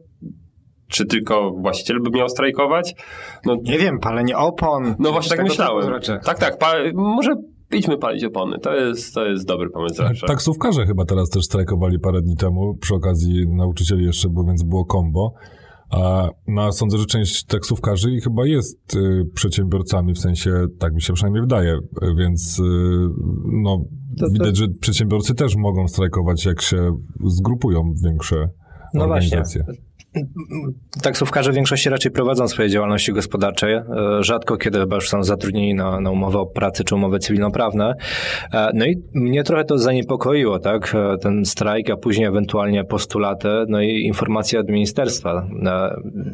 Czy 0.91 1.05
tylko 1.05 1.51
właściciel 1.51 2.01
by 2.01 2.09
miał 2.09 2.29
strajkować? 2.29 2.95
No, 3.45 3.55
Nie 3.63 3.77
wiem, 3.79 3.99
palenie 3.99 4.37
opon. 4.37 4.95
no 4.99 5.11
właśnie 5.11 5.37
tak 5.37 5.43
myślałem. 5.45 5.93
rzeczy. 5.93 6.19
Tak, 6.25 6.39
tak. 6.39 6.57
Pa- 6.57 6.73
może 6.93 7.31
idźmy 7.71 7.97
palić 7.97 8.23
opony. 8.23 8.59
To 8.59 8.75
jest, 8.75 9.13
to 9.13 9.25
jest 9.25 9.47
dobry 9.47 9.69
pomysł 9.69 9.95
zawsze. 9.95 10.27
Taksówkarze 10.27 10.85
chyba 10.85 11.05
teraz 11.05 11.29
też 11.29 11.45
strajkowali 11.45 11.99
parę 11.99 12.21
dni 12.21 12.35
temu, 12.35 12.75
przy 12.81 12.95
okazji 12.95 13.47
nauczycieli 13.49 14.05
jeszcze 14.05 14.29
było, 14.29 14.45
więc 14.45 14.63
było 14.63 14.85
kombo. 14.85 15.33
A, 15.91 16.29
no, 16.47 16.61
a 16.61 16.71
sądzę, 16.71 16.97
że 16.97 17.05
część 17.05 17.43
taksówkarzy 17.45 18.11
i 18.11 18.21
chyba 18.21 18.45
jest 18.45 18.95
y, 18.95 19.25
przedsiębiorcami, 19.33 20.13
w 20.13 20.19
sensie, 20.19 20.51
tak 20.79 20.93
mi 20.93 21.01
się 21.01 21.13
przynajmniej 21.13 21.41
wydaje, 21.41 21.77
więc 22.17 22.59
y, 22.59 22.63
no, 23.63 23.77
To- 24.19 24.25
to- 24.25 24.31
widać, 24.31 24.57
że 24.57 24.67
przedsiębiorcy 24.81 25.35
też 25.35 25.55
mogą 25.55 25.87
strajkować, 25.87 26.45
jak 26.45 26.61
się 26.61 26.91
zgrupują 27.25 27.93
większe 28.05 28.49
No 28.93 29.07
właśnie. 29.07 29.43
Taksówkarze 31.03 31.51
w 31.51 31.55
większości 31.55 31.89
raczej 31.89 32.12
prowadzą 32.12 32.47
swoje 32.47 32.70
działalności 32.70 33.14
gospodarcze. 33.14 33.68
E, 33.68 34.24
rzadko 34.24 34.57
kiedy 34.57 34.80
chyba 34.80 34.95
już 34.95 35.09
są 35.09 35.24
zatrudnieni 35.24 35.76
na, 35.76 35.99
na 35.99 36.12
umowę 36.12 36.39
o 36.39 36.45
pracy 36.45 36.84
czy 36.84 36.95
umowy 36.95 37.20
cywilnoprawne. 37.20 37.93
E, 38.53 38.72
no 38.74 38.86
i 38.86 39.03
mnie 39.14 39.43
trochę 39.43 39.66
to 39.66 39.78
zaniepokoiło, 39.78 40.59
tak? 40.59 40.95
E, 40.95 41.18
ten 41.18 41.45
strajk, 41.45 41.89
a 41.89 41.97
później 41.97 42.28
ewentualnie 42.28 42.84
postulaty, 42.84 43.47
no 43.68 43.82
i 43.82 44.01
informacje 44.01 44.59
od 44.59 44.70
ministerstwa. 44.70 45.47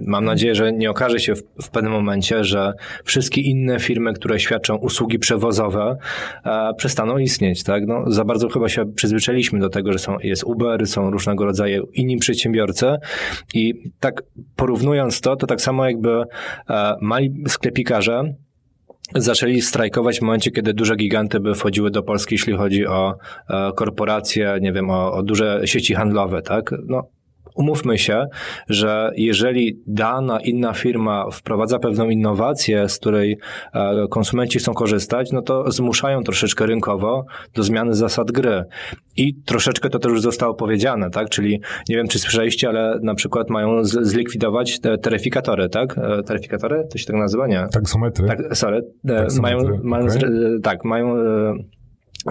Mam 0.02 0.26
nadzieję, 0.26 0.56
że 0.56 0.74
nie 0.74 0.90
okaże 0.92 1.20
się 1.20 1.36
w, 1.36 1.44
w 1.64 1.70
pewnym 1.70 1.92
momencie, 1.92 2.44
że 2.44 2.74
wszystkie 3.04 3.42
inne 3.42 3.80
firmy, 3.80 4.14
które 4.14 4.40
świadczą 4.40 4.76
usługi 4.76 5.20
przewozowe, 5.20 5.98
przestaną 6.78 7.18
istnieć, 7.18 7.64
tak? 7.64 7.88
No, 7.88 8.12
za 8.12 8.26
bardzo 8.26 8.50
chyba 8.50 8.70
się 8.70 8.94
przyzwyczailiśmy 8.94 9.60
do 9.60 9.70
tego, 9.70 9.94
że 9.94 10.00
są, 10.00 10.18
jest 10.24 10.44
Uber, 10.44 10.88
są 10.88 11.12
różnego 11.12 11.46
rodzaju 11.46 11.88
inni 11.94 12.18
przedsiębiorcy 12.18 12.96
i 13.54 13.67
tak 14.00 14.24
porównując 14.56 15.22
to, 15.22 15.36
to 15.36 15.48
tak 15.48 15.62
samo 15.62 15.86
jakby 15.86 16.24
e, 16.70 16.96
mali 17.02 17.44
sklepikarze 17.48 18.34
zaczęli 19.16 19.62
strajkować 19.62 20.20
w 20.20 20.22
momencie, 20.22 20.52
kiedy 20.52 20.74
duże 20.74 20.96
giganty 20.96 21.40
by 21.40 21.56
wchodziły 21.56 21.92
do 21.92 22.04
Polski, 22.04 22.36
jeśli 22.36 22.54
chodzi 22.54 22.88
o 22.88 23.16
e, 23.50 23.72
korporacje, 23.76 24.58
nie 24.62 24.74
wiem, 24.74 24.90
o, 24.90 25.14
o 25.14 25.24
duże 25.24 25.62
sieci 25.66 25.94
handlowe, 25.94 26.42
tak? 26.42 26.74
No, 26.88 27.10
umówmy 27.58 27.98
się, 27.98 28.26
że 28.70 29.12
jeżeli 29.16 29.80
dana 29.88 30.40
inna 30.40 30.74
firma 30.74 31.32
wprowadza 31.32 31.80
pewną 31.80 32.10
innowację, 32.10 32.90
z 32.90 32.98
której 32.98 33.38
e, 33.74 34.08
konsumenci 34.10 34.60
chcą 34.60 34.74
korzystać, 34.74 35.32
no 35.32 35.42
to 35.42 35.72
zmuszają 35.72 36.24
troszeczkę 36.24 36.66
rynkowo 36.66 37.26
do 37.56 37.64
zmiany 37.64 37.94
zasad 37.94 38.32
gry. 38.32 38.64
I 39.18 39.36
troszeczkę 39.46 39.90
to 39.90 40.00
też 40.00 40.12
już 40.12 40.22
zostało 40.22 40.54
powiedziane, 40.54 41.10
tak? 41.10 41.30
Czyli 41.30 41.62
nie 41.90 41.96
wiem, 41.96 42.08
czy 42.08 42.20
słyszeliście, 42.20 42.70
ale 42.70 43.00
na 43.04 43.16
przykład 43.16 43.50
mają 43.50 43.84
zlikwidować 43.84 44.80
te 44.80 44.98
taryfikatory, 44.98 45.70
tak? 45.70 45.98
E, 45.98 46.24
taryfikatory? 46.24 46.88
To 46.92 46.98
się 46.98 47.06
tak 47.06 47.16
nazywa? 47.16 47.48
Nie. 47.48 47.68
Taksometry. 47.74 48.28
Tak, 48.28 48.58
sorry. 48.58 48.82
E, 49.06 49.16
Taksometry. 49.16 49.68
Mają, 49.68 49.80
mają, 49.84 50.06
okay. 50.06 50.60
tak, 50.64 50.86
mają 50.86 51.16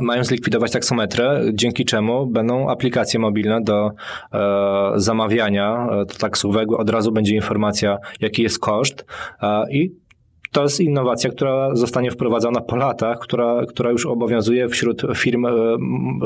mają 0.01 0.25
zlikwidować 0.25 0.73
taksometrę, 0.73 1.43
dzięki 1.53 1.85
czemu 1.85 2.27
będą 2.27 2.71
aplikacje 2.71 3.21
mobilne 3.21 3.61
do 3.61 3.91
e, 4.33 4.93
zamawiania 4.97 5.89
e, 5.91 6.07
taksówek. 6.19 6.73
Od 6.73 6.91
razu 6.91 7.13
będzie 7.13 7.35
informacja, 7.35 7.99
jaki 8.21 8.43
jest 8.43 8.59
koszt 8.59 9.05
e, 9.43 9.73
i 9.73 10.07
to 10.53 10.63
jest 10.63 10.81
innowacja, 10.81 11.31
która 11.31 11.75
zostanie 11.75 12.11
wprowadzona 12.11 12.61
po 12.61 12.77
latach, 12.77 13.19
która, 13.19 13.67
która 13.69 13.91
już 13.91 14.07
obowiązuje 14.07 14.69
wśród 14.69 15.03
firm 15.17 15.47
e, 15.47 15.51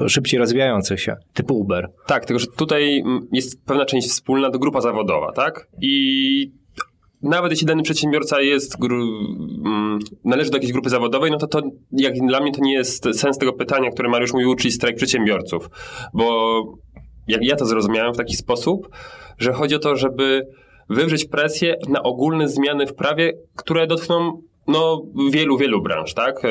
szybciej 0.09 0.41
rozwijających 0.41 1.01
się, 1.01 1.16
typu 1.35 1.59
Uber. 1.59 1.89
Tak, 2.07 2.25
tylko 2.25 2.39
że 2.39 2.47
tutaj 2.47 3.03
jest 3.33 3.64
pewna 3.64 3.85
część 3.85 4.09
wspólna, 4.09 4.51
to 4.51 4.59
grupa 4.59 4.81
zawodowa, 4.81 5.33
tak? 5.33 5.68
I 5.81 6.60
nawet 7.23 7.51
jeśli 7.51 7.66
dany 7.66 7.83
przedsiębiorca 7.83 8.41
jest, 8.41 8.77
mm, 8.83 9.99
należy 10.25 10.51
do 10.51 10.57
jakiejś 10.57 10.73
grupy 10.73 10.91
zawodowej, 10.91 11.31
no 11.31 11.39
to 11.39 11.47
to 11.47 11.62
jak 11.93 12.14
dla 12.14 12.41
mnie 12.41 12.53
to 12.53 12.61
nie 12.61 12.75
jest 12.75 13.05
sens 13.12 13.39
tego 13.39 13.53
pytania, 13.53 13.91
które 13.91 14.09
Mariusz 14.09 14.33
mówił, 14.33 14.55
czyli 14.55 14.73
strajk 14.73 14.97
przedsiębiorców. 14.97 15.71
Bo 16.14 16.62
jak 17.29 17.45
ja 17.45 17.57
to 17.57 17.66
zrozumiałem 17.66 18.14
w 18.14 18.16
taki 18.16 18.37
sposób, 18.37 18.89
że 19.39 19.53
chodzi 19.53 19.75
o 19.75 19.79
to, 19.79 19.97
żeby 19.97 20.47
wywrzeć 20.89 21.25
presję 21.25 21.77
na 21.89 22.03
ogólne 22.03 22.49
zmiany 22.49 22.87
w 22.87 22.95
prawie, 22.95 23.33
które 23.57 23.87
dotkną 23.87 24.43
no, 24.71 25.03
wielu, 25.31 25.59
wielu 25.59 25.83
branż, 25.83 26.14
tak? 26.14 26.45
E, 26.45 26.49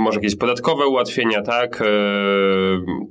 może 0.00 0.18
jakieś 0.18 0.36
podatkowe 0.36 0.86
ułatwienia, 0.86 1.42
tak? 1.42 1.82
E, 1.82 1.84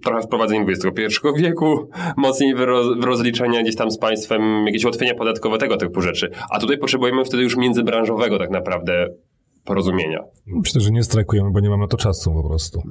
trochę 0.03 0.21
wprowadzenie 0.21 0.65
XXI 0.69 1.03
wieku, 1.37 1.89
mocniej 2.17 2.53
rozliczenia 3.01 3.61
gdzieś 3.61 3.75
tam 3.75 3.91
z 3.91 3.97
państwem, 3.97 4.65
jakieś 4.65 4.83
ułatwienia 4.83 5.15
podatkowe, 5.15 5.57
tego 5.57 5.77
typu 5.77 6.01
rzeczy. 6.01 6.29
A 6.49 6.59
tutaj 6.59 6.77
potrzebujemy 6.77 7.25
wtedy 7.25 7.43
już 7.43 7.57
międzybranżowego 7.57 8.39
tak 8.39 8.49
naprawdę 8.49 9.07
porozumienia. 9.65 10.23
Myślę, 10.47 10.81
że 10.81 10.91
nie 10.91 11.03
strajkujemy, 11.03 11.51
bo 11.51 11.59
nie 11.59 11.69
mamy 11.69 11.81
na 11.81 11.87
to 11.87 11.97
czasu 11.97 12.33
po 12.33 12.47
prostu. 12.47 12.81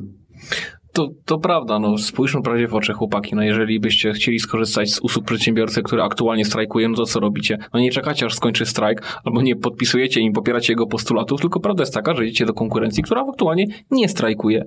To, 0.93 1.09
to 1.25 1.39
prawda, 1.39 1.79
no 1.79 1.99
spójrzmy 1.99 2.43
prawie 2.43 2.69
w 2.69 2.75
oczy 2.75 2.93
chłopaki, 2.93 3.35
no 3.35 3.43
jeżeli 3.43 3.81
byście 3.81 4.13
chcieli 4.13 4.39
skorzystać 4.39 4.91
z 4.91 5.01
usług 5.01 5.25
przedsiębiorcy, 5.25 5.83
który 5.83 6.03
aktualnie 6.03 6.45
strajkuje, 6.45 6.89
no 6.89 6.97
to 6.97 7.07
co 7.07 7.21
robicie? 7.21 7.59
No 7.75 7.81
nie 7.81 7.91
czekacie 7.91 8.27
aż 8.27 8.35
skończy 8.35 8.67
strajk, 8.67 9.21
albo 9.25 9.43
nie 9.43 9.57
podpisujecie 9.57 10.21
i 10.21 10.33
popieracie 10.33 10.73
jego 10.73 10.87
postulatów, 10.87 11.41
tylko 11.41 11.61
prawda 11.61 11.83
jest 11.83 11.95
taka, 11.95 12.15
że 12.15 12.27
idziecie 12.27 12.47
do 12.47 12.55
konkurencji, 12.55 13.03
która 13.03 13.25
aktualnie 13.31 13.67
nie 13.91 14.09
strajkuje. 14.09 14.65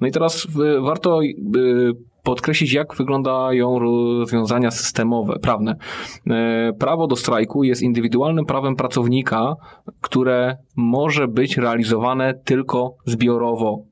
No 0.00 0.06
i 0.06 0.10
teraz 0.10 0.44
y, 0.44 0.80
warto 0.80 1.22
y, 1.22 1.92
podkreślić, 2.22 2.72
jak 2.72 2.94
wyglądają 2.94 3.78
rozwiązania 3.78 4.70
systemowe, 4.70 5.38
prawne. 5.42 5.72
Y, 5.72 6.30
prawo 6.78 7.06
do 7.06 7.16
strajku 7.16 7.64
jest 7.64 7.82
indywidualnym 7.82 8.44
prawem 8.44 8.76
pracownika, 8.76 9.54
które 10.00 10.56
może 10.76 11.28
być 11.28 11.56
realizowane 11.56 12.27
tylko 12.34 12.96
zbiorowo 13.04 13.88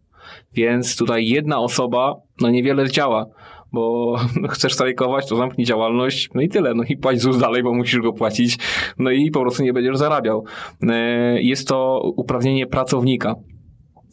więc 0.55 0.97
tutaj 0.97 1.29
jedna 1.29 1.59
osoba 1.59 2.15
no 2.41 2.51
niewiele 2.51 2.91
działa, 2.91 3.27
bo 3.73 4.17
chcesz 4.51 4.75
strajkować, 4.75 5.29
to 5.29 5.37
zamknij 5.37 5.67
działalność, 5.67 6.31
no 6.35 6.41
i 6.41 6.49
tyle, 6.49 6.75
no 6.75 6.83
i 6.89 6.97
płać 6.97 7.21
ZUS 7.21 7.39
dalej, 7.39 7.63
bo 7.63 7.75
musisz 7.75 8.01
go 8.01 8.13
płacić, 8.13 8.59
no 8.99 9.11
i 9.11 9.31
po 9.31 9.41
prostu 9.41 9.63
nie 9.63 9.73
będziesz 9.73 9.97
zarabiał. 9.97 10.45
E, 10.89 11.43
jest 11.43 11.69
to 11.69 12.01
uprawnienie 12.17 12.67
pracownika. 12.67 13.35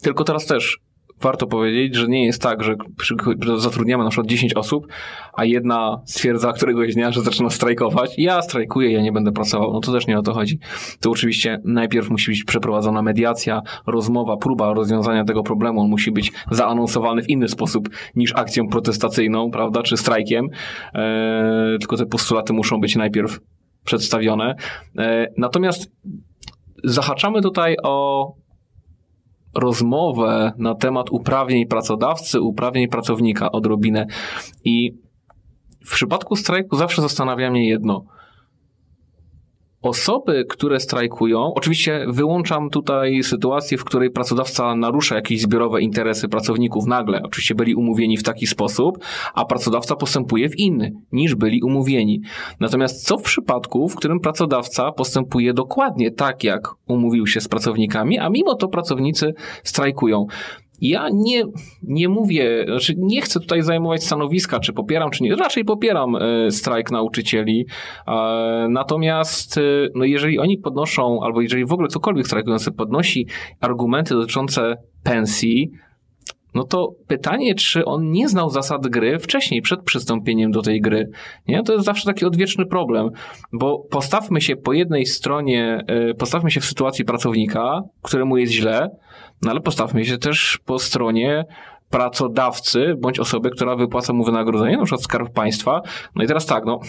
Tylko 0.02 0.24
teraz 0.24 0.46
też 0.46 0.78
warto 1.24 1.46
powiedzieć, 1.46 1.94
że 1.94 2.08
nie 2.08 2.26
jest 2.26 2.42
tak, 2.42 2.62
że 2.62 2.74
zatrudniamy 3.56 4.04
na 4.04 4.10
przykład 4.10 4.26
10 4.26 4.54
osób, 4.54 4.86
a 5.32 5.44
jedna 5.44 6.02
stwierdza 6.06 6.52
któregoś 6.52 6.94
dnia, 6.94 7.12
że 7.12 7.20
zaczyna 7.22 7.50
strajkować. 7.50 8.14
Ja 8.18 8.42
strajkuję, 8.42 8.92
ja 8.92 9.02
nie 9.02 9.12
będę 9.12 9.32
pracował. 9.32 9.72
No 9.72 9.80
to 9.80 9.92
też 9.92 10.06
nie 10.06 10.18
o 10.18 10.22
to 10.22 10.32
chodzi. 10.34 10.58
To 11.00 11.10
oczywiście 11.10 11.60
najpierw 11.64 12.10
musi 12.10 12.30
być 12.30 12.44
przeprowadzona 12.44 13.02
mediacja, 13.02 13.60
rozmowa, 13.86 14.36
próba 14.36 14.74
rozwiązania 14.74 15.24
tego 15.24 15.42
problemu. 15.42 15.80
On 15.80 15.90
musi 15.90 16.12
być 16.12 16.32
zaanonsowany 16.50 17.22
w 17.22 17.28
inny 17.28 17.48
sposób 17.48 17.88
niż 18.16 18.32
akcją 18.36 18.68
protestacyjną, 18.68 19.50
prawda, 19.50 19.82
czy 19.82 19.96
strajkiem. 19.96 20.46
Eee, 20.94 21.78
tylko 21.78 21.96
te 21.96 22.06
postulaty 22.06 22.52
muszą 22.52 22.80
być 22.80 22.96
najpierw 22.96 23.40
przedstawione. 23.84 24.54
Eee, 24.98 25.26
natomiast 25.38 25.90
zahaczamy 26.84 27.42
tutaj 27.42 27.76
o 27.82 28.43
rozmowę 29.54 30.52
na 30.58 30.74
temat 30.74 31.10
uprawnień 31.10 31.66
pracodawcy, 31.66 32.40
uprawnień 32.40 32.88
pracownika 32.88 33.52
odrobinę. 33.52 34.06
I 34.64 34.94
w 35.86 35.92
przypadku 35.92 36.36
strajku 36.36 36.76
zawsze 36.76 37.02
zastanawia 37.02 37.50
mnie 37.50 37.68
jedno– 37.68 38.04
Osoby, 39.84 40.44
które 40.48 40.80
strajkują, 40.80 41.52
oczywiście 41.54 42.06
wyłączam 42.08 42.70
tutaj 42.70 43.22
sytuację, 43.22 43.78
w 43.78 43.84
której 43.84 44.10
pracodawca 44.10 44.74
narusza 44.74 45.14
jakieś 45.14 45.40
zbiorowe 45.40 45.80
interesy 45.80 46.28
pracowników 46.28 46.86
nagle. 46.86 47.22
Oczywiście 47.22 47.54
byli 47.54 47.74
umówieni 47.74 48.16
w 48.16 48.22
taki 48.22 48.46
sposób, 48.46 48.98
a 49.34 49.44
pracodawca 49.44 49.96
postępuje 49.96 50.48
w 50.48 50.58
inny, 50.58 50.92
niż 51.12 51.34
byli 51.34 51.62
umówieni. 51.62 52.20
Natomiast 52.60 53.06
co 53.06 53.18
w 53.18 53.22
przypadku, 53.22 53.88
w 53.88 53.96
którym 53.96 54.20
pracodawca 54.20 54.92
postępuje 54.92 55.54
dokładnie 55.54 56.10
tak, 56.10 56.44
jak 56.44 56.68
umówił 56.86 57.26
się 57.26 57.40
z 57.40 57.48
pracownikami, 57.48 58.18
a 58.18 58.28
mimo 58.28 58.54
to 58.54 58.68
pracownicy 58.68 59.34
strajkują? 59.64 60.26
Ja 60.80 61.08
nie, 61.12 61.42
nie 61.82 62.08
mówię, 62.08 62.64
znaczy 62.66 62.94
nie 62.98 63.20
chcę 63.20 63.40
tutaj 63.40 63.62
zajmować 63.62 64.04
stanowiska, 64.04 64.60
czy 64.60 64.72
popieram, 64.72 65.10
czy 65.10 65.22
nie. 65.22 65.36
Raczej 65.36 65.64
popieram 65.64 66.16
e, 66.16 66.50
strajk 66.50 66.90
nauczycieli. 66.90 67.66
Natomiast 68.68 69.58
e, 69.58 69.60
no 69.94 70.04
jeżeli 70.04 70.38
oni 70.38 70.58
podnoszą, 70.58 71.20
albo 71.22 71.40
jeżeli 71.40 71.64
w 71.64 71.72
ogóle 71.72 71.88
ktokolwiek 71.88 72.26
strajkujący 72.26 72.72
podnosi 72.72 73.26
argumenty 73.60 74.14
dotyczące 74.14 74.76
pensji, 75.02 75.70
no 76.54 76.64
to 76.64 76.94
pytanie, 77.06 77.54
czy 77.54 77.84
on 77.84 78.10
nie 78.10 78.28
znał 78.28 78.50
zasad 78.50 78.86
gry 78.86 79.18
wcześniej, 79.18 79.62
przed 79.62 79.82
przystąpieniem 79.82 80.50
do 80.50 80.62
tej 80.62 80.80
gry. 80.80 81.10
Nie? 81.48 81.62
To 81.62 81.72
jest 81.72 81.84
zawsze 81.84 82.06
taki 82.06 82.24
odwieczny 82.24 82.66
problem, 82.66 83.10
bo 83.52 83.78
postawmy 83.78 84.40
się 84.40 84.56
po 84.56 84.72
jednej 84.72 85.06
stronie, 85.06 85.84
e, 85.86 86.14
postawmy 86.14 86.50
się 86.50 86.60
w 86.60 86.64
sytuacji 86.64 87.04
pracownika, 87.04 87.82
któremu 88.02 88.36
jest 88.36 88.52
źle, 88.52 88.90
no 89.42 89.50
ale 89.50 89.60
postawmy 89.60 90.04
się 90.04 90.18
też 90.18 90.58
po 90.64 90.78
stronie 90.78 91.44
pracodawcy 91.90 92.94
bądź 92.98 93.18
osoby, 93.18 93.50
która 93.50 93.76
wypłaca 93.76 94.12
mu 94.12 94.24
wynagrodzenie, 94.24 94.76
na 94.76 94.84
przykład 94.84 95.02
Skarb 95.02 95.32
Państwa. 95.32 95.82
No 96.14 96.24
i 96.24 96.26
teraz 96.26 96.46
tak, 96.46 96.64
no 96.64 96.80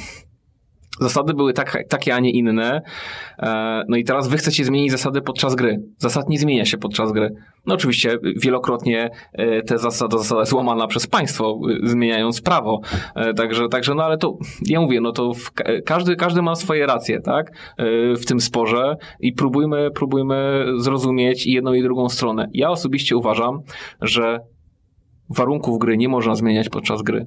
Zasady 0.99 1.33
były 1.33 1.53
tak, 1.53 1.83
takie, 1.89 2.15
a 2.15 2.19
nie 2.19 2.31
inne. 2.31 2.81
E, 3.39 3.83
no 3.87 3.97
i 3.97 4.03
teraz 4.03 4.27
wy 4.27 4.37
chcecie 4.37 4.65
zmienić 4.65 4.91
zasady 4.91 5.21
podczas 5.21 5.55
gry. 5.55 5.83
Zasad 5.97 6.29
nie 6.29 6.39
zmienia 6.39 6.65
się 6.65 6.77
podczas 6.77 7.11
gry. 7.11 7.29
No 7.65 7.73
oczywiście 7.73 8.17
wielokrotnie 8.37 9.09
e, 9.33 9.61
te 9.61 9.77
zasada, 9.77 10.17
zasada 10.17 10.41
jest 10.41 10.53
łamana 10.53 10.87
przez 10.87 11.07
państwo, 11.07 11.59
e, 11.83 11.87
zmieniając 11.87 12.41
prawo. 12.41 12.81
Także, 13.35 13.69
także 13.69 13.95
no 13.95 14.03
ale 14.03 14.17
to, 14.17 14.37
ja 14.65 14.81
mówię, 14.81 15.01
no 15.01 15.11
to 15.11 15.33
w, 15.33 15.51
każdy, 15.85 16.15
każdy 16.15 16.41
ma 16.41 16.55
swoje 16.55 16.85
racje, 16.85 17.21
tak? 17.21 17.51
W 18.19 18.25
tym 18.25 18.39
sporze 18.39 18.95
i 19.19 19.33
próbujmy, 19.33 19.91
próbujmy 19.91 20.65
zrozumieć 20.77 21.47
jedną 21.47 21.73
i 21.73 21.81
drugą 21.81 22.09
stronę. 22.09 22.49
Ja 22.53 22.69
osobiście 22.69 23.17
uważam, 23.17 23.59
że 24.01 24.39
warunków 25.29 25.79
gry 25.79 25.97
nie 25.97 26.09
można 26.09 26.35
zmieniać 26.35 26.69
podczas 26.69 27.01
gry, 27.01 27.25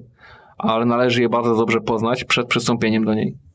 ale 0.58 0.84
należy 0.84 1.22
je 1.22 1.28
bardzo 1.28 1.56
dobrze 1.56 1.80
poznać 1.80 2.24
przed 2.24 2.46
przystąpieniem 2.46 3.04
do 3.04 3.14
niej. 3.14 3.47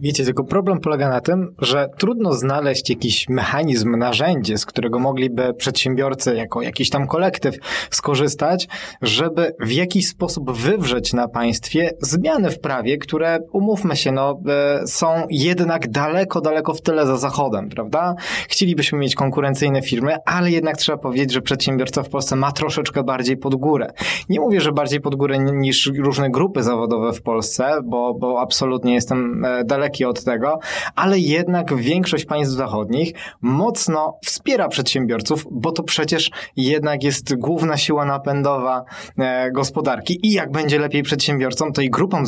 Wiecie, 0.00 0.24
tylko 0.24 0.44
problem 0.44 0.80
polega 0.80 1.08
na 1.08 1.20
tym, 1.20 1.54
że 1.58 1.88
trudno 1.98 2.32
znaleźć 2.32 2.90
jakiś 2.90 3.28
mechanizm, 3.28 3.96
narzędzie, 3.96 4.58
z 4.58 4.66
którego 4.66 4.98
mogliby 4.98 5.54
przedsiębiorcy 5.54 6.34
jako 6.34 6.62
jakiś 6.62 6.90
tam 6.90 7.06
kolektyw 7.06 7.56
skorzystać, 7.90 8.68
żeby 9.02 9.52
w 9.60 9.72
jakiś 9.72 10.08
sposób 10.08 10.52
wywrzeć 10.52 11.12
na 11.12 11.28
państwie 11.28 11.90
zmiany 12.00 12.50
w 12.50 12.60
prawie, 12.60 12.98
które, 12.98 13.38
umówmy 13.52 13.96
się, 13.96 14.12
no, 14.12 14.40
e, 14.48 14.86
są 14.86 15.06
jednak 15.30 15.88
daleko, 15.88 16.40
daleko 16.40 16.74
w 16.74 16.82
tyle 16.82 17.06
za 17.06 17.16
Zachodem, 17.16 17.68
prawda? 17.68 18.14
Chcielibyśmy 18.48 18.98
mieć 18.98 19.14
konkurencyjne 19.14 19.82
firmy, 19.82 20.16
ale 20.26 20.50
jednak 20.50 20.76
trzeba 20.76 20.98
powiedzieć, 20.98 21.32
że 21.32 21.42
przedsiębiorca 21.42 22.02
w 22.02 22.08
Polsce 22.08 22.36
ma 22.36 22.52
troszeczkę 22.52 23.02
bardziej 23.02 23.36
pod 23.36 23.54
górę. 23.54 23.90
Nie 24.28 24.40
mówię, 24.40 24.60
że 24.60 24.72
bardziej 24.72 25.00
pod 25.00 25.14
górę 25.14 25.38
niż 25.38 25.90
różne 25.98 26.30
grupy 26.30 26.62
zawodowe 26.62 27.12
w 27.12 27.22
Polsce, 27.22 27.70
bo, 27.84 28.14
bo 28.14 28.40
absolutnie 28.40 28.94
jestem 28.94 29.44
e, 29.44 29.64
daleki 29.86 30.04
od 30.04 30.24
tego, 30.24 30.58
ale 30.94 31.18
jednak 31.18 31.76
większość 31.76 32.24
państw 32.24 32.54
zachodnich 32.54 33.12
mocno 33.40 34.18
wspiera 34.24 34.68
przedsiębiorców, 34.68 35.46
bo 35.50 35.72
to 35.72 35.82
przecież 35.82 36.30
jednak 36.56 37.04
jest 37.04 37.34
główna 37.36 37.76
siła 37.76 38.04
napędowa 38.04 38.84
e, 39.18 39.50
gospodarki 39.50 40.26
i 40.26 40.32
jak 40.32 40.50
będzie 40.50 40.78
lepiej 40.78 41.02
przedsiębiorcom, 41.02 41.72
to 41.72 41.82
i 41.82 41.90
grupom 41.90 42.26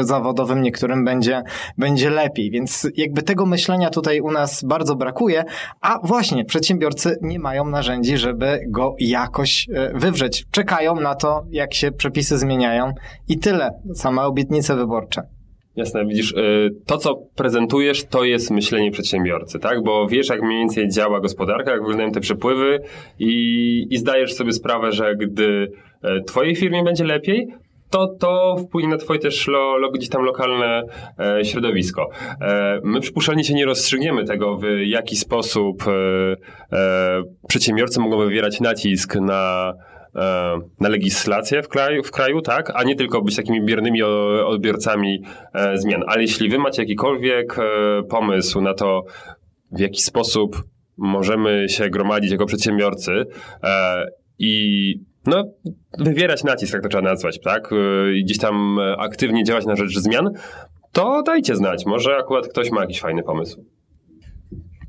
zawodowym 0.00 0.62
niektórym 0.62 1.04
będzie, 1.04 1.42
będzie 1.78 2.10
lepiej, 2.10 2.50
więc 2.50 2.88
jakby 2.96 3.22
tego 3.22 3.46
myślenia 3.46 3.90
tutaj 3.90 4.20
u 4.20 4.30
nas 4.30 4.64
bardzo 4.64 4.96
brakuje, 4.96 5.44
a 5.80 5.98
właśnie 6.02 6.44
przedsiębiorcy 6.44 7.16
nie 7.22 7.38
mają 7.38 7.64
narzędzi, 7.64 8.16
żeby 8.16 8.60
go 8.68 8.94
jakoś 8.98 9.68
e, 9.74 9.98
wywrzeć. 9.98 10.46
Czekają 10.50 10.96
na 10.96 11.14
to, 11.14 11.44
jak 11.50 11.74
się 11.74 11.92
przepisy 11.92 12.38
zmieniają 12.38 12.92
i 13.28 13.38
tyle. 13.38 13.70
Same 13.94 14.22
obietnice 14.22 14.76
wyborcze. 14.76 15.22
Jasne, 15.76 16.06
widzisz, 16.06 16.32
y, 16.32 16.70
to 16.86 16.98
co 16.98 17.14
prezentujesz, 17.36 18.04
to 18.04 18.24
jest 18.24 18.50
myślenie 18.50 18.90
przedsiębiorcy, 18.90 19.58
tak? 19.58 19.82
Bo 19.82 20.06
wiesz, 20.08 20.28
jak 20.28 20.42
mniej 20.42 20.58
więcej 20.58 20.88
działa 20.88 21.20
gospodarka, 21.20 21.70
jak 21.70 21.80
wyglądają 21.80 22.10
te 22.10 22.20
przepływy 22.20 22.80
i, 23.18 23.86
i 23.90 23.98
zdajesz 23.98 24.34
sobie 24.34 24.52
sprawę, 24.52 24.92
że 24.92 25.16
gdy 25.16 25.72
e, 26.02 26.20
twojej 26.20 26.56
firmie 26.56 26.84
będzie 26.84 27.04
lepiej, 27.04 27.48
to 27.92 28.06
to 28.06 28.56
wpłynie 28.56 28.88
na 28.88 28.96
twoje 28.96 29.20
też 29.20 29.46
lo, 29.46 29.78
lo, 29.78 29.90
gdzieś 29.90 30.08
tam 30.08 30.22
lokalne 30.22 30.82
e, 31.18 31.44
środowisko. 31.44 32.08
E, 32.40 32.80
my 32.84 33.00
przypuszczalnie 33.00 33.44
się 33.44 33.54
nie 33.54 33.64
rozstrzygniemy 33.64 34.24
tego, 34.24 34.56
w 34.56 34.64
jaki 34.86 35.16
sposób 35.16 35.84
e, 35.86 35.92
e 36.76 37.22
przedsiębiorcy 37.48 38.00
mogą 38.00 38.18
wywierać 38.18 38.60
nacisk 38.60 39.14
na 39.14 39.72
na 40.80 40.88
legislację 40.88 41.62
w 41.62 41.68
kraju, 41.68 42.02
w 42.02 42.10
kraju, 42.10 42.40
tak, 42.40 42.72
a 42.74 42.82
nie 42.82 42.96
tylko 42.96 43.22
być 43.22 43.36
takimi 43.36 43.64
biernymi 43.64 44.02
odbiorcami 44.46 45.22
e, 45.54 45.78
zmian. 45.78 46.02
Ale 46.06 46.22
jeśli 46.22 46.48
wy 46.48 46.58
macie 46.58 46.82
jakikolwiek 46.82 47.58
e, 47.58 47.62
pomysł 48.02 48.60
na 48.60 48.74
to, 48.74 49.04
w 49.70 49.80
jaki 49.80 50.02
sposób 50.02 50.62
możemy 50.96 51.68
się 51.68 51.90
gromadzić 51.90 52.32
jako 52.32 52.46
przedsiębiorcy 52.46 53.12
i 54.38 54.94
no, 55.26 55.44
wywierać 55.98 56.44
nacisk, 56.44 56.74
jak 56.74 56.82
to 56.82 56.88
trzeba 56.88 57.02
nazwać, 57.02 57.40
tak? 57.40 57.70
I 58.14 58.24
gdzieś 58.24 58.38
tam 58.38 58.78
aktywnie 58.98 59.44
działać 59.44 59.66
na 59.66 59.76
rzecz 59.76 59.98
zmian, 59.98 60.30
to 60.92 61.22
dajcie 61.22 61.56
znać. 61.56 61.86
Może 61.86 62.16
akurat 62.16 62.48
ktoś 62.48 62.70
ma 62.70 62.80
jakiś 62.80 63.00
fajny 63.00 63.22
pomysł. 63.22 63.64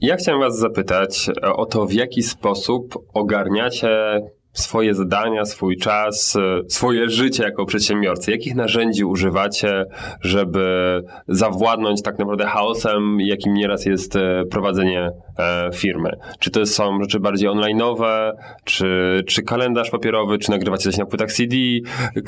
Ja 0.02 0.16
chciałem 0.16 0.42
Was 0.42 0.58
zapytać 0.58 1.30
o 1.42 1.66
to, 1.66 1.86
w 1.86 1.94
jaki 1.94 2.24
sposób 2.24 2.96
ogarniacie 3.14 4.20
swoje 4.54 4.94
zadania, 4.96 5.46
swój 5.46 5.78
czas, 5.78 6.36
e, 6.36 6.62
swoje 6.68 7.10
życie 7.10 7.44
jako 7.44 7.66
przedsiębiorcy? 7.66 8.32
Jakich 8.32 8.56
narzędzi 8.56 9.06
używacie, 9.06 9.86
żeby 10.22 11.02
zawładnąć 11.28 12.02
tak 12.02 12.20
naprawdę 12.20 12.46
chaosem, 12.46 13.18
jakim 13.20 13.54
nieraz 13.54 13.86
jest 13.86 14.16
e, 14.16 14.44
prowadzenie 14.52 15.10
e, 15.40 15.70
firmy? 15.74 16.10
Czy 16.40 16.52
to 16.52 16.66
są 16.66 17.02
rzeczy 17.02 17.20
bardziej 17.20 17.50
online'owe, 17.50 18.32
czy, 18.64 19.22
czy 19.28 19.44
kalendarz 19.44 19.90
papierowy, 19.90 20.38
czy 20.38 20.52
nagrywacie 20.52 20.84
coś 20.84 20.98
na 20.98 21.06
płytach 21.06 21.32
CD? 21.32 21.56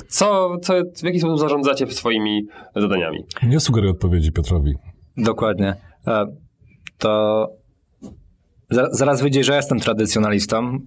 Co, 0.08 0.58
co, 0.62 0.74
w 1.02 1.04
jaki 1.04 1.20
sposób 1.20 1.40
zarządzacie 1.40 1.88
swoimi 1.88 2.48
zadaniami? 2.76 3.26
Nie 3.44 3.60
sugeruję 3.60 3.92
odpowiedzi 3.92 4.32
Piotrowi. 4.32 4.74
Dokładnie. 5.18 5.76
To 6.98 7.48
Zaraz 8.70 9.22
wyjdzie, 9.22 9.44
że 9.44 9.56
jestem 9.56 9.80
tradycjonalistą. 9.80 10.78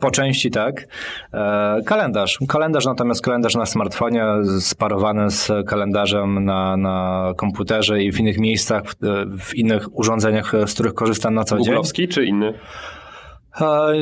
Po 0.00 0.10
części 0.10 0.50
tak. 0.50 0.86
E, 1.32 1.80
kalendarz. 1.86 2.38
Kalendarz 2.48 2.86
natomiast 2.86 3.22
kalendarz 3.22 3.54
na 3.54 3.66
smartfonie 3.66 4.24
sparowany 4.60 5.30
z 5.30 5.52
kalendarzem 5.66 6.44
na, 6.44 6.76
na 6.76 7.32
komputerze 7.36 8.02
i 8.02 8.12
w 8.12 8.20
innych 8.20 8.38
miejscach, 8.38 8.82
w, 8.84 8.94
w 9.40 9.54
innych 9.54 9.98
urządzeniach, 9.98 10.52
z 10.66 10.74
których 10.74 10.94
korzystam 10.94 11.34
na 11.34 11.44
co 11.44 11.56
dzień. 11.56 11.64
Googlowski 11.64 12.08
czy 12.08 12.24
inny? 12.24 12.54
E, 13.60 13.92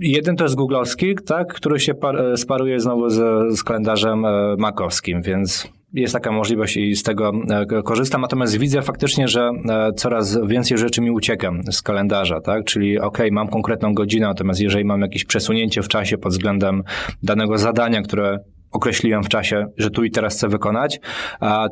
jeden 0.00 0.36
to 0.36 0.44
jest 0.44 0.56
googlowski, 0.56 1.14
tak, 1.26 1.54
który 1.54 1.80
się 1.80 1.94
par, 1.94 2.16
sparuje 2.36 2.80
znowu 2.80 3.10
z, 3.10 3.14
z 3.58 3.62
kalendarzem 3.62 4.24
e, 4.24 4.56
makowskim, 4.58 5.22
więc 5.22 5.75
jest 6.00 6.14
taka 6.14 6.32
możliwość 6.32 6.76
i 6.76 6.96
z 6.96 7.02
tego 7.02 7.32
e, 7.50 7.82
korzystam, 7.82 8.20
natomiast 8.20 8.58
widzę 8.58 8.82
faktycznie, 8.82 9.28
że 9.28 9.50
e, 9.68 9.92
coraz 9.92 10.38
więcej 10.46 10.78
rzeczy 10.78 11.00
mi 11.00 11.10
ucieka 11.10 11.52
z 11.70 11.82
kalendarza, 11.82 12.40
tak? 12.40 12.64
Czyli 12.64 12.98
ok, 12.98 13.18
mam 13.32 13.48
konkretną 13.48 13.94
godzinę, 13.94 14.26
natomiast 14.26 14.60
jeżeli 14.60 14.84
mam 14.84 15.00
jakieś 15.00 15.24
przesunięcie 15.24 15.82
w 15.82 15.88
czasie 15.88 16.18
pod 16.18 16.32
względem 16.32 16.82
danego 17.22 17.58
zadania, 17.58 18.02
które 18.02 18.38
określiłem 18.72 19.22
w 19.22 19.28
czasie, 19.28 19.66
że 19.76 19.90
tu 19.90 20.04
i 20.04 20.10
teraz 20.10 20.34
chcę 20.36 20.48
wykonać, 20.48 21.00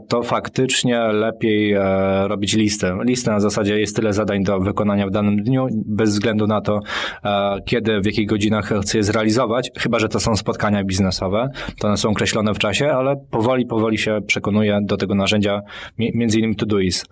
to 0.08 0.22
faktycznie 0.22 0.98
lepiej 0.98 1.72
e, 1.72 2.28
robić 2.28 2.56
listę. 2.56 2.98
Listę 3.04 3.30
na 3.30 3.40
zasadzie 3.40 3.80
jest 3.80 3.96
tyle 3.96 4.12
zadań 4.12 4.44
do 4.44 4.60
wykonania 4.60 5.06
w 5.06 5.10
danym 5.10 5.42
dniu, 5.42 5.66
bez 5.86 6.10
względu 6.10 6.46
na 6.46 6.60
to, 6.60 6.80
e, 7.24 7.56
kiedy, 7.66 8.00
w 8.00 8.06
jakich 8.06 8.28
godzinach 8.28 8.72
chcę 8.82 8.98
je 8.98 9.04
zrealizować, 9.04 9.70
chyba, 9.78 9.98
że 9.98 10.08
to 10.08 10.20
są 10.20 10.36
spotkania 10.36 10.84
biznesowe, 10.84 11.48
to 11.78 11.88
one 11.88 11.96
są 11.96 12.10
określone 12.10 12.54
w 12.54 12.58
czasie, 12.58 12.92
ale 12.92 13.16
powoli, 13.30 13.66
powoli 13.66 13.98
się 13.98 14.20
przekonuję 14.26 14.80
do 14.82 14.96
tego 14.96 15.14
narzędzia, 15.14 15.60
między 15.98 16.38
innymi 16.38 16.56
Todoist. 16.56 17.06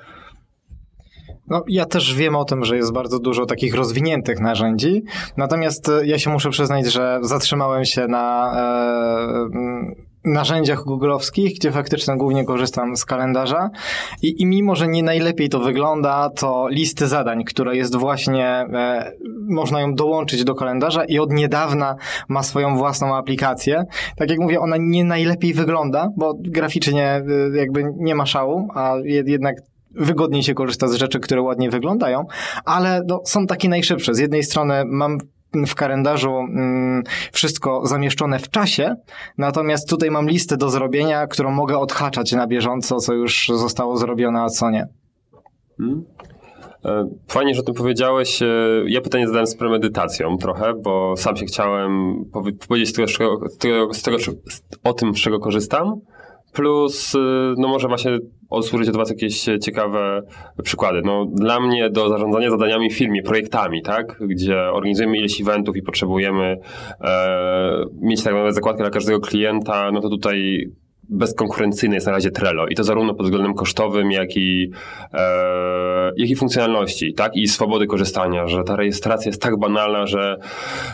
No, 1.49 1.64
ja 1.68 1.86
też 1.86 2.14
wiem 2.14 2.36
o 2.36 2.45
tym, 2.45 2.64
że 2.64 2.76
jest 2.76 2.93
bardzo 2.93 3.18
dużo 3.18 3.47
takich 3.47 3.74
rozwiniętych 3.74 4.40
narzędzi, 4.40 5.03
natomiast 5.36 5.88
e, 5.88 6.07
ja 6.07 6.18
się 6.18 6.30
muszę 6.30 6.51
przyznać, 6.51 6.86
że 6.86 7.18
zatrzymałem 7.22 7.84
się 7.84 8.07
na 8.07 8.53
e, 8.57 10.12
narzędziach 10.24 10.84
googlowskich, 10.84 11.55
gdzie 11.55 11.72
faktycznie 11.72 12.16
głównie 12.16 12.45
korzystam 12.45 12.97
z 12.97 13.05
kalendarza 13.05 13.70
I, 14.22 14.43
i 14.43 14.47
mimo, 14.47 14.76
że 14.76 14.88
nie 14.88 15.03
najlepiej 15.03 15.49
to 15.49 15.61
wygląda, 15.61 16.30
to 16.30 16.68
listy 16.68 17.09
zadań, 17.09 17.45
która 17.45 17.74
jest 17.74 17.97
właśnie, 17.97 18.47
e, 18.47 19.12
można 19.49 19.80
ją 19.80 19.95
dołączyć 19.95 20.45
do 20.45 20.55
kalendarza 20.55 21.05
i 21.05 21.18
od 21.18 21.32
niedawna 21.32 21.97
ma 22.28 22.43
swoją 22.43 22.76
własną 22.76 23.16
aplikację. 23.16 23.84
Tak 24.16 24.30
jak 24.30 24.38
mówię, 24.38 24.61
ona 24.61 24.76
nie 24.78 25.05
najlepiej 25.05 25.55
wygląda, 25.55 26.09
bo 26.16 26.34
graficznie 26.38 27.07
e, 27.07 27.24
jakby 27.57 27.95
nie 27.97 28.14
ma 28.14 28.26
szału, 28.26 28.68
a 28.74 28.95
jednak 29.05 29.57
wygodniej 29.95 30.43
się 30.43 30.55
korzysta 30.55 30.88
z 30.88 30.95
rzeczy, 30.95 31.20
które 31.20 31.43
ładnie 31.43 31.70
wyglądają, 31.70 32.24
ale 32.64 33.03
no, 33.09 33.20
są 33.24 33.47
takie 33.47 33.68
najszybsze. 33.68 34.14
Z 34.14 34.18
jednej 34.18 34.43
strony 34.43 34.82
mam 34.86 35.18
w 35.66 35.74
kalendarzu 35.74 36.30
mm, 36.30 37.03
wszystko 37.32 37.86
zamieszczone 37.86 38.38
w 38.38 38.51
czasie, 38.51 38.97
natomiast 39.38 39.88
tutaj 39.88 40.11
mam 40.11 40.28
listę 40.28 40.57
do 40.57 40.70
zrobienia, 40.70 41.26
którą 41.26 41.51
mogę 41.51 41.78
odhaczać 41.78 42.32
na 42.32 42.47
bieżąco, 42.47 42.97
co 42.97 43.14
już 43.14 43.49
zostało 43.49 43.97
zrobione, 43.97 44.40
a 44.40 44.49
co 44.49 44.70
nie. 44.70 44.86
Hmm. 45.78 46.05
E, 46.84 47.09
fajnie, 47.28 47.55
że 47.55 47.61
o 47.61 47.64
tym 47.64 47.74
powiedziałeś. 47.74 48.43
E, 48.43 48.47
ja 48.86 49.01
pytanie 49.01 49.26
zadałem 49.26 49.47
z 49.47 49.57
premedytacją 49.57 50.36
trochę, 50.38 50.74
bo 50.74 51.16
sam 51.16 51.36
się 51.36 51.47
chciałem 51.47 52.24
powiedzieć 52.68 52.88
z 52.88 52.93
tego, 52.93 53.09
z 53.49 53.59
tego, 53.59 53.95
z 53.95 54.03
tego, 54.03 54.16
o 54.84 54.93
tym, 54.93 55.14
z 55.14 55.18
czego 55.18 55.40
korzystam. 55.40 56.01
Plus, 56.53 57.14
y, 57.14 57.18
no 57.59 57.68
może 57.68 57.88
właśnie 57.88 58.18
odsłużyć 58.53 58.88
od 58.88 58.96
Was 58.96 59.11
jakieś 59.11 59.44
ciekawe 59.61 60.22
przykłady. 60.62 61.03
No, 61.05 61.26
dla 61.26 61.61
mnie 61.61 61.90
do 61.90 62.09
zarządzania 62.09 62.50
zadaniami 62.50 62.90
w 62.90 62.98
filmie, 62.98 63.22
projektami, 63.22 63.82
tak? 63.82 64.18
Gdzie 64.20 64.59
organizujemy 64.72 65.18
ileś 65.18 65.40
eventów 65.40 65.76
i 65.76 65.82
potrzebujemy 65.82 66.59
e, 67.00 67.84
mieć 68.00 68.22
tak 68.22 68.32
naprawdę 68.32 68.53
zakładkę 68.53 68.82
dla 68.82 68.90
każdego 68.90 69.20
klienta, 69.20 69.90
no 69.92 70.00
to 70.00 70.09
tutaj 70.09 70.68
bezkonkurencyjne 71.12 71.94
jest 71.94 72.06
na 72.06 72.12
razie 72.12 72.30
Trello 72.30 72.66
i 72.66 72.74
to 72.74 72.84
zarówno 72.84 73.14
pod 73.14 73.26
względem 73.26 73.54
kosztowym, 73.54 74.10
jak 74.10 74.36
i, 74.36 74.70
e, 75.14 76.12
jak 76.16 76.30
i 76.30 76.36
funkcjonalności, 76.36 77.14
tak? 77.14 77.36
I 77.36 77.48
swobody 77.48 77.86
korzystania, 77.86 78.46
że 78.46 78.64
ta 78.64 78.76
rejestracja 78.76 79.28
jest 79.28 79.42
tak 79.42 79.58
banalna, 79.58 80.06
że, 80.06 80.36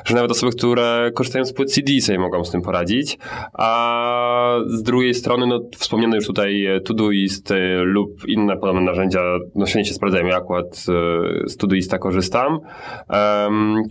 że 0.05 0.15
nawet 0.15 0.31
osoby, 0.31 0.53
które 0.53 1.11
korzystają 1.15 1.45
z 1.45 1.53
płyt 1.53 1.73
CD 1.73 2.01
sobie 2.01 2.19
mogą 2.19 2.45
z 2.45 2.51
tym 2.51 2.63
poradzić, 2.63 3.19
a 3.53 4.59
z 4.67 4.83
drugiej 4.83 5.15
strony, 5.15 5.47
no 5.47 5.61
wspomniano 5.77 6.15
już 6.15 6.27
tutaj 6.27 6.67
Todoist 6.85 7.51
e, 7.51 7.57
lub 7.83 8.29
inne 8.29 8.57
podobne 8.57 8.81
narzędzia, 8.81 9.21
no 9.55 9.67
się 9.67 9.85
sprawdzają, 9.85 10.27
ja 10.27 10.37
akurat 10.37 10.67
e, 10.67 11.49
z 11.49 11.57
Todoista 11.57 11.99
korzystam. 11.99 12.59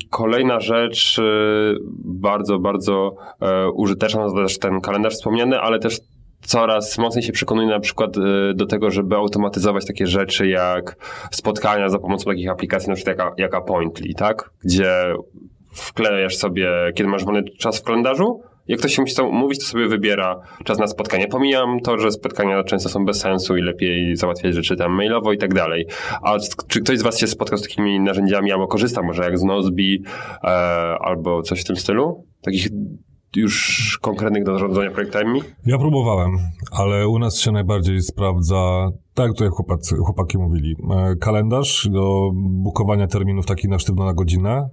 Kolejna 0.09 0.59
rzecz, 0.59 1.19
e, 1.19 1.23
bardzo, 2.05 2.59
bardzo 2.59 3.15
użyteczna, 3.73 4.27
to 4.27 4.33
też 4.33 4.59
ten 4.59 4.81
kalendarz 4.81 5.13
wspomniany, 5.13 5.59
ale 5.59 5.79
też 5.79 5.99
coraz 6.47 6.97
mocniej 6.97 7.23
się 7.23 7.31
przekonuję 7.31 7.67
na 7.67 7.79
przykład 7.79 8.17
y, 8.17 8.21
do 8.55 8.65
tego, 8.65 8.91
żeby 8.91 9.15
automatyzować 9.15 9.85
takie 9.85 10.07
rzeczy 10.07 10.47
jak 10.47 10.95
spotkania 11.31 11.89
za 11.89 11.99
pomocą 11.99 12.25
takich 12.25 12.49
aplikacji, 12.49 12.89
na 12.89 12.95
przykład 12.95 13.17
jak, 13.17 13.33
jak 13.37 13.53
Appointly, 13.55 14.13
tak? 14.13 14.49
Gdzie 14.63 15.13
wklejasz 15.73 16.37
sobie, 16.37 16.69
kiedy 16.95 17.09
masz 17.09 17.25
wolny 17.25 17.43
czas 17.43 17.79
w 17.79 17.83
kalendarzu, 17.83 18.41
jak 18.67 18.79
ktoś 18.79 18.95
się 18.95 19.01
musi 19.01 19.21
umówić, 19.21 19.59
to 19.59 19.65
sobie 19.65 19.87
wybiera 19.87 20.41
czas 20.63 20.79
na 20.79 20.87
spotkanie. 20.87 21.27
Pomijam 21.27 21.79
to, 21.79 21.97
że 21.97 22.11
spotkania 22.11 22.63
często 22.63 22.89
są 22.89 23.05
bez 23.05 23.19
sensu 23.19 23.57
i 23.57 23.61
lepiej 23.61 24.15
załatwiać 24.15 24.55
rzeczy 24.55 24.75
tam 24.75 24.91
mailowo 24.91 25.33
i 25.33 25.37
tak 25.37 25.53
dalej. 25.53 25.85
A 26.21 26.37
czy 26.67 26.81
ktoś 26.81 26.97
z 26.97 27.01
Was 27.01 27.19
się 27.19 27.27
spotkał 27.27 27.57
z 27.57 27.61
takimi 27.61 27.99
narzędziami 27.99 28.51
albo 28.51 28.67
korzysta 28.67 29.01
może 29.01 29.23
jak 29.23 29.37
z 29.37 29.43
Nozbi 29.43 30.03
e, 30.43 30.47
albo 30.99 31.41
coś 31.41 31.61
w 31.61 31.65
tym 31.65 31.75
stylu? 31.75 32.25
Takich 32.41 32.67
już 33.35 33.97
konkretnych 34.01 34.43
do 34.43 34.53
zarządzania 34.53 34.91
projektami? 34.91 35.41
Ja 35.65 35.77
próbowałem, 35.77 36.37
ale 36.71 37.07
u 37.07 37.19
nas 37.19 37.39
się 37.39 37.51
najbardziej 37.51 38.01
sprawdza 38.01 38.89
tak, 39.17 39.31
tutaj 39.31 39.49
chłopacy, 39.49 39.95
chłopaki 39.95 40.37
mówili. 40.37 40.75
E, 40.91 41.15
kalendarz 41.15 41.89
do 41.91 42.31
bukowania 42.35 43.07
terminów 43.07 43.45
takich 43.45 43.69
na 43.69 43.79
sztywno 43.79 44.05
na 44.05 44.13
godzinę. 44.13 44.69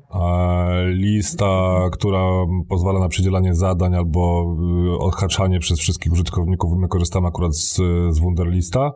Lista, 0.86 1.80
która 1.92 2.20
pozwala 2.68 3.01
na 3.01 3.09
przydzielanie 3.09 3.55
zadań 3.55 3.95
albo 3.95 4.57
y, 4.95 4.99
odhaczanie 4.99 5.59
przez 5.59 5.78
wszystkich 5.78 6.12
użytkowników. 6.12 6.72
My 6.78 6.88
korzystamy 6.88 7.26
akurat 7.26 7.57
z, 7.57 7.76
z 8.11 8.18
Wunderlista. 8.18 8.92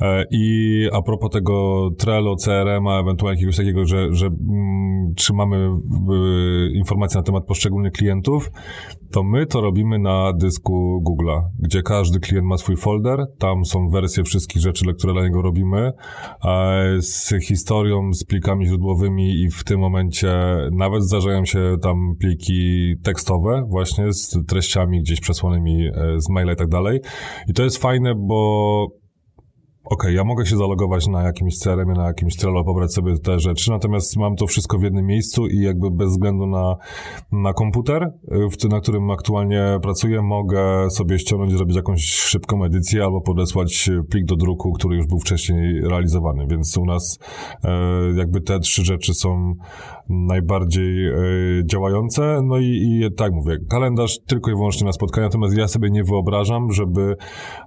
E, 0.00 0.24
I 0.30 0.88
a 0.92 1.02
propos 1.02 1.30
tego 1.30 1.88
Trello, 1.98 2.36
CRM, 2.36 2.86
a 2.86 3.00
ewentualnie 3.00 3.36
jakiegoś 3.36 3.56
takiego, 3.56 3.86
że, 3.86 4.14
że 4.14 4.26
mm, 4.26 5.14
trzymamy 5.16 5.70
informacje 6.74 7.18
na 7.18 7.24
temat 7.24 7.44
poszczególnych 7.46 7.92
klientów, 7.92 8.50
to 9.10 9.22
my 9.22 9.46
to 9.46 9.60
robimy 9.60 9.98
na 9.98 10.32
dysku 10.32 11.02
Google'a, 11.06 11.42
gdzie 11.58 11.82
każdy 11.82 12.20
klient 12.20 12.46
ma 12.46 12.56
swój 12.56 12.76
folder. 12.76 13.26
Tam 13.38 13.64
są 13.64 13.88
wersje 13.88 14.24
wszystkich 14.24 14.62
rzeczy, 14.62 14.81
które 14.94 15.12
dla 15.12 15.22
niego 15.22 15.42
robimy, 15.42 15.92
z 16.98 17.34
historią, 17.42 18.12
z 18.12 18.24
plikami 18.24 18.66
źródłowymi 18.66 19.40
i 19.40 19.50
w 19.50 19.64
tym 19.64 19.80
momencie 19.80 20.32
nawet 20.72 21.02
zdarzają 21.02 21.44
się 21.44 21.76
tam 21.82 22.16
pliki 22.20 22.94
tekstowe 23.02 23.64
właśnie 23.68 24.12
z 24.12 24.38
treściami 24.48 25.00
gdzieś 25.00 25.20
przesłanymi 25.20 25.88
e, 25.88 26.20
z 26.20 26.28
maila 26.28 26.52
i 26.52 26.56
tak 26.56 26.68
dalej. 26.68 27.00
I 27.48 27.52
to 27.52 27.62
jest 27.62 27.78
fajne, 27.78 28.14
bo 28.14 29.01
OK, 29.92 30.04
ja 30.10 30.24
mogę 30.24 30.46
się 30.46 30.56
zalogować 30.56 31.08
na 31.08 31.22
jakimś 31.22 31.58
CRM, 31.58 31.92
na 31.92 32.06
jakimś 32.06 32.36
Trello, 32.36 32.64
pobrać 32.64 32.92
sobie 32.92 33.18
te 33.18 33.38
rzeczy, 33.38 33.70
natomiast 33.70 34.16
mam 34.16 34.36
to 34.36 34.46
wszystko 34.46 34.78
w 34.78 34.82
jednym 34.82 35.06
miejscu 35.06 35.46
i 35.46 35.58
jakby 35.58 35.90
bez 35.90 36.10
względu 36.10 36.46
na, 36.46 36.76
na 37.32 37.52
komputer, 37.52 38.12
w, 38.28 38.68
na 38.68 38.80
którym 38.80 39.10
aktualnie 39.10 39.78
pracuję, 39.82 40.22
mogę 40.22 40.90
sobie 40.90 41.18
ściągnąć, 41.18 41.52
zrobić 41.52 41.76
jakąś 41.76 42.04
szybką 42.04 42.64
edycję 42.64 43.04
albo 43.04 43.20
podesłać 43.20 43.90
plik 44.10 44.24
do 44.24 44.36
druku, 44.36 44.72
który 44.72 44.96
już 44.96 45.06
był 45.06 45.18
wcześniej 45.18 45.80
realizowany, 45.80 46.46
więc 46.46 46.76
u 46.76 46.84
nas 46.84 47.18
e, 47.64 47.70
jakby 48.16 48.40
te 48.40 48.60
trzy 48.60 48.84
rzeczy 48.84 49.14
są 49.14 49.54
najbardziej 50.08 51.12
działające, 51.64 52.40
no 52.44 52.58
i, 52.58 52.66
i 52.66 53.14
tak 53.16 53.32
mówię, 53.32 53.56
kalendarz 53.70 54.18
tylko 54.26 54.50
i 54.50 54.54
wyłącznie 54.54 54.86
na 54.86 54.92
spotkania, 54.92 55.26
natomiast 55.26 55.56
ja 55.56 55.68
sobie 55.68 55.90
nie 55.90 56.04
wyobrażam, 56.04 56.72
żeby 56.72 57.16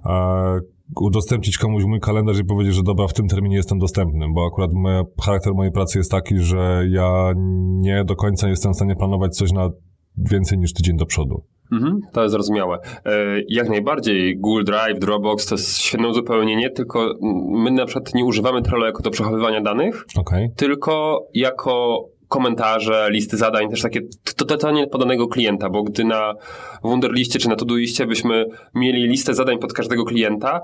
e, 0.06 0.75
udostępnić 1.00 1.58
komuś 1.58 1.84
mój 1.84 2.00
kalendarz 2.00 2.38
i 2.38 2.44
powiedzieć, 2.44 2.74
że 2.74 2.82
dobra, 2.82 3.06
w 3.06 3.12
tym 3.12 3.28
terminie 3.28 3.56
jestem 3.56 3.78
dostępny, 3.78 4.26
bo 4.34 4.46
akurat 4.46 4.70
moja, 4.72 5.02
charakter 5.24 5.54
mojej 5.54 5.72
pracy 5.72 5.98
jest 5.98 6.10
taki, 6.10 6.38
że 6.38 6.84
ja 6.88 7.32
nie 7.80 8.04
do 8.04 8.16
końca 8.16 8.48
jestem 8.48 8.72
w 8.72 8.76
stanie 8.76 8.96
planować 8.96 9.36
coś 9.36 9.52
na 9.52 9.70
więcej 10.16 10.58
niż 10.58 10.72
tydzień 10.72 10.96
do 10.96 11.06
przodu. 11.06 11.44
Mhm, 11.72 12.00
to 12.12 12.22
jest 12.22 12.32
zrozumiałe. 12.32 12.78
E, 13.04 13.40
jak 13.48 13.68
najbardziej 13.68 14.38
Google 14.38 14.64
Drive, 14.64 14.98
Dropbox 14.98 15.46
to 15.46 15.54
jest 15.54 15.78
świetne 15.78 16.08
uzupełnienie, 16.08 16.70
tylko 16.70 17.14
my 17.48 17.70
na 17.70 17.86
przykład 17.86 18.14
nie 18.14 18.24
używamy 18.24 18.62
Trello 18.62 18.86
jako 18.86 19.02
do 19.02 19.10
przechowywania 19.10 19.60
danych, 19.60 20.06
okay. 20.18 20.48
tylko 20.56 21.26
jako 21.34 22.04
komentarze, 22.28 23.08
listy 23.10 23.36
zadań, 23.36 23.70
też 23.70 23.82
takie 23.82 24.00
totalnie 24.36 24.86
podanego 24.86 25.28
klienta, 25.28 25.70
bo 25.70 25.82
gdy 25.82 26.04
na 26.04 26.34
Wunderliście 26.82 27.38
czy 27.38 27.48
na 27.48 27.56
Todoiście 27.56 28.06
byśmy 28.06 28.44
mieli 28.74 29.08
listę 29.08 29.34
zadań 29.34 29.58
pod 29.58 29.72
każdego 29.72 30.04
klienta, 30.04 30.60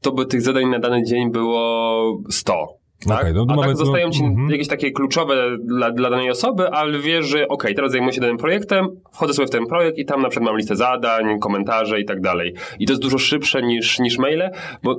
to 0.00 0.12
by 0.12 0.26
tych 0.26 0.42
zadań 0.42 0.68
na 0.68 0.78
dany 0.78 1.02
dzień 1.04 1.30
było 1.30 2.22
100. 2.30 2.84
Tak? 3.08 3.20
Okay, 3.20 3.32
no, 3.32 3.62
A 3.62 3.66
tak 3.66 3.76
zostają 3.76 4.10
ci 4.10 4.22
no, 4.24 4.50
jakieś 4.50 4.68
takie 4.68 4.90
kluczowe 4.90 5.58
dla, 5.64 5.90
dla 5.90 6.10
danej 6.10 6.30
osoby, 6.30 6.68
ale 6.68 6.98
wiesz, 6.98 7.26
że 7.26 7.48
ok, 7.48 7.66
teraz 7.76 7.92
zajmuję 7.92 8.12
się 8.12 8.20
danym 8.20 8.36
projektem, 8.36 8.88
wchodzę 9.12 9.34
sobie 9.34 9.46
w 9.46 9.50
ten 9.50 9.66
projekt 9.66 9.98
i 9.98 10.04
tam 10.04 10.22
na 10.22 10.28
przykład 10.28 10.46
mam 10.46 10.56
listę 10.56 10.76
zadań, 10.76 11.38
komentarze 11.38 12.00
i 12.00 12.04
tak 12.04 12.20
dalej. 12.20 12.54
I 12.78 12.86
to 12.86 12.92
jest 12.92 13.02
dużo 13.02 13.18
szybsze 13.18 13.62
niż, 13.62 13.98
niż 13.98 14.18
maile, 14.18 14.50
bo 14.82 14.96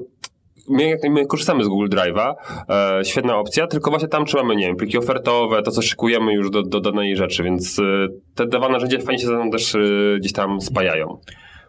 my, 0.70 0.98
my 1.10 1.26
korzystamy 1.26 1.64
z 1.64 1.68
Google 1.68 1.88
Drive'a, 1.88 2.34
e, 2.70 3.06
świetna 3.06 3.38
opcja, 3.38 3.68
tylko 3.68 3.90
właśnie 3.90 4.08
tam 4.08 4.26
trzymamy, 4.26 4.56
nie 4.56 4.68
wiem, 4.68 4.76
pliki 4.76 4.98
ofertowe, 4.98 5.62
to 5.62 5.72
co 5.72 5.82
szykujemy 5.82 6.34
już 6.34 6.50
do, 6.50 6.64
do 6.64 6.80
danej 6.80 7.18
rzeczy, 7.18 7.44
więc 7.44 7.80
e, 7.80 7.84
te 8.36 8.46
dwa 8.46 8.70
narzędzia 8.70 9.00
fajnie 9.00 9.20
się 9.20 9.28
ze 9.28 9.34
sobą 9.34 9.52
też 9.52 9.76
e, 9.76 9.80
gdzieś 10.20 10.34
tam 10.34 10.62
spajają. 10.62 11.18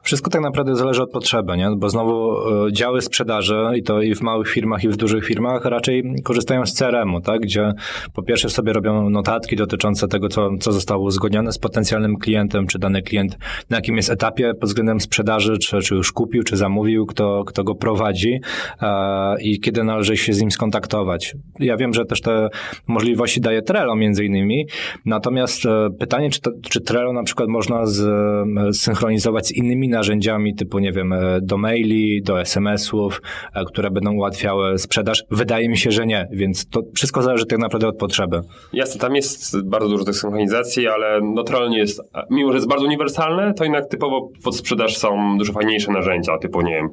Wszystko 0.06 0.30
tak 0.30 0.42
naprawdę 0.42 0.76
zależy 0.76 1.02
od 1.02 1.10
potrzeby, 1.10 1.56
nie? 1.56 1.70
bo 1.76 1.88
znowu 1.88 2.32
e, 2.66 2.72
działy 2.72 3.02
sprzedaży 3.02 3.64
i 3.76 3.82
to 3.82 4.02
i 4.02 4.14
w 4.14 4.22
małych 4.22 4.48
firmach, 4.48 4.84
i 4.84 4.88
w 4.88 4.96
dużych 4.96 5.24
firmach 5.24 5.64
raczej 5.64 6.02
korzystają 6.24 6.66
z 6.66 6.74
CRM-u, 6.74 7.20
tak? 7.20 7.40
gdzie 7.40 7.72
po 8.14 8.22
pierwsze 8.22 8.50
sobie 8.50 8.72
robią 8.72 9.10
notatki 9.10 9.56
dotyczące 9.56 10.08
tego, 10.08 10.28
co, 10.28 10.50
co 10.60 10.72
zostało 10.72 11.04
uzgodnione 11.04 11.52
z 11.52 11.58
potencjalnym 11.58 12.16
klientem, 12.16 12.66
czy 12.66 12.78
dany 12.78 13.02
klient 13.02 13.38
na 13.70 13.76
jakim 13.76 13.96
jest 13.96 14.10
etapie 14.10 14.54
pod 14.54 14.68
względem 14.68 15.00
sprzedaży, 15.00 15.58
czy, 15.58 15.78
czy 15.78 15.94
już 15.94 16.12
kupił, 16.12 16.42
czy 16.42 16.56
zamówił, 16.56 17.06
kto, 17.06 17.44
kto 17.46 17.64
go 17.64 17.74
prowadzi 17.74 18.40
e, 18.82 19.42
i 19.42 19.60
kiedy 19.60 19.84
należy 19.84 20.16
się 20.16 20.32
z 20.32 20.40
nim 20.40 20.50
skontaktować. 20.50 21.36
Ja 21.58 21.76
wiem, 21.76 21.94
że 21.94 22.04
też 22.04 22.20
te 22.20 22.48
możliwości 22.86 23.40
daje 23.40 23.62
Trello 23.62 23.96
między 23.96 24.24
innymi, 24.24 24.66
natomiast 25.04 25.66
e, 25.66 25.88
pytanie, 25.98 26.30
czy, 26.30 26.40
to, 26.40 26.50
czy 26.70 26.80
Trello 26.80 27.12
na 27.12 27.22
przykład 27.22 27.48
można 27.48 27.86
z, 27.86 28.00
e, 28.00 28.72
synchronizować 28.72 29.46
z 29.46 29.52
innymi 29.52 29.88
narzędziami 29.96 30.54
typu, 30.54 30.78
nie 30.78 30.92
wiem, 30.92 31.12
e, 31.12 31.40
do 31.42 31.58
maili, 31.58 32.22
do 32.22 32.40
SMS-ów, 32.40 33.22
e, 33.54 33.64
które 33.64 33.90
będą 33.90 34.12
ułatwiały 34.12 34.78
sprzedaż? 34.78 35.24
Wydaje 35.30 35.68
mi 35.68 35.78
się, 35.78 35.90
że 35.90 36.06
nie, 36.06 36.28
więc 36.32 36.68
to 36.68 36.82
wszystko 36.94 37.22
zależy 37.22 37.46
tak 37.46 37.58
naprawdę 37.58 37.88
od 37.88 37.98
potrzeby. 37.98 38.40
Jasne, 38.72 39.00
tam 39.00 39.16
jest 39.16 39.62
bardzo 39.64 39.88
dużo 39.88 40.04
tych 40.04 40.16
synchronizacji, 40.16 40.88
ale 40.88 41.20
naturalnie 41.20 41.78
jest, 41.78 42.02
mimo 42.30 42.52
że 42.52 42.56
jest 42.56 42.68
bardzo 42.68 42.86
uniwersalne, 42.86 43.54
to 43.54 43.64
jednak 43.64 43.88
typowo 43.88 44.28
pod 44.44 44.56
sprzedaż 44.56 44.96
są 44.96 45.38
dużo 45.38 45.52
fajniejsze 45.52 45.92
narzędzia, 45.92 46.38
typu, 46.38 46.62
nie 46.62 46.74
wiem, 46.74 46.88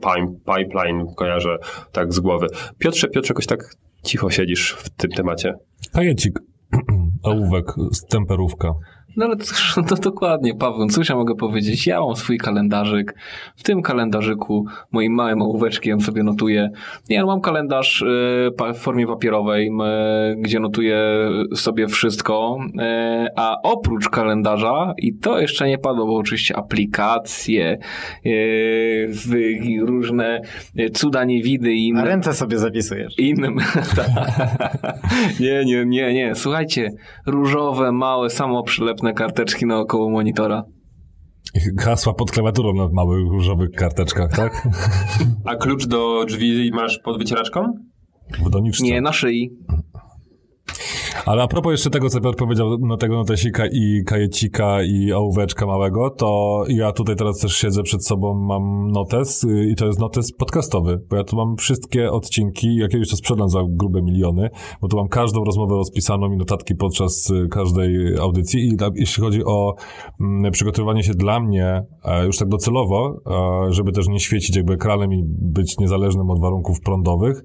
pipeline, 0.56 1.06
kojarzę 1.16 1.58
tak 1.92 2.14
z 2.14 2.20
głowy. 2.20 2.48
Piotrze, 2.80 3.08
Piotrze, 3.08 3.32
jakoś 3.32 3.46
tak 3.46 3.76
cicho 4.04 4.30
siedzisz 4.30 4.72
w 4.72 4.90
tym 4.90 5.12
temacie. 5.12 5.54
Kajecik, 5.94 6.40
ołówek, 7.24 7.66
temperówka. 8.10 8.74
No 9.18 9.26
ale 9.26 9.36
to, 9.36 9.84
to 9.90 9.96
dokładnie, 9.96 10.56
Paweł, 10.56 10.88
cóż 10.88 11.10
ja 11.10 11.16
mogę 11.16 11.36
powiedzieć? 11.36 11.88
Ja 11.88 12.02
mam 12.02 12.16
swój 12.16 12.38
kalendarzyk. 12.38 13.16
W 13.56 13.64
tym 13.64 13.82
kalendarzyku 13.82 14.66
moim 14.92 15.14
małym 15.14 15.42
ołóweczkiem 15.42 16.02
sobie 16.02 16.24
notuję. 16.24 16.70
Nie, 17.10 17.20
no 17.20 17.26
mam 17.26 17.42
kalendarz 17.42 18.02
y, 18.02 18.52
w 18.74 18.78
formie 18.78 19.08
papierowej, 19.08 19.72
gdzie 20.38 20.60
notuję 20.60 21.30
sobie 21.56 21.88
wszystko, 21.88 22.58
y, 22.64 23.28
a 23.36 23.58
oprócz 23.64 24.10
kalendarza, 24.10 24.94
i 24.98 25.14
to 25.14 25.40
jeszcze 25.40 25.68
nie 25.68 25.78
padło, 25.78 26.06
bo 26.06 26.16
oczywiście 26.16 26.56
aplikacje, 26.56 27.78
y, 28.26 29.12
różne 29.82 30.42
cuda 30.94 31.24
niewidy 31.24 31.74
i 31.74 31.88
inne. 31.88 32.02
A 32.02 32.06
ręce 32.06 32.34
sobie 32.34 32.58
zapisujesz. 32.58 33.20
Innym. 33.20 33.58
nie, 35.40 35.66
nie, 35.66 35.86
nie, 35.86 36.14
nie. 36.14 36.36
Słuchajcie, 36.36 36.90
różowe, 37.26 37.92
małe, 37.92 38.30
samoprzylepne 38.30 39.03
karteczki 39.12 39.66
naokoło 39.66 40.10
monitora. 40.10 40.64
Hasła 41.80 42.14
pod 42.14 42.32
klawiaturą 42.32 42.74
na 42.74 42.90
małych 42.94 43.32
różowych 43.32 43.72
karteczkach, 43.72 44.36
tak? 44.36 44.68
A 45.46 45.56
klucz 45.56 45.88
do 45.88 46.26
drzwi 46.26 46.72
masz 46.74 47.00
pod 47.00 47.18
wycieraczką? 47.18 47.74
W 48.46 48.50
doniczce. 48.50 48.84
Nie, 48.84 49.02
na 49.02 49.14
szyi. 49.14 49.50
Ale 51.26 51.44
a 51.44 51.48
propos 51.48 51.72
jeszcze 51.72 51.90
tego, 51.90 52.10
co 52.10 52.22
Piotr 52.22 52.38
powiedział, 52.38 52.78
no 52.80 52.98
tego 52.98 53.16
notesika 53.16 53.64
i 53.72 54.04
kajecika 54.06 54.84
i 54.84 55.12
ołóweczka 55.12 55.66
małego, 55.66 56.10
to 56.10 56.64
ja 56.68 56.92
tutaj 56.92 57.16
teraz 57.16 57.40
też 57.40 57.58
siedzę 57.58 57.84
przed 57.84 58.06
sobą, 58.06 58.34
mam 58.34 58.92
notes 58.92 59.44
y, 59.44 59.66
i 59.72 59.76
to 59.76 59.86
jest 59.86 60.00
notes 60.00 60.32
podcastowy, 60.32 61.02
bo 61.10 61.16
ja 61.16 61.24
tu 61.24 61.36
mam 61.36 61.58
wszystkie 61.58 62.12
odcinki, 62.12 62.76
jakiegoś 62.76 63.10
to 63.10 63.16
sprzedam 63.16 63.50
za 63.50 63.60
grube 63.70 64.02
miliony, 64.02 64.50
bo 64.82 64.88
tu 64.88 64.98
mam 64.98 65.08
każdą 65.08 65.44
rozmowę 65.44 65.76
rozpisaną 65.76 66.32
i 66.32 66.38
notatki 66.38 66.76
podczas 66.76 67.30
y, 67.30 67.48
każdej 67.48 68.18
audycji 68.18 68.68
i 68.68 68.78
jeśli 68.96 69.24
chodzi 69.24 69.46
o 69.46 69.76
mm, 70.22 70.52
przygotowywanie 70.52 71.04
się 71.04 71.14
dla 71.14 71.40
mnie 71.40 71.84
już 72.26 72.38
tak 72.38 72.48
docelowo, 72.48 73.22
żeby 73.70 73.92
też 73.92 74.08
nie 74.08 74.20
świecić 74.20 74.56
jakby 74.56 74.74
ekranem 74.74 75.14
i 75.14 75.24
być 75.26 75.78
niezależnym 75.78 76.30
od 76.30 76.42
warunków 76.42 76.82
prądowych, 76.82 77.44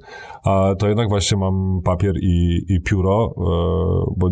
to 0.78 0.88
jednak 0.88 1.08
właśnie 1.08 1.38
mam 1.38 1.80
papier 1.84 2.14
i, 2.22 2.64
i 2.68 2.80
pióro, 2.80 3.34
e, 3.36 3.67
bo 4.16 4.30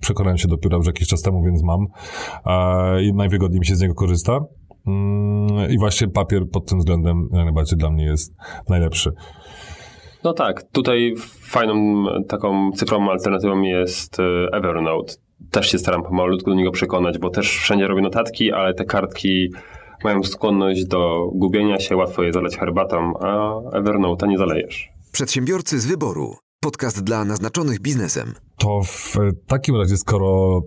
przekonałem 0.00 0.38
się 0.38 0.48
dopiero 0.48 0.76
już 0.76 0.86
jakiś 0.86 1.08
czas 1.08 1.22
temu, 1.22 1.42
więc 1.42 1.62
mam 1.62 1.86
i 3.02 3.12
najwygodniej 3.12 3.60
mi 3.60 3.66
się 3.66 3.74
z 3.74 3.80
niego 3.80 3.94
korzysta. 3.94 4.40
Mm, 4.86 5.70
I 5.70 5.78
właśnie 5.78 6.08
papier 6.08 6.42
pod 6.52 6.66
tym 6.66 6.78
względem 6.78 7.28
najbardziej 7.32 7.78
dla 7.78 7.90
mnie 7.90 8.04
jest 8.04 8.34
najlepszy. 8.68 9.12
No 10.24 10.32
tak, 10.32 10.62
tutaj 10.62 11.14
fajną 11.40 12.04
taką 12.28 12.72
cyfrową 12.72 13.10
alternatywą 13.10 13.62
jest 13.62 14.20
e, 14.20 14.22
Evernote. 14.52 15.14
Też 15.50 15.70
się 15.70 15.78
staram 15.78 16.02
pomalutku 16.02 16.50
do 16.50 16.56
niego 16.56 16.70
przekonać, 16.70 17.18
bo 17.18 17.30
też 17.30 17.58
wszędzie 17.58 17.88
robię 17.88 18.02
notatki, 18.02 18.52
ale 18.52 18.74
te 18.74 18.84
kartki 18.84 19.48
mają 20.04 20.22
skłonność 20.22 20.84
do 20.84 21.30
gubienia 21.34 21.80
się, 21.80 21.96
łatwo 21.96 22.22
je 22.22 22.32
zaleć 22.32 22.56
herbatą, 22.56 23.12
a 23.20 23.60
Evernote'a 23.78 24.28
nie 24.28 24.38
zalejesz. 24.38 24.88
Przedsiębiorcy 25.12 25.80
z 25.80 25.86
wyboru. 25.86 26.34
Podcast 26.60 27.04
dla 27.04 27.24
naznaczonych 27.24 27.80
biznesem. 27.80 28.34
To 28.56 28.80
w 28.82 29.16
takim 29.46 29.76
razie, 29.76 29.96
skoro 29.96 30.60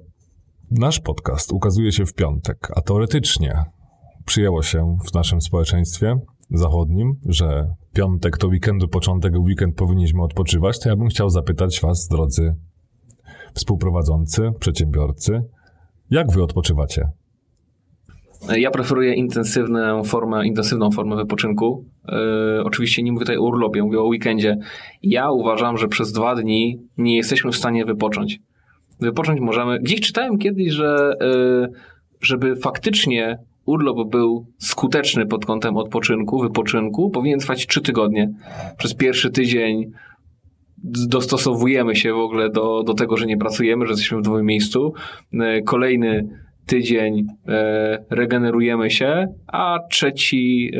nasz 0.71 0.99
podcast 0.99 1.51
ukazuje 1.51 1.91
się 1.91 2.05
w 2.05 2.13
piątek, 2.13 2.67
a 2.75 2.81
teoretycznie 2.81 3.63
przyjęło 4.25 4.63
się 4.63 4.97
w 5.05 5.13
naszym 5.13 5.41
społeczeństwie 5.41 6.15
zachodnim, 6.51 7.15
że 7.25 7.75
piątek 7.93 8.37
to 8.37 8.47
weekendu, 8.47 8.87
początek, 8.87 9.33
weekend 9.39 9.75
powinniśmy 9.75 10.23
odpoczywać, 10.23 10.79
to 10.79 10.89
ja 10.89 10.95
bym 10.95 11.07
chciał 11.07 11.29
zapytać 11.29 11.81
Was, 11.81 12.07
drodzy 12.07 12.55
współprowadzący, 13.53 14.51
przedsiębiorcy, 14.59 15.41
jak 16.09 16.31
Wy 16.31 16.43
odpoczywacie? 16.43 17.09
Ja 18.49 18.71
preferuję 18.71 19.13
intensywną 19.13 20.03
formę, 20.03 20.47
intensywną 20.47 20.91
formę 20.91 21.15
wypoczynku. 21.15 21.85
Yy, 22.07 22.63
oczywiście 22.63 23.03
nie 23.03 23.11
mówię 23.11 23.25
tutaj 23.25 23.37
o 23.37 23.41
urlopie, 23.41 23.83
mówię 23.83 23.99
o 23.99 24.05
weekendzie. 24.05 24.57
Ja 25.03 25.31
uważam, 25.31 25.77
że 25.77 25.87
przez 25.87 26.11
dwa 26.11 26.35
dni 26.35 26.79
nie 26.97 27.17
jesteśmy 27.17 27.51
w 27.51 27.55
stanie 27.55 27.85
wypocząć. 27.85 28.39
Wypocząć 28.99 29.39
możemy. 29.39 29.79
Gdzieś 29.79 30.01
czytałem 30.01 30.37
kiedyś, 30.37 30.73
że 30.73 31.15
yy, 31.21 31.71
żeby 32.21 32.55
faktycznie 32.55 33.37
urlop 33.65 34.09
był 34.09 34.45
skuteczny 34.57 35.25
pod 35.25 35.45
kątem 35.45 35.77
odpoczynku, 35.77 36.39
wypoczynku, 36.39 37.09
powinien 37.09 37.39
trwać 37.39 37.67
trzy 37.67 37.81
tygodnie. 37.81 38.33
Przez 38.77 38.93
pierwszy 38.93 39.31
tydzień 39.31 39.91
dostosowujemy 40.83 41.95
się 41.95 42.13
w 42.13 42.17
ogóle 42.17 42.49
do, 42.49 42.83
do 42.83 42.93
tego, 42.93 43.17
że 43.17 43.25
nie 43.25 43.37
pracujemy, 43.37 43.85
że 43.85 43.91
jesteśmy 43.91 44.21
w 44.21 44.25
nowym 44.25 44.45
miejscu. 44.45 44.93
Kolejny 45.65 46.27
tydzień 46.71 47.27
e, 47.47 48.05
regenerujemy 48.09 48.91
się, 48.91 49.27
a 49.47 49.79
trzeci 49.89 50.71
e, 50.73 50.79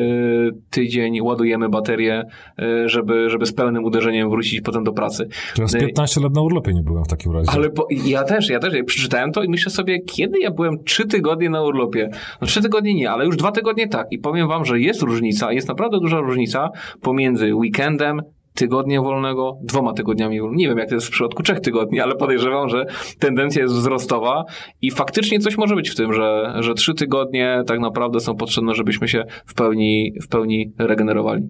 tydzień 0.69 1.21
ładujemy 1.21 1.69
baterię, 1.69 2.23
e, 2.59 2.89
żeby, 2.89 3.29
żeby 3.29 3.45
z 3.45 3.53
pełnym 3.53 3.83
uderzeniem 3.83 4.29
wrócić 4.29 4.61
potem 4.61 4.83
do 4.83 4.93
pracy. 4.93 5.27
To 5.55 5.67
z 5.67 5.71
15 5.73 6.21
lat 6.21 6.33
na 6.33 6.41
urlopie 6.41 6.73
nie 6.73 6.83
byłem 6.83 7.03
w 7.03 7.07
takim 7.07 7.31
razie. 7.31 7.51
Ale 7.51 7.69
po, 7.69 7.87
ja 8.05 8.23
też, 8.23 8.49
ja 8.49 8.59
też. 8.59 8.73
Ja 8.73 8.83
przeczytałem 8.83 9.31
to 9.31 9.43
i 9.43 9.49
myślę 9.49 9.71
sobie, 9.71 9.99
kiedy 9.99 10.39
ja 10.39 10.51
byłem 10.51 10.83
trzy 10.83 11.07
tygodnie 11.07 11.49
na 11.49 11.61
urlopie? 11.61 12.09
No 12.41 12.47
trzy 12.47 12.61
tygodnie 12.61 12.93
nie, 12.93 13.11
ale 13.11 13.25
już 13.25 13.37
dwa 13.37 13.51
tygodnie 13.51 13.87
tak. 13.87 14.07
I 14.11 14.19
powiem 14.19 14.47
wam, 14.47 14.65
że 14.65 14.79
jest 14.79 15.01
różnica, 15.01 15.51
jest 15.51 15.67
naprawdę 15.67 15.99
duża 15.99 16.19
różnica 16.19 16.69
pomiędzy 17.01 17.55
weekendem, 17.55 18.21
tygodnia 18.53 19.01
wolnego, 19.01 19.57
dwoma 19.63 19.93
tygodniami 19.93 20.39
wolnego. 20.39 20.59
Nie 20.59 20.67
wiem, 20.67 20.77
jak 20.77 20.89
to 20.89 20.95
jest 20.95 21.07
w 21.07 21.11
przypadku 21.11 21.43
trzech 21.43 21.59
tygodni, 21.59 21.99
ale 21.99 22.15
podejrzewam, 22.15 22.69
że 22.69 22.85
tendencja 23.19 23.61
jest 23.61 23.73
wzrostowa 23.73 24.45
i 24.81 24.91
faktycznie 24.91 25.39
coś 25.39 25.57
może 25.57 25.75
być 25.75 25.89
w 25.89 25.95
tym, 25.95 26.13
że, 26.13 26.53
że 26.59 26.73
trzy 26.73 26.93
tygodnie 26.93 27.63
tak 27.67 27.79
naprawdę 27.79 28.19
są 28.19 28.35
potrzebne, 28.35 28.75
żebyśmy 28.75 29.07
się 29.07 29.25
w 29.45 29.53
pełni, 29.53 30.13
w 30.23 30.27
pełni 30.27 30.73
regenerowali. 30.77 31.41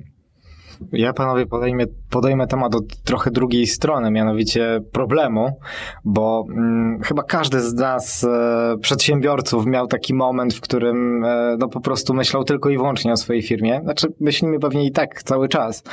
Ja, 0.91 1.13
panowie, 1.13 1.45
podejmę, 1.45 1.83
podejmę 2.09 2.47
temat 2.47 2.75
od 2.75 3.03
trochę 3.03 3.31
drugiej 3.31 3.67
strony, 3.67 4.11
mianowicie 4.11 4.81
problemu, 4.91 5.59
bo 6.05 6.45
mm, 6.49 7.01
chyba 7.01 7.23
każdy 7.23 7.59
z 7.59 7.73
nas, 7.73 8.23
e, 8.23 8.77
przedsiębiorców, 8.81 9.65
miał 9.65 9.87
taki 9.87 10.13
moment, 10.13 10.53
w 10.53 10.61
którym 10.61 11.25
e, 11.25 11.55
no, 11.59 11.67
po 11.67 11.81
prostu 11.81 12.13
myślał 12.13 12.43
tylko 12.43 12.69
i 12.69 12.77
wyłącznie 12.77 13.11
o 13.11 13.17
swojej 13.17 13.41
firmie. 13.41 13.81
Znaczy, 13.83 14.07
myślimy 14.19 14.59
pewnie 14.59 14.85
i 14.85 14.91
tak 14.91 15.23
cały 15.23 15.49
czas. 15.49 15.83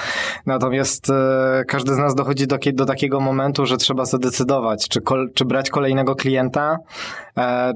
Natomiast 0.47 1.11
e, 1.11 1.64
każdy 1.68 1.95
z 1.95 1.99
nas 1.99 2.14
dochodzi 2.14 2.47
do, 2.47 2.59
do 2.72 2.86
takiego 2.86 3.20
momentu, 3.20 3.66
że 3.66 3.76
trzeba 3.76 4.05
zadecydować, 4.05 4.89
czy, 4.89 5.01
kol, 5.01 5.30
czy 5.34 5.45
brać 5.45 5.70
kolejnego 5.70 6.14
klienta, 6.14 6.78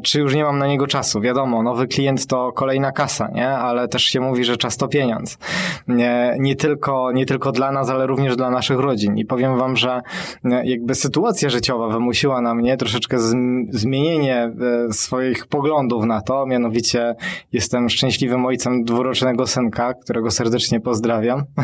czy 0.03 0.21
już 0.21 0.35
nie 0.35 0.45
mam 0.45 0.59
na 0.59 0.67
niego 0.67 0.87
czasu. 0.87 1.21
Wiadomo, 1.21 1.63
nowy 1.63 1.89
klient 1.89 2.27
to 2.27 2.53
kolejna 2.53 2.93
kasa, 2.93 3.29
nie? 3.35 3.49
ale 3.49 3.89
też 3.89 4.05
się 4.05 4.21
mówi, 4.21 4.45
że 4.45 4.57
czas 4.57 4.77
to 4.77 4.89
pieniądz. 4.89 5.39
Nie, 5.89 6.37
nie 6.39 6.57
tylko 6.57 7.13
nie 7.13 7.27
tylko 7.27 7.53
dla 7.53 7.73
nas, 7.73 7.91
ale 7.91 8.07
również 8.07 8.37
dla 8.37 8.51
naszych 8.51 8.79
rodzin. 8.79 9.19
I 9.19 9.25
powiem 9.25 9.59
wam, 9.59 9.77
że 9.77 10.01
e, 10.45 10.67
jakby 10.67 10.95
sytuacja 10.95 11.51
życiowa 11.51 11.89
wymusiła 11.89 12.41
na 12.41 12.55
mnie 12.55 12.77
troszeczkę 12.77 13.17
zmienienie 13.71 14.53
e, 14.89 14.93
swoich 14.93 15.47
poglądów 15.47 16.05
na 16.05 16.21
to. 16.21 16.47
Mianowicie 16.47 17.15
jestem 17.53 17.89
szczęśliwym 17.89 18.47
ojcem 18.47 18.85
dwurocznego 18.85 19.47
synka, 19.47 19.95
którego 19.95 20.31
serdecznie 20.31 20.81
pozdrawiam. 20.81 21.43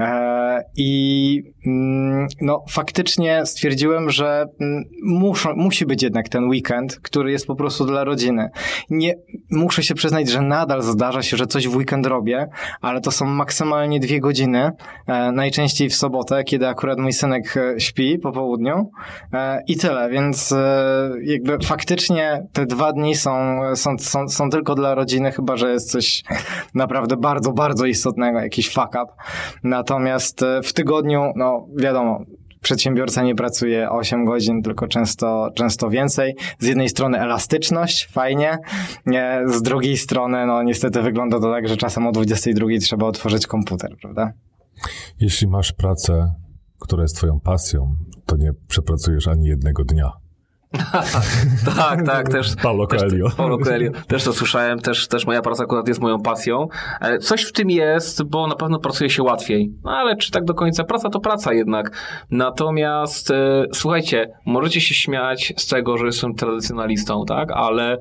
E, 0.00 0.64
I 0.76 1.42
mm, 1.66 2.26
no, 2.40 2.64
faktycznie 2.68 3.46
stwierdziłem, 3.46 4.10
że 4.10 4.46
mm, 4.60 4.84
muszą, 5.02 5.54
musi 5.56 5.86
być 5.86 6.02
jednak 6.02 6.28
ten 6.28 6.48
weekend, 6.48 7.00
który 7.14 7.32
jest 7.32 7.46
po 7.46 7.56
prostu 7.56 7.84
dla 7.84 8.04
rodziny. 8.04 8.50
Nie, 8.90 9.14
muszę 9.50 9.82
się 9.82 9.94
przyznać, 9.94 10.30
że 10.30 10.40
nadal 10.40 10.82
zdarza 10.82 11.22
się, 11.22 11.36
że 11.36 11.46
coś 11.46 11.68
w 11.68 11.76
weekend 11.76 12.06
robię, 12.06 12.48
ale 12.80 13.00
to 13.00 13.10
są 13.10 13.26
maksymalnie 13.26 14.00
dwie 14.00 14.20
godziny 14.20 14.70
E, 15.06 15.32
najczęściej 15.32 15.88
w 15.88 15.94
sobotę, 15.94 16.44
kiedy 16.44 16.68
akurat 16.68 16.98
mój 16.98 17.12
synek 17.12 17.56
e, 17.56 17.80
śpi 17.80 18.18
po 18.18 18.32
południu 18.32 18.90
e, 19.32 19.62
i 19.66 19.76
tyle, 19.76 20.10
więc 20.10 20.54
jakby 21.22 21.58
faktycznie 21.66 22.46
te 22.52 22.66
dwa 22.66 22.92
dni 22.92 23.14
są, 23.14 23.60
są, 23.74 23.98
są, 23.98 24.28
są 24.28 24.50
tylko 24.50 24.74
dla 24.74 24.94
rodziny, 24.94 25.32
chyba 25.32 25.56
że 25.56 25.72
jest 25.72 25.90
coś 25.90 26.22
naprawdę 26.74 27.16
bardzo, 27.16 27.52
bardzo 27.52 27.86
istotnego, 27.86 28.40
jakiś 28.40 28.68
fuck 28.68 28.88
up. 28.88 29.06
Natomiast 29.64 30.44
w 30.64 30.72
tygodniu, 30.72 31.32
no 31.36 31.66
wiadomo, 31.76 32.20
przedsiębiorca 32.64 33.22
nie 33.22 33.34
pracuje 33.34 33.90
8 33.90 34.24
godzin, 34.24 34.62
tylko 34.62 34.88
często, 34.88 35.50
często 35.54 35.90
więcej. 35.90 36.36
Z 36.58 36.66
jednej 36.66 36.88
strony 36.88 37.20
elastyczność, 37.20 38.08
fajnie, 38.12 38.58
z 39.46 39.62
drugiej 39.62 39.96
strony, 39.96 40.46
no 40.46 40.62
niestety 40.62 41.02
wygląda 41.02 41.40
to 41.40 41.52
tak, 41.52 41.68
że 41.68 41.76
czasem 41.76 42.06
o 42.06 42.12
22 42.12 42.66
trzeba 42.80 43.06
otworzyć 43.06 43.46
komputer, 43.46 43.90
prawda? 44.02 44.32
Jeśli 45.20 45.46
masz 45.46 45.72
pracę, 45.72 46.34
która 46.80 47.02
jest 47.02 47.16
twoją 47.16 47.40
pasją, 47.40 47.96
to 48.26 48.36
nie 48.36 48.50
przepracujesz 48.68 49.28
ani 49.28 49.46
jednego 49.46 49.84
dnia. 49.84 50.23
tak, 51.76 52.06
tak, 52.06 52.28
też. 52.28 52.56
Paulo 52.62 52.86
Coelho. 52.86 53.28
Też, 53.28 53.34
Paulo 53.34 53.58
Coelho. 53.58 53.92
Też 54.08 54.24
to 54.24 54.32
słyszałem, 54.32 54.78
też, 54.78 55.08
też 55.08 55.26
moja 55.26 55.42
praca 55.42 55.64
akurat 55.64 55.88
jest 55.88 56.00
moją 56.00 56.20
pasją. 56.20 56.68
E, 57.00 57.18
coś 57.18 57.42
w 57.42 57.52
tym 57.52 57.70
jest, 57.70 58.22
bo 58.22 58.46
na 58.46 58.54
pewno 58.54 58.78
pracuje 58.78 59.10
się 59.10 59.22
łatwiej. 59.22 59.72
No 59.84 59.90
ale 59.90 60.16
czy 60.16 60.30
tak 60.30 60.44
do 60.44 60.54
końca? 60.54 60.84
Praca 60.84 61.10
to 61.10 61.20
praca 61.20 61.52
jednak. 61.52 61.90
Natomiast 62.30 63.30
e, 63.30 63.64
słuchajcie, 63.72 64.28
możecie 64.46 64.80
się 64.80 64.94
śmiać 64.94 65.52
z 65.56 65.66
tego, 65.66 65.98
że 65.98 66.06
jestem 66.06 66.34
tradycjonalistą, 66.34 67.24
tak? 67.28 67.48
Ale 67.52 67.92
e, 67.92 67.98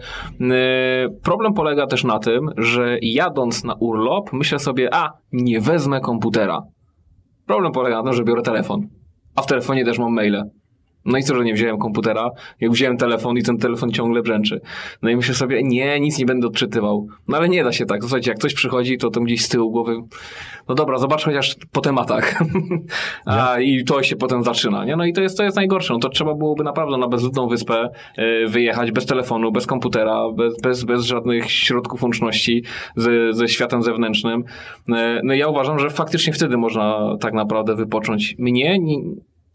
problem 1.24 1.54
polega 1.54 1.88
też 1.88 2.04
na 2.04 2.20
tym, 2.20 2.50
że 2.58 2.98
jadąc 3.02 3.64
na 3.64 3.74
urlop, 3.74 4.34
myślę 4.34 4.60
sobie, 4.60 4.94
a, 4.94 5.14
nie 5.32 5.62
wezmę 5.62 6.02
komputera. 6.02 6.62
Problem 7.48 7.72
polega 7.72 7.98
na 7.98 8.04
tym, 8.04 8.14
że 8.14 8.24
biorę 8.24 8.42
telefon. 8.42 8.88
A 9.36 9.42
w 9.42 9.46
telefonie 9.46 9.86
też 9.86 10.00
mam 10.00 10.14
maile. 10.14 10.44
No 11.06 11.18
i 11.18 11.24
co, 11.24 11.36
że 11.36 11.44
nie 11.44 11.54
wziąłem 11.54 11.78
komputera? 11.78 12.32
Jak 12.60 12.72
wziąłem 12.72 12.98
telefon 12.98 13.38
i 13.38 13.44
ten 13.44 13.58
telefon 13.58 13.92
ciągle 13.92 14.22
brzęczy. 14.22 14.62
No 15.02 15.10
i 15.10 15.16
myślę 15.16 15.36
sobie, 15.36 15.64
nie, 15.64 16.00
nic 16.00 16.20
nie 16.20 16.26
będę 16.26 16.48
odczytywał. 16.48 17.08
No 17.28 17.38
ale 17.38 17.50
nie 17.50 17.64
da 17.64 17.72
się 17.72 17.86
tak. 17.86 18.02
Słuchajcie, 18.02 18.32
jak 18.32 18.40
ktoś 18.40 18.54
przychodzi, 18.54 18.98
to 18.98 19.10
to 19.10 19.22
gdzieś 19.22 19.46
z 19.46 19.50
tyłu 19.50 19.72
głowy, 19.72 19.96
no 20.70 20.76
dobra, 20.76 20.98
zobacz 20.98 21.26
chociaż 21.26 21.56
po 21.72 21.82
tematach. 21.82 22.44
A 23.26 23.60
i 23.60 23.84
to 23.84 24.04
się 24.04 24.16
potem 24.16 24.44
zaczyna, 24.44 24.86
nie? 24.86 24.96
No 24.96 25.06
i 25.06 25.14
to 25.14 25.22
jest, 25.22 25.38
to 25.38 25.44
jest 25.44 25.56
najgorsze. 25.56 25.94
No 25.94 26.00
to 26.00 26.10
trzeba 26.10 26.34
byłoby 26.34 26.64
naprawdę 26.64 26.98
na 26.98 27.08
bezludną 27.08 27.48
wyspę 27.48 27.90
y, 28.20 28.48
wyjechać 28.48 28.92
bez 28.92 29.06
telefonu, 29.06 29.52
bez 29.52 29.68
komputera, 29.68 30.32
bez, 30.32 30.62
bez, 30.62 30.84
bez 30.84 31.06
żadnych 31.06 31.52
środków 31.52 32.04
łączności 32.04 32.64
ze, 32.96 33.34
ze 33.34 33.48
światem 33.48 33.84
zewnętrznym. 33.84 34.44
Y, 34.90 34.94
no 35.24 35.34
ja 35.34 35.48
uważam, 35.48 35.80
że 35.80 35.90
faktycznie 35.90 36.34
wtedy 36.34 36.58
można 36.58 37.18
tak 37.20 37.34
naprawdę 37.34 37.76
wypocząć. 37.76 38.36
Mnie 38.40 38.80
nie, 38.80 38.98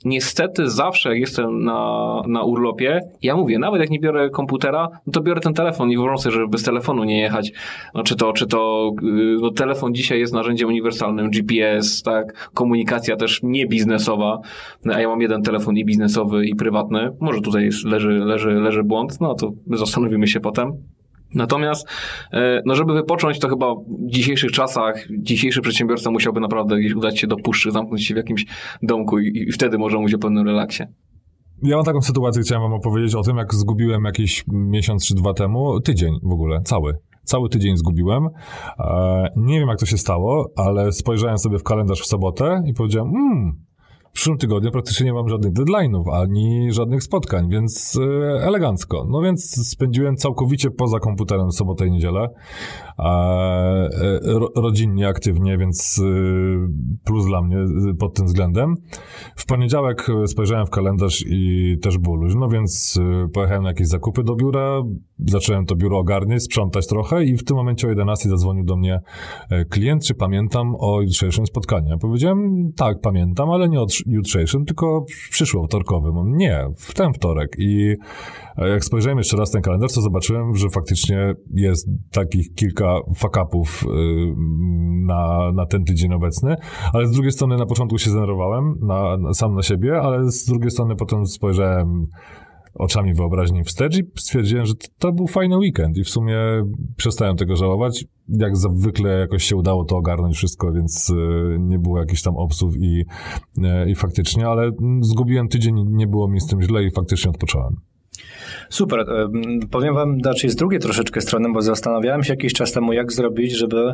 niestety 0.05 0.71
zawsze 0.71 1.09
jak 1.09 1.19
jestem 1.19 1.65
na, 1.65 2.23
na 2.27 2.43
urlopie, 2.43 3.01
ja 3.23 3.37
mówię, 3.37 3.59
nawet 3.59 3.81
jak 3.81 3.91
nie 3.91 4.01
biorę 4.01 4.31
komputera, 4.31 4.89
no 5.07 5.13
to 5.13 5.21
biorę 5.21 5.41
ten 5.41 5.55
telefon 5.55 5.91
i 5.91 5.97
wyobrażam 5.97 6.19
sobie, 6.19 6.33
żeby 6.33 6.49
bez 6.49 6.63
telefonu 6.63 7.05
nie 7.05 7.21
jechać. 7.21 7.53
No, 7.95 8.03
czy 8.03 8.17
to, 8.17 8.33
czy 8.33 8.47
to 8.47 8.91
y, 9.03 9.37
no, 9.41 9.51
telefon 9.51 9.95
dzisiaj 9.95 10.19
jest 10.21 10.33
narzędziem 10.33 10.69
uniwersalnym, 10.69 11.31
GPS, 11.31 12.03
tak, 12.03 12.51
komunikacja 12.55 13.17
też 13.17 13.41
nie 13.43 13.67
biznesowa, 13.67 14.41
no, 14.85 14.95
a 14.95 15.01
ja 15.01 15.09
mam 15.09 15.21
jeden 15.21 15.43
telefon 15.43 15.77
i 15.77 15.85
biznesowy 15.85 16.47
i 16.47 16.55
prywatny. 16.55 17.13
Może 17.21 17.41
tutaj 17.41 17.71
leży, 17.85 18.11
leży, 18.11 18.51
leży 18.51 18.85
błąd, 18.85 19.21
no 19.21 19.35
to 19.35 19.53
zastanowimy 19.67 20.27
się 20.27 20.41
potem. 20.41 20.73
Natomiast, 21.35 21.89
e, 22.33 22.63
no 22.67 22.75
żeby 22.75 22.95
wypocząć, 22.95 23.39
to 23.39 23.49
chyba 23.49 23.75
w 23.75 24.11
dzisiejszych 24.11 24.51
czasach 24.51 25.07
dzisiejszy 25.19 25.61
przedsiębiorca 25.61 26.11
musiałby 26.11 26.41
naprawdę 26.41 26.79
gdzieś 26.79 26.95
udać 26.95 27.21
się 27.21 27.27
do 27.27 27.37
puszczy, 27.37 27.71
zamknąć 27.71 28.07
się 28.07 28.15
w 28.15 28.17
jakimś 28.17 28.47
domku 28.83 29.19
i, 29.19 29.45
i 29.49 29.53
wtedy 29.53 29.79
może 29.79 29.99
mówić 29.99 30.15
o 30.15 30.19
pewnym 30.19 30.47
relaksie. 30.47 30.83
Ja 31.63 31.77
mam 31.77 31.85
taką 31.85 32.03
sytuację, 32.03 32.43
chciałem 32.43 32.63
wam 32.63 32.73
opowiedzieć 32.73 33.15
o 33.15 33.23
tym, 33.23 33.37
jak 33.37 33.55
zgubiłem 33.55 34.05
jakiś 34.05 34.45
miesiąc 34.53 35.07
czy 35.07 35.15
dwa 35.15 35.35
temu, 35.35 35.81
tydzień 35.81 36.15
w 36.23 36.33
ogóle, 36.33 36.61
cały 36.65 36.99
cały 37.29 37.49
tydzień 37.49 37.77
zgubiłem. 37.77 38.29
E, 38.79 39.29
nie 39.37 39.61
wiem, 39.61 39.69
jak 39.69 39.79
to 39.79 39.87
się 39.87 39.99
stało, 39.99 40.51
ale 40.57 40.93
spojrzałem 40.93 41.39
sobie 41.39 41.59
w 41.59 41.63
kalendarz 41.63 42.01
w 42.01 42.07
sobotę 42.07 42.63
i 42.67 42.75
powiedziałem, 42.75 43.09
mmm, 43.09 43.68
przyszłym 44.19 44.39
tygodniu 44.39 44.71
praktycznie 44.71 45.07
nie 45.07 45.13
mam 45.13 45.29
żadnych 45.29 45.53
deadline'ów, 45.53 46.03
ani 46.13 46.73
żadnych 46.73 47.03
spotkań, 47.03 47.49
więc 47.51 47.99
e, 48.03 48.43
elegancko. 48.43 49.07
No 49.11 49.21
więc 49.21 49.69
spędziłem 49.69 50.17
całkowicie 50.17 50.71
poza 50.71 50.99
komputerem 50.99 51.53
sobotę 51.53 51.87
i 51.87 51.91
niedzielę. 51.91 52.29
E, 52.99 53.89
ro, 54.23 54.49
rodzinnie, 54.57 55.09
aktywnie, 55.09 55.59
więc 55.59 56.03
e, 56.05 56.05
plus 57.05 57.27
dla 57.27 57.43
mnie 57.43 57.57
pod 57.99 58.15
tym 58.15 58.27
względem. 58.27 58.75
W 59.37 59.47
poniedziałek 59.47 60.07
spojrzałem 60.27 60.67
w 60.67 60.71
kalendarz 60.71 61.25
i 61.27 61.77
też 61.83 61.99
było 61.99 62.17
luźno, 62.17 62.49
więc 62.49 63.01
pojechałem 63.33 63.63
na 63.63 63.69
jakieś 63.69 63.89
zakupy 63.89 64.23
do 64.23 64.35
biura, 64.35 64.83
zacząłem 65.19 65.67
to 65.67 65.77
biuro 65.77 65.99
ogarniać, 65.99 66.43
sprzątać 66.43 66.87
trochę 66.87 67.25
i 67.25 67.37
w 67.37 67.45
tym 67.45 67.57
momencie 67.57 67.87
o 67.87 67.91
11 67.91 68.29
zadzwonił 68.29 68.65
do 68.65 68.77
mnie 68.77 69.01
klient, 69.71 70.05
czy 70.05 70.15
pamiętam 70.15 70.75
o 70.79 71.03
jutrzejszym 71.03 71.47
spotkaniu. 71.47 71.89
Ja 71.89 71.97
powiedziałem, 71.97 72.73
tak, 72.77 73.01
pamiętam, 73.01 73.51
ale 73.51 73.69
nie 73.69 73.81
jutrzejszym, 74.09 74.65
tylko 74.65 75.05
przyszło 75.31 75.65
wtorkowym. 75.67 76.37
Nie, 76.37 76.65
w 76.77 76.95
ten 76.95 77.13
wtorek. 77.13 77.57
I 77.59 77.95
e, 78.57 78.69
jak 78.69 78.85
spojrzałem 78.85 79.19
jeszcze 79.19 79.37
raz 79.37 79.51
ten 79.51 79.63
kalendarz, 79.63 79.93
to 79.93 80.01
zobaczyłem, 80.01 80.57
że 80.57 80.69
faktycznie 80.69 81.35
jest 81.55 81.89
takich 82.11 82.55
kilka 82.55 82.95
fuck-upów 83.17 83.85
y, 83.85 83.89
na, 85.07 85.53
na 85.53 85.67
ten 85.67 85.85
tydzień 85.85 86.13
obecny, 86.13 86.57
ale 86.93 87.07
z 87.07 87.11
drugiej 87.11 87.33
strony 87.33 87.57
na 87.57 87.67
początku 87.67 87.99
się 87.99 88.11
zdenerwowałem 88.11 88.75
na, 88.81 89.17
na, 89.17 89.35
sam 89.35 89.55
na 89.55 89.63
siebie, 89.63 90.01
ale 90.01 90.31
z 90.31 90.45
drugiej 90.45 90.71
strony 90.71 90.97
potem 90.97 91.27
spojrzałem 91.27 92.07
oczami 92.75 93.15
wyobraźni 93.15 93.65
wstecz 93.65 93.99
i 93.99 94.03
stwierdziłem, 94.17 94.67
że 94.67 94.73
to 94.99 95.13
był 95.13 95.27
fajny 95.27 95.57
weekend 95.57 95.97
i 95.97 96.05
w 96.05 96.09
sumie 96.09 96.37
przestałem 96.97 97.37
tego 97.37 97.57
żałować. 97.57 98.05
Jak 98.29 98.57
zwykle 98.57 99.11
jakoś 99.11 99.45
się 99.45 99.57
udało 99.57 99.85
to 99.85 99.97
ogarnąć 99.97 100.37
wszystko, 100.37 100.73
więc 100.73 101.11
y, 101.11 101.15
nie 101.61 101.79
było 101.79 101.99
jakichś 101.99 102.23
tam 102.23 102.37
obsów 102.37 102.77
i, 102.77 103.05
y, 103.59 103.91
i 103.91 103.95
faktycznie, 103.95 104.47
ale 104.47 104.71
zgubiłem 105.01 105.49
tydzień, 105.49 105.85
nie 105.89 106.07
było 106.07 106.29
mi 106.29 106.41
z 106.41 106.47
tym 106.47 106.63
źle 106.63 106.85
i 106.85 106.91
faktycznie 106.91 107.31
odpocząłem. 107.31 107.77
Super. 108.69 109.07
Powiem 109.71 109.95
wam, 109.95 110.21
znaczy 110.21 110.49
z 110.49 110.57
drugiej 110.57 110.81
troszeczkę 110.81 111.21
strony, 111.21 111.49
bo 111.53 111.63
zastanawiałem 111.63 112.25
się 112.25 112.33
jakiś 112.33 112.53
czas 112.53 112.73
temu, 112.73 112.93
jak 112.93 113.13
zrobić, 113.13 113.53
żeby 113.53 113.93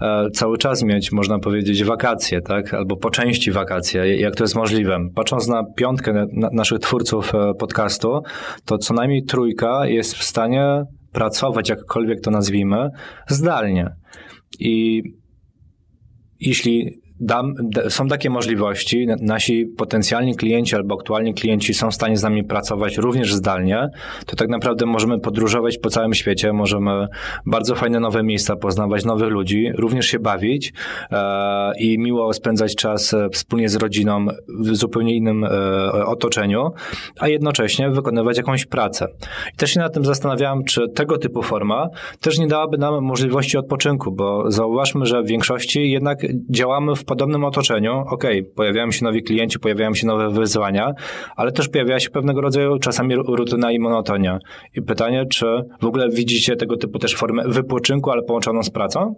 e, 0.00 0.30
cały 0.30 0.58
czas 0.58 0.82
mieć, 0.82 1.12
można 1.12 1.38
powiedzieć, 1.38 1.84
wakacje, 1.84 2.40
tak? 2.40 2.74
Albo 2.74 2.96
po 2.96 3.10
części 3.10 3.52
wakacje, 3.52 4.16
jak 4.16 4.36
to 4.36 4.44
jest 4.44 4.54
możliwe. 4.54 4.98
Patrząc 5.14 5.48
na 5.48 5.64
piątkę 5.76 6.26
naszych 6.52 6.78
twórców 6.78 7.34
e, 7.34 7.54
podcastu, 7.58 8.22
to 8.64 8.78
co 8.78 8.94
najmniej 8.94 9.24
trójka 9.24 9.86
jest 9.86 10.14
w 10.14 10.22
stanie 10.22 10.82
pracować, 11.12 11.68
jakkolwiek 11.68 12.20
to 12.20 12.30
nazwijmy, 12.30 12.88
zdalnie. 13.28 13.88
I 14.58 15.02
jeśli 16.40 17.01
dam, 17.22 17.54
są 17.88 18.08
takie 18.08 18.30
możliwości, 18.30 19.06
nasi 19.20 19.66
potencjalni 19.66 20.36
klienci 20.36 20.76
albo 20.76 20.94
aktualni 20.94 21.34
klienci 21.34 21.74
są 21.74 21.90
w 21.90 21.94
stanie 21.94 22.16
z 22.16 22.22
nami 22.22 22.44
pracować 22.44 22.98
również 22.98 23.34
zdalnie, 23.34 23.88
to 24.26 24.36
tak 24.36 24.48
naprawdę 24.48 24.86
możemy 24.86 25.20
podróżować 25.20 25.78
po 25.78 25.90
całym 25.90 26.14
świecie, 26.14 26.52
możemy 26.52 27.08
bardzo 27.46 27.74
fajne 27.74 28.00
nowe 28.00 28.22
miejsca 28.22 28.56
poznawać, 28.56 29.04
nowych 29.04 29.30
ludzi, 29.30 29.70
również 29.74 30.06
się 30.06 30.18
bawić 30.18 30.72
e, 31.10 31.72
i 31.78 31.98
miło 31.98 32.32
spędzać 32.32 32.76
czas 32.76 33.14
e, 33.14 33.28
wspólnie 33.28 33.68
z 33.68 33.76
rodziną 33.76 34.26
w 34.60 34.76
zupełnie 34.76 35.16
innym 35.16 35.44
e, 35.44 35.48
otoczeniu, 36.06 36.70
a 37.20 37.28
jednocześnie 37.28 37.90
wykonywać 37.90 38.36
jakąś 38.36 38.66
pracę. 38.66 39.08
I 39.54 39.56
też 39.56 39.70
się 39.70 39.80
nad 39.80 39.94
tym 39.94 40.04
zastanawiałem, 40.04 40.64
czy 40.64 40.88
tego 40.88 41.18
typu 41.18 41.42
forma 41.42 41.88
też 42.20 42.38
nie 42.38 42.46
dałaby 42.46 42.78
nam 42.78 43.04
możliwości 43.04 43.58
odpoczynku, 43.58 44.12
bo 44.12 44.50
zauważmy, 44.50 45.06
że 45.06 45.22
w 45.22 45.26
większości 45.26 45.90
jednak 45.90 46.18
działamy 46.50 46.96
w 46.96 47.04
podobnym 47.12 47.44
otoczeniu, 47.44 48.04
ok, 48.06 48.24
pojawiają 48.56 48.90
się 48.90 49.04
nowi 49.04 49.22
klienci, 49.22 49.58
pojawiają 49.58 49.94
się 49.94 50.06
nowe 50.06 50.30
wyzwania, 50.30 50.92
ale 51.36 51.52
też 51.52 51.68
pojawia 51.68 52.00
się 52.00 52.10
pewnego 52.10 52.40
rodzaju 52.40 52.78
czasami 52.78 53.16
rutyna 53.16 53.72
i 53.72 53.78
monotonia. 53.78 54.38
I 54.74 54.82
pytanie, 54.82 55.26
czy 55.26 55.46
w 55.80 55.86
ogóle 55.86 56.08
widzicie 56.10 56.56
tego 56.56 56.76
typu 56.76 56.98
też 56.98 57.14
formę 57.14 57.42
wypoczynku, 57.46 58.10
ale 58.10 58.22
połączoną 58.22 58.62
z 58.62 58.70
pracą? 58.70 59.14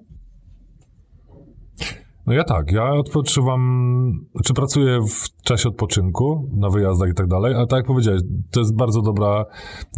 No 2.26 2.32
ja 2.32 2.44
tak, 2.44 2.72
ja 2.72 2.90
odpoczywam, 2.90 3.60
czy 4.44 4.54
pracuję 4.54 5.00
w 5.00 5.42
czasie 5.42 5.68
odpoczynku, 5.68 6.50
na 6.56 6.68
wyjazdach 6.70 7.10
i 7.10 7.14
tak 7.14 7.26
dalej, 7.26 7.54
ale 7.54 7.66
tak 7.66 7.76
jak 7.76 7.86
powiedziałeś, 7.86 8.20
to 8.50 8.60
jest 8.60 8.76
bardzo 8.76 9.02
dobra, 9.02 9.44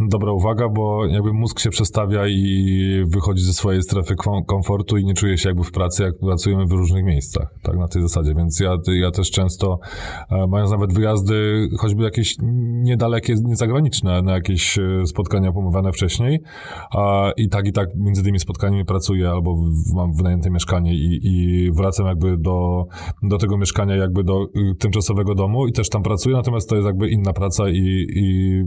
dobra 0.09 0.31
uwaga, 0.31 0.69
bo 0.69 1.05
jakby 1.05 1.33
mózg 1.33 1.59
się 1.59 1.69
przestawia 1.69 2.27
i 2.27 3.03
wychodzi 3.07 3.43
ze 3.43 3.53
swojej 3.53 3.81
strefy 3.81 4.15
komfortu 4.47 4.97
i 4.97 5.05
nie 5.05 5.13
czuje 5.13 5.37
się 5.37 5.49
jakby 5.49 5.63
w 5.63 5.71
pracy, 5.71 6.03
jak 6.03 6.13
pracujemy 6.19 6.65
w 6.65 6.71
różnych 6.71 7.03
miejscach, 7.03 7.53
tak, 7.61 7.77
na 7.77 7.87
tej 7.87 8.01
zasadzie, 8.01 8.33
więc 8.35 8.59
ja, 8.59 8.77
ja 8.87 9.11
też 9.11 9.31
często, 9.31 9.79
e, 10.29 10.47
mając 10.47 10.71
nawet 10.71 10.93
wyjazdy, 10.93 11.67
choćby 11.79 12.03
jakieś 12.03 12.35
niedalekie, 12.83 13.35
niezagraniczne, 13.43 14.21
na 14.21 14.33
jakieś 14.33 14.79
e, 14.79 15.05
spotkania 15.05 15.51
pomówione 15.51 15.91
wcześniej 15.91 16.39
a, 16.97 17.31
i 17.37 17.49
tak 17.49 17.67
i 17.67 17.71
tak 17.71 17.89
między 17.95 18.23
tymi 18.23 18.39
spotkaniami 18.39 18.85
pracuję 18.85 19.29
albo 19.29 19.55
mam 19.95 20.13
wynajęte 20.13 20.49
mieszkanie 20.49 20.93
i, 20.95 21.19
i 21.23 21.71
wracam 21.71 22.16
jakby 22.17 22.43
do, 22.43 22.85
do 23.23 23.37
tego 23.37 23.57
mieszkania, 23.57 23.95
jakby 23.95 24.23
do 24.23 24.43
y, 24.43 24.75
tymczasowego 24.79 25.35
domu 25.35 25.67
i 25.67 25.73
też 25.73 25.89
tam 25.89 26.03
pracuję, 26.03 26.35
natomiast 26.35 26.69
to 26.69 26.75
jest 26.75 26.85
jakby 26.85 27.09
inna 27.09 27.33
praca 27.33 27.69
i, 27.69 28.05
i 28.15 28.63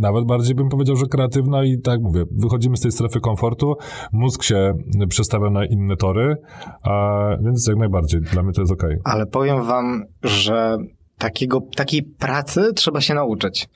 nawet 0.00 0.24
bardziej 0.24 0.54
bym 0.54 0.68
powiedział, 0.68 0.96
że 0.96 1.06
kreatywna 1.06 1.64
i 1.64 1.80
tak 1.80 2.00
mówię, 2.00 2.24
wychodzimy 2.30 2.76
z 2.76 2.80
tej 2.80 2.92
strefy 2.92 3.20
komfortu, 3.20 3.74
mózg 4.12 4.42
się 4.42 4.74
przestawia 5.08 5.50
na 5.50 5.64
inne 5.64 5.96
tory, 5.96 6.36
a, 6.82 7.28
więc 7.40 7.68
jak 7.68 7.76
najbardziej, 7.76 8.20
dla 8.20 8.42
mnie 8.42 8.52
to 8.52 8.60
jest. 8.60 8.72
Okay. 8.72 9.00
Ale 9.04 9.26
powiem 9.26 9.62
wam, 9.62 10.04
że 10.22 10.76
takiego, 11.18 11.60
takiej 11.76 12.02
pracy 12.02 12.72
trzeba 12.74 13.00
się 13.00 13.14
nauczyć. 13.14 13.68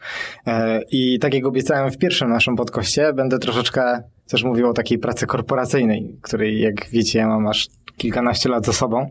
E, 0.47 0.81
I 0.91 1.19
tak 1.19 1.35
jak 1.35 1.47
obiecałem 1.47 1.91
w 1.91 1.99
pierwszym 1.99 2.29
naszym 2.31 2.57
podcaście, 2.57 3.13
będę 3.13 3.39
troszeczkę 3.39 4.03
też 4.33 4.45
mówił 4.45 4.69
o 4.69 4.73
takiej 4.73 4.99
pracy 4.99 5.27
korporacyjnej, 5.27 6.17
której, 6.23 6.61
jak 6.61 6.89
wiecie, 6.91 7.19
ja 7.19 7.29
mam 7.29 7.47
aż 7.47 7.69
kilkanaście 8.03 8.49
lat 8.49 8.67
za 8.67 8.73
sobą. 8.73 9.11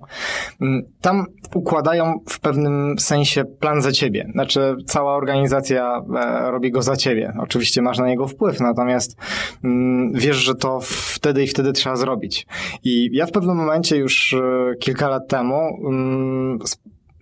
Mm, 0.61 0.83
tam 1.01 1.25
układają 1.55 2.19
w 2.29 2.39
pewnym 2.39 2.99
sensie 2.99 3.45
plan 3.45 3.81
za 3.81 3.91
ciebie. 3.91 4.29
Znaczy, 4.33 4.75
cała 4.85 5.15
organizacja 5.15 6.01
e, 6.15 6.51
robi 6.51 6.71
go 6.71 6.81
za 6.81 6.95
ciebie. 6.95 7.33
Oczywiście 7.39 7.81
masz 7.81 7.97
na 7.99 8.07
niego 8.07 8.27
wpływ, 8.27 8.59
natomiast 8.59 9.17
mm, 9.63 10.13
wiesz, 10.13 10.37
że 10.37 10.55
to 10.55 10.79
wtedy 10.83 11.43
i 11.43 11.47
wtedy 11.47 11.73
trzeba 11.73 11.95
zrobić. 11.95 12.47
I 12.83 13.09
ja 13.13 13.25
w 13.25 13.31
pewnym 13.31 13.55
momencie 13.55 13.97
już 13.97 14.33
e, 14.33 14.75
kilka 14.79 15.09
lat 15.09 15.27
temu 15.27 15.79
mm, 15.87 16.59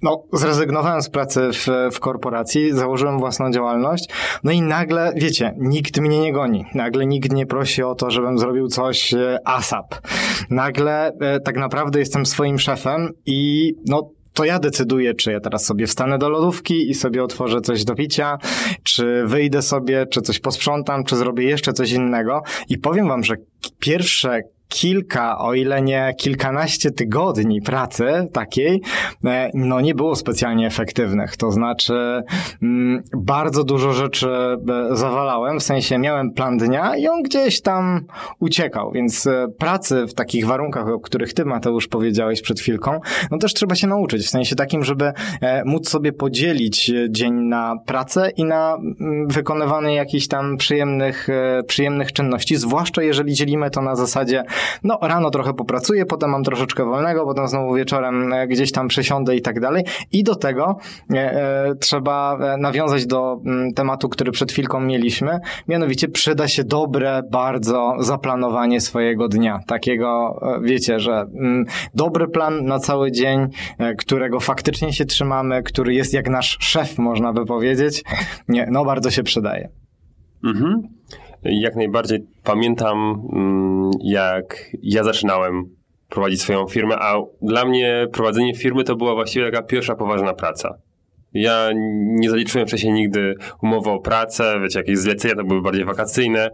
no, 0.02 0.24
zrezygnowałem 0.34 1.02
z 1.02 1.10
pracy 1.10 1.50
w, 1.54 1.68
w 1.96 2.00
korporacji, 2.00 2.74
założyłem 2.74 3.20
własną 3.20 3.52
działalność, 3.52 4.10
no 4.44 4.52
i 4.52 4.62
nagle, 4.62 5.14
wiecie, 5.16 5.56
nikt 5.58 6.00
mnie 6.00 6.20
nie 6.20 6.34
goni. 6.34 6.66
Nagle 6.76 7.06
nikt 7.06 7.34
nie 7.34 7.46
prosi 7.46 7.84
o 7.84 7.96
to, 7.96 8.12
żebym 8.12 8.40
zrobił 8.40 8.68
coś 8.68 9.14
e, 9.14 9.40
ASAP. 9.46 9.96
Nagle 10.50 11.12
e, 11.20 11.40
tak 11.40 11.58
naprawdę 11.58 12.00
jestem 12.00 12.26
swoim 12.26 12.60
szefem 12.60 13.10
i 13.26 13.72
no, 13.86 14.10
to 14.34 14.46
ja 14.46 14.60
decyduję, 14.60 15.14
czy 15.14 15.32
ja 15.32 15.40
teraz 15.40 15.66
sobie 15.66 15.88
wstanę 15.88 16.18
do 16.18 16.30
lodówki 16.30 16.90
i 16.90 16.94
sobie 16.94 17.24
otworzę 17.24 17.62
coś 17.62 17.84
do 17.84 17.96
picia, 17.96 18.38
czy 18.84 19.24
wyjdę 19.26 19.62
sobie, 19.62 20.06
czy 20.06 20.22
coś 20.22 20.40
posprzątam, 20.40 21.04
czy 21.04 21.16
zrobię 21.16 21.44
jeszcze 21.44 21.74
coś 21.74 21.92
innego. 21.92 22.42
I 22.70 22.78
powiem 22.78 23.08
wam, 23.08 23.24
że 23.24 23.36
pierwsze 23.80 24.42
kilka, 24.70 25.38
o 25.38 25.54
ile 25.54 25.82
nie 25.82 26.14
kilkanaście 26.18 26.92
tygodni 26.92 27.62
pracy 27.62 28.28
takiej, 28.34 28.82
e, 29.26 29.50
no 29.54 29.82
nie 29.82 29.96
było 29.96 30.16
specjalnie 30.16 30.68
efektywnych. 30.68 31.38
To 31.38 31.52
znaczy, 31.52 32.24
mm, 32.62 33.04
bardzo 33.18 33.64
dużo 33.64 33.94
rzeczy 33.94 34.30
e, 34.30 34.58
zawalałem, 34.96 35.60
w 35.60 35.64
sensie 35.64 35.98
miałem 35.98 36.32
plan 36.32 36.58
dnia 36.58 36.98
i 36.98 37.08
on 37.08 37.24
gdzieś 37.24 37.62
tam 37.62 38.06
uciekał, 38.40 38.92
więc 38.92 39.28
e, 39.28 39.48
pracy 39.58 40.08
w 40.08 40.14
takich 40.14 40.46
warunkach, 40.46 40.88
o 40.88 41.00
których 41.00 41.34
ty, 41.34 41.46
Mateusz, 41.46 41.88
powiedziałeś 41.88 42.42
przed 42.42 42.60
chwilką, 42.60 43.00
no 43.32 43.38
też 43.38 43.54
trzeba 43.54 43.76
się 43.76 43.88
nauczyć, 43.88 44.26
w 44.26 44.30
sensie 44.30 44.56
takim, 44.56 44.84
żeby 44.84 45.12
móc 45.66 45.90
sobie 45.90 46.14
podzielić 46.14 46.92
dzień 47.10 47.34
na 47.34 47.76
pracę 47.86 48.30
i 48.38 48.44
na 48.44 48.76
mm, 48.76 49.28
wykonywanie 49.28 49.96
jakichś 49.96 50.28
tam 50.28 50.58
przyjemnych, 50.58 51.28
przyjemnych 51.68 52.14
czynności, 52.14 52.56
zwłaszcza 52.56 53.04
jeżeli 53.04 53.34
dzielimy 53.34 53.70
to 53.70 53.82
na 53.82 53.96
zasadzie 53.96 54.44
no 54.84 55.00
rano 55.02 55.30
trochę 55.30 55.54
popracuję, 55.54 56.06
potem 56.06 56.30
mam 56.30 56.44
troszeczkę 56.44 56.86
wolnego, 56.86 57.26
potem 57.26 57.48
znowu 57.48 57.74
wieczorem 57.74 58.34
e, 58.34 58.48
gdzieś 58.48 58.72
tam 58.72 58.88
przesiądę 58.88 59.36
i 59.36 59.42
tak 59.42 59.60
dalej. 59.60 59.84
I 60.12 60.24
do 60.24 60.36
tego 60.36 60.78
e, 61.14 61.16
e, 61.16 61.76
trzeba 61.76 62.38
nawiązać 62.58 63.06
do 63.06 63.42
mm, 63.46 63.74
tematu, 63.74 64.10
który 64.10 64.32
przed 64.32 64.52
chwilką 64.52 64.80
mieliśmy, 64.80 65.40
mianowicie 65.68 66.08
przyda 66.08 66.48
się 66.48 66.64
dobre 66.64 67.22
bardzo 67.32 67.96
zaplanowanie 68.00 68.82
swojego 68.82 69.28
dnia. 69.28 69.60
Takiego, 69.68 70.40
wiecie, 70.62 71.00
że 71.00 71.14
mm, 71.14 71.66
dobry 71.96 72.28
plan 72.28 72.66
na 72.66 72.80
cały 72.80 73.12
dzień, 73.12 73.48
którego 73.98 74.40
faktycznie 74.40 74.94
się 74.94 75.06
trzymamy, 75.06 75.64
który 75.64 75.94
jest 75.94 76.14
jak 76.14 76.30
nasz 76.30 76.58
szef, 76.60 76.98
można 76.98 77.34
by 77.34 77.46
powiedzieć, 77.46 78.04
nie, 78.48 78.68
no 78.72 78.86
bardzo 78.86 79.12
się 79.12 79.24
przydaje. 79.24 79.70
Mhm. 80.44 80.82
Jak 81.44 81.76
najbardziej 81.76 82.28
pamiętam, 82.44 82.98
mm, 83.34 83.79
jak 84.04 84.72
ja 84.82 85.04
zaczynałem 85.04 85.70
prowadzić 86.10 86.42
swoją 86.42 86.68
firmę, 86.68 86.96
a 87.00 87.16
dla 87.42 87.66
mnie 87.66 88.08
prowadzenie 88.12 88.56
firmy 88.56 88.84
to 88.84 88.96
była 88.96 89.14
właściwie 89.14 89.52
taka 89.52 89.64
pierwsza 89.64 89.96
poważna 89.96 90.34
praca. 90.34 90.78
Ja 91.34 91.70
nie 91.96 92.30
zaliczyłem 92.30 92.68
wcześniej 92.68 92.94
nigdy 92.94 93.36
umowy 93.62 93.90
o 93.90 94.00
pracę, 94.00 94.60
wiecie, 94.64 94.80
jakieś 94.80 94.98
zlecenia 94.98 95.36
to 95.36 95.44
były 95.44 95.62
bardziej 95.62 95.86
wakacyjne, 95.86 96.50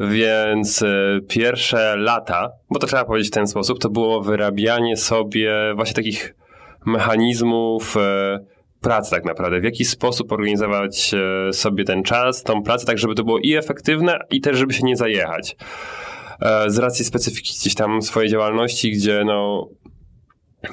więc 0.00 0.82
e, 0.82 1.20
pierwsze 1.28 1.96
lata, 1.96 2.50
bo 2.70 2.78
to 2.78 2.86
trzeba 2.86 3.04
powiedzieć 3.04 3.28
w 3.28 3.34
ten 3.34 3.46
sposób, 3.46 3.78
to 3.78 3.90
było 3.90 4.22
wyrabianie 4.22 4.96
sobie 4.96 5.54
właśnie 5.74 5.94
takich 5.94 6.34
mechanizmów 6.86 7.96
e, 7.96 8.38
pracy 8.80 9.10
tak 9.10 9.24
naprawdę. 9.24 9.60
W 9.60 9.64
jaki 9.64 9.84
sposób 9.84 10.32
organizować 10.32 11.14
e, 11.14 11.52
sobie 11.52 11.84
ten 11.84 12.02
czas, 12.02 12.42
tą 12.42 12.62
pracę, 12.62 12.86
tak 12.86 12.98
żeby 12.98 13.14
to 13.14 13.24
było 13.24 13.38
i 13.38 13.54
efektywne, 13.54 14.18
i 14.30 14.40
też 14.40 14.56
żeby 14.56 14.72
się 14.72 14.82
nie 14.82 14.96
zajechać. 14.96 15.56
E, 16.40 16.70
Z 16.70 16.78
racji 16.78 17.04
specyfiki 17.04 17.54
gdzieś 17.60 17.74
tam 17.74 18.02
swojej 18.02 18.30
działalności, 18.30 18.90
gdzie 18.90 19.22
no 19.26 19.68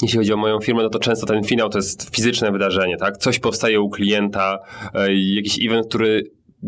jeśli 0.01 0.17
chodzi 0.17 0.33
o 0.33 0.37
moją 0.37 0.59
firmę, 0.59 0.83
no 0.83 0.89
to 0.89 0.99
często 0.99 1.25
ten 1.25 1.43
finał 1.43 1.69
to 1.69 1.77
jest 1.77 2.15
fizyczne 2.15 2.51
wydarzenie, 2.51 2.97
tak? 2.97 3.17
Coś 3.17 3.39
powstaje 3.39 3.81
u 3.81 3.89
klienta, 3.89 4.59
e, 4.93 5.13
jakiś 5.13 5.65
event, 5.65 5.87
który 5.87 6.23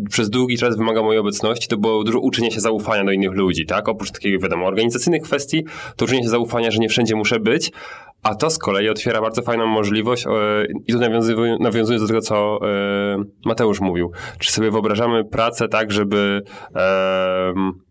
przez 0.09 0.29
długi 0.29 0.57
czas 0.57 0.77
wymaga 0.77 1.01
mojej 1.03 1.19
obecności, 1.19 1.67
to 1.67 1.77
było 1.77 2.03
dużo 2.03 2.19
uczenia 2.19 2.51
się 2.51 2.59
zaufania 2.59 3.03
do 3.03 3.11
innych 3.11 3.31
ludzi, 3.31 3.65
tak? 3.65 3.89
Oprócz 3.89 4.11
takiego, 4.11 4.39
wiadomo, 4.39 4.65
organizacyjnych 4.65 5.21
kwestii, 5.21 5.63
to 5.95 6.05
uczenie 6.05 6.23
się 6.23 6.29
zaufania, 6.29 6.71
że 6.71 6.79
nie 6.79 6.89
wszędzie 6.89 7.15
muszę 7.15 7.39
być, 7.39 7.71
a 8.23 8.35
to 8.35 8.49
z 8.49 8.57
kolei 8.57 8.89
otwiera 8.89 9.21
bardzo 9.21 9.41
fajną 9.41 9.67
możliwość 9.67 10.25
e, 10.25 10.29
i 10.87 10.93
tu 10.93 10.99
nawiązując 11.59 12.01
do 12.01 12.07
tego, 12.07 12.21
co 12.21 12.59
Mateusz 13.45 13.79
mówił. 13.79 14.11
Czy 14.39 14.51
sobie 14.51 14.71
wyobrażamy 14.71 15.25
pracę 15.25 15.67
tak, 15.67 15.91
żeby 15.91 16.41
em, 16.75 17.86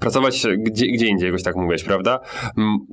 pracować 0.00 0.46
gdzie, 0.58 0.86
gdzie 0.86 1.06
indziej, 1.06 1.26
jakoś 1.26 1.42
tak 1.42 1.56
mówiłeś, 1.56 1.84
prawda? 1.84 2.20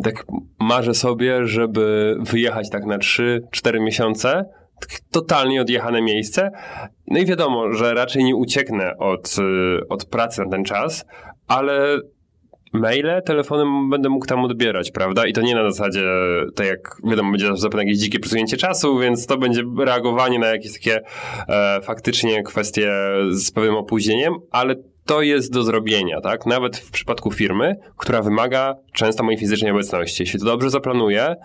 Tak 0.04 0.26
marzę 0.60 0.94
sobie, 0.94 1.48
żeby 1.48 2.16
wyjechać 2.20 2.70
tak 2.70 2.86
na 2.86 2.98
3-4 2.98 3.82
miesiące, 3.82 4.46
tak 4.80 5.00
totalnie 5.12 5.62
odjechane 5.62 6.02
miejsce. 6.02 6.52
No 7.08 7.20
i 7.20 7.26
wiadomo, 7.26 7.74
że 7.74 7.94
raczej 7.94 8.24
nie 8.24 8.36
ucieknę 8.36 8.98
od, 8.98 9.36
y, 9.40 9.88
od 9.90 10.06
pracy 10.06 10.42
na 10.42 10.50
ten 10.50 10.64
czas, 10.66 11.06
ale 11.48 12.00
maile, 12.74 13.22
telefonem 13.26 13.90
będę 13.90 14.10
mógł 14.10 14.26
tam 14.26 14.46
odbierać, 14.46 14.92
prawda? 14.92 15.26
I 15.26 15.34
to 15.34 15.42
nie 15.42 15.56
na 15.56 15.72
zasadzie, 15.72 16.04
tak 16.56 16.68
jak 16.68 16.98
wiadomo, 17.04 17.32
będzie 17.32 17.58
zapewne 17.58 17.84
jakieś 17.84 17.98
dzikie 17.98 18.20
przesunięcie 18.20 18.58
czasu, 18.58 19.00
więc 19.00 19.26
to 19.26 19.38
będzie 19.38 19.64
reagowanie 19.78 20.40
na 20.40 20.48
jakieś 20.48 20.74
takie 20.74 21.02
e, 21.48 21.82
faktycznie 21.82 22.44
kwestie 22.44 22.92
z 23.30 23.52
pewnym 23.52 23.76
opóźnieniem, 23.76 24.34
ale 24.52 24.76
to 25.06 25.22
jest 25.22 25.54
do 25.54 25.64
zrobienia, 25.64 26.22
tak? 26.22 26.45
Nawet 26.45 26.78
w 26.78 26.91
przypadku 26.91 27.32
firmy, 27.32 27.76
która 27.97 28.22
wymaga 28.22 28.76
często 28.93 29.24
mojej 29.24 29.39
fizycznej 29.39 29.72
obecności. 29.72 30.24
Jeśli 30.24 30.39
to 30.39 30.45
dobrze 30.45 30.70
zaplanuję 30.70 31.36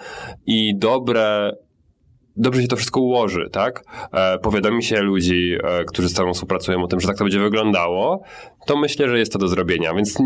i 0.47 0.77
dobre 0.77 1.53
dobrze 2.39 2.63
się 2.63 2.69
to 2.69 2.77
wszystko 2.77 3.01
ułoży, 3.01 3.49
tak? 3.53 3.85
E, 4.13 4.39
powiadomi 4.39 4.83
się 4.83 5.01
ludzi, 5.01 5.55
e, 5.65 5.85
którzy 5.85 6.09
z 6.09 6.15
tobą 6.15 6.35
współpracują 6.35 6.83
o 6.83 6.87
tym, 6.87 7.01
że 7.01 7.09
tak 7.09 7.17
to 7.17 7.25
będzie 7.25 7.41
wyglądało, 7.41 8.23
to 8.67 8.77
myślę, 8.77 9.09
że 9.09 9.19
jest 9.19 9.33
to 9.33 9.39
do 9.39 9.49
zrobienia, 9.49 9.95
więc 9.95 10.19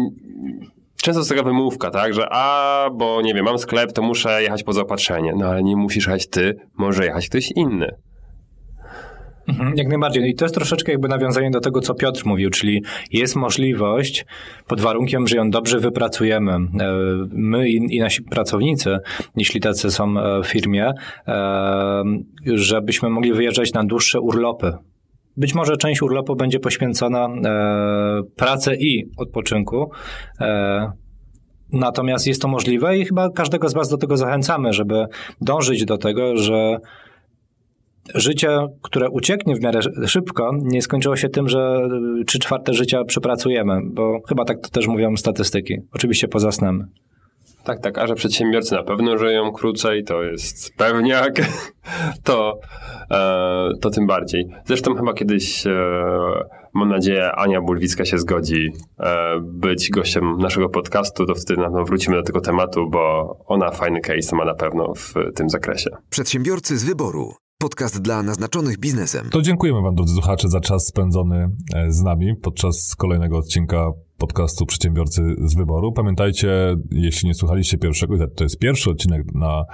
często 1.02 1.20
jest 1.20 1.30
taka 1.30 1.42
wymówka, 1.42 1.90
tak? 1.90 2.14
Że 2.14 2.26
a, 2.30 2.90
bo 2.92 3.22
nie 3.22 3.34
wiem, 3.34 3.44
mam 3.44 3.58
sklep, 3.58 3.92
to 3.92 4.02
muszę 4.02 4.42
jechać 4.42 4.62
po 4.62 4.72
zaopatrzenie. 4.72 5.32
No 5.36 5.46
ale 5.46 5.62
nie 5.62 5.76
musisz 5.76 6.06
jechać 6.06 6.28
ty, 6.28 6.54
może 6.78 7.04
jechać 7.04 7.28
ktoś 7.28 7.50
inny. 7.56 7.96
Mhm, 9.48 9.72
Jak 9.76 9.88
najbardziej. 9.88 10.30
I 10.30 10.34
to 10.34 10.44
jest 10.44 10.54
troszeczkę 10.54 10.92
jakby 10.92 11.08
nawiązanie 11.08 11.50
do 11.50 11.60
tego, 11.60 11.80
co 11.80 11.94
Piotr 11.94 12.22
mówił, 12.26 12.50
czyli 12.50 12.82
jest 13.10 13.36
możliwość, 13.36 14.26
pod 14.66 14.80
warunkiem, 14.80 15.28
że 15.28 15.36
ją 15.36 15.50
dobrze 15.50 15.78
wypracujemy, 15.78 16.52
e, 16.52 16.58
my 17.30 17.68
i, 17.68 18.00
nasi 18.00 18.22
pracownicy, 18.22 18.98
jeśli 19.36 19.60
tacy 19.60 19.90
są 19.90 20.18
e, 20.18 20.42
w 20.42 20.46
firmie, 20.46 20.90
e, 21.28 22.04
żebyśmy 22.44 23.10
mogli 23.10 23.32
wyjeżdżać 23.32 23.72
na 23.72 23.84
dłuższe 23.84 24.20
urlopy. 24.20 24.72
Być 25.36 25.54
może 25.54 25.76
część 25.76 26.02
urlopu 26.02 26.36
będzie 26.36 26.60
poświęcona 26.60 27.28
pracy 28.36 28.76
i 28.80 29.10
odpoczynku. 29.16 29.90
Natomiast 31.72 32.26
jest 32.26 32.42
to 32.42 32.48
możliwe 32.48 32.98
i 32.98 33.04
chyba 33.04 33.30
każdego 33.30 33.68
z 33.68 33.74
Was 33.74 33.88
do 33.88 33.96
tego 33.96 34.16
zachęcamy, 34.16 34.72
żeby 34.72 35.06
dążyć 35.40 35.84
do 35.84 35.98
tego, 35.98 36.36
że 36.36 36.78
życie, 38.14 38.58
które 38.82 39.10
ucieknie 39.10 39.56
w 39.56 39.60
miarę 39.60 39.80
szybko, 40.06 40.50
nie 40.62 40.82
skończyło 40.82 41.16
się 41.16 41.28
tym, 41.28 41.48
że 41.48 41.88
trzy 42.26 42.38
czwarte 42.38 42.74
życia 42.74 43.04
przepracujemy, 43.04 43.80
bo 43.84 44.20
chyba 44.28 44.44
tak 44.44 44.60
to 44.60 44.68
też 44.68 44.86
mówią 44.86 45.16
statystyki. 45.16 45.76
Oczywiście 45.92 46.28
poza 46.28 46.52
snem. 46.52 46.86
Tak, 47.64 47.80
tak, 47.80 47.98
a 47.98 48.06
że 48.06 48.14
przedsiębiorcy 48.14 48.74
na 48.74 48.82
pewno 48.82 49.18
żyją 49.18 49.52
krócej, 49.52 50.04
to 50.04 50.22
jest 50.22 50.76
pewniak, 50.76 51.32
to, 52.24 52.60
e, 53.10 53.70
to 53.80 53.90
tym 53.90 54.06
bardziej. 54.06 54.48
Zresztą 54.64 54.94
chyba 54.94 55.14
kiedyś, 55.14 55.66
e, 55.66 55.70
mam 56.74 56.88
nadzieję, 56.88 57.32
Ania 57.32 57.60
Bulwicka 57.60 58.04
się 58.04 58.18
zgodzi 58.18 58.72
e, 59.00 59.40
być 59.42 59.90
gościem 59.90 60.38
naszego 60.38 60.68
podcastu, 60.68 61.26
to 61.26 61.34
wtedy 61.34 61.60
na 61.60 61.66
pewno 61.66 61.84
wrócimy 61.84 62.16
do 62.16 62.22
tego 62.22 62.40
tematu, 62.40 62.90
bo 62.90 63.36
ona 63.46 63.70
fajny 63.70 64.00
case 64.00 64.36
ma 64.36 64.44
na 64.44 64.54
pewno 64.54 64.94
w 64.94 65.14
tym 65.34 65.50
zakresie. 65.50 65.90
Przedsiębiorcy 66.10 66.78
z 66.78 66.84
wyboru. 66.84 67.41
Podcast 67.62 68.02
dla 68.02 68.22
naznaczonych 68.22 68.78
biznesem. 68.78 69.30
To 69.30 69.42
dziękujemy 69.42 69.82
Wam, 69.82 69.94
drodzy 69.94 70.14
słuchacze, 70.14 70.48
za 70.48 70.60
czas 70.60 70.86
spędzony 70.86 71.48
e, 71.74 71.92
z 71.92 72.02
nami 72.02 72.36
podczas 72.42 72.96
kolejnego 72.96 73.38
odcinka 73.38 73.90
podcastu 74.18 74.66
Przedsiębiorcy 74.66 75.22
z 75.44 75.54
Wyboru. 75.54 75.92
Pamiętajcie, 75.92 76.76
jeśli 76.90 77.28
nie 77.28 77.34
słuchaliście 77.34 77.78
pierwszego, 77.78 78.28
to 78.36 78.44
jest 78.44 78.58
pierwszy 78.58 78.90
odcinek, 78.90 79.22
na, 79.34 79.64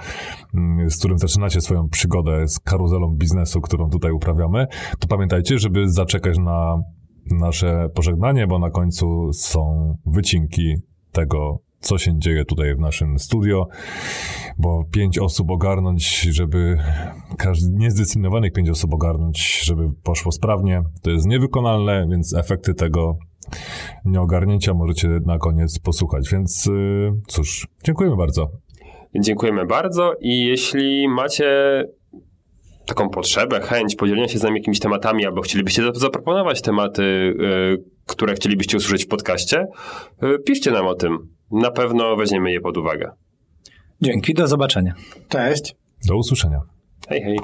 mm, 0.53 0.89
z 0.89 0.97
którym 0.97 1.17
zaczynacie 1.17 1.61
swoją 1.61 1.89
przygodę 1.89 2.47
z 2.47 2.59
karuzelą 2.59 3.15
biznesu, 3.15 3.61
którą 3.61 3.89
tutaj 3.89 4.11
uprawiamy, 4.11 4.67
to 4.99 5.07
pamiętajcie, 5.07 5.59
żeby 5.59 5.89
zaczekać 5.89 6.37
na 6.37 6.77
nasze 7.31 7.89
pożegnanie, 7.95 8.47
bo 8.47 8.59
na 8.59 8.69
końcu 8.69 9.33
są 9.33 9.93
wycinki 10.05 10.75
tego, 11.11 11.59
co 11.79 11.97
się 11.97 12.19
dzieje 12.19 12.45
tutaj 12.45 12.75
w 12.75 12.79
naszym 12.79 13.19
studio, 13.19 13.67
bo 14.57 14.83
pięć 14.91 15.19
osób 15.19 15.51
ogarnąć, 15.51 16.21
żeby 16.21 16.77
każdy, 17.37 17.71
niezdecydowanych 17.71 18.53
pięć 18.53 18.69
osób 18.69 18.93
ogarnąć, 18.93 19.61
żeby 19.63 19.83
poszło 20.03 20.31
sprawnie, 20.31 20.81
to 21.01 21.11
jest 21.11 21.27
niewykonalne, 21.27 22.07
więc 22.11 22.35
efekty 22.35 22.73
tego 22.73 23.17
nieogarnięcia 24.05 24.73
możecie 24.73 25.07
na 25.07 25.37
koniec 25.37 25.79
posłuchać. 25.79 26.29
Więc 26.31 26.65
yy, 26.65 27.11
cóż, 27.27 27.67
dziękujemy 27.83 28.15
bardzo. 28.15 28.51
Dziękujemy 29.19 29.65
bardzo 29.65 30.13
i 30.21 30.45
jeśli 30.45 31.07
macie 31.07 31.83
taką 32.89 33.09
potrzebę, 33.09 33.61
chęć 33.61 33.95
podzielenia 33.95 34.27
się 34.27 34.39
z 34.39 34.43
nami 34.43 34.57
jakimiś 34.59 34.79
tematami, 34.79 35.25
albo 35.25 35.41
chcielibyście 35.41 35.81
zap- 35.81 35.97
zaproponować 35.99 36.61
tematy, 36.61 37.01
y, 37.01 37.83
które 38.05 38.33
chcielibyście 38.33 38.77
usłyszeć 38.77 39.05
w 39.05 39.07
podcaście, 39.07 39.65
y, 40.23 40.39
piszcie 40.45 40.71
nam 40.71 40.87
o 40.87 40.95
tym. 40.95 41.17
Na 41.51 41.71
pewno 41.71 42.15
weźmiemy 42.15 42.51
je 42.51 42.61
pod 42.61 42.77
uwagę. 42.77 43.11
Dzięki, 44.01 44.33
do 44.33 44.47
zobaczenia. 44.47 44.93
Cześć. 45.29 45.75
Do 46.07 46.17
usłyszenia. 46.17 46.59
Hej, 47.09 47.21
hej. 47.23 47.39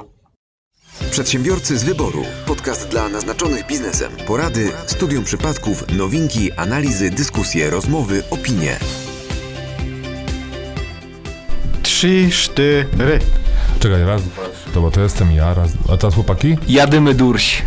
Przedsiębiorcy 1.10 1.78
z 1.78 1.84
wyboru. 1.84 2.22
Podcast 2.46 2.88
dla 2.90 3.08
naznaczonych 3.08 3.66
biznesem. 3.66 4.12
Porady, 4.26 4.70
studium 4.86 5.24
przypadków, 5.24 5.96
nowinki, 5.98 6.52
analizy, 6.52 7.10
dyskusje, 7.10 7.70
rozmowy, 7.70 8.22
opinie. 8.30 8.76
Trzy, 11.82 12.28
cztery. 12.30 13.18
Czekaj, 13.80 14.04
raz, 14.04 14.22
to 14.76 14.82
bo 14.82 14.90
to 14.90 15.00
jestem 15.00 15.32
ja, 15.32 15.54
raz, 15.54 15.70
a 15.92 15.96
teraz 15.96 16.14
chłopaki? 16.14 16.56
Jadymy 16.68 17.14
durś. 17.14 17.62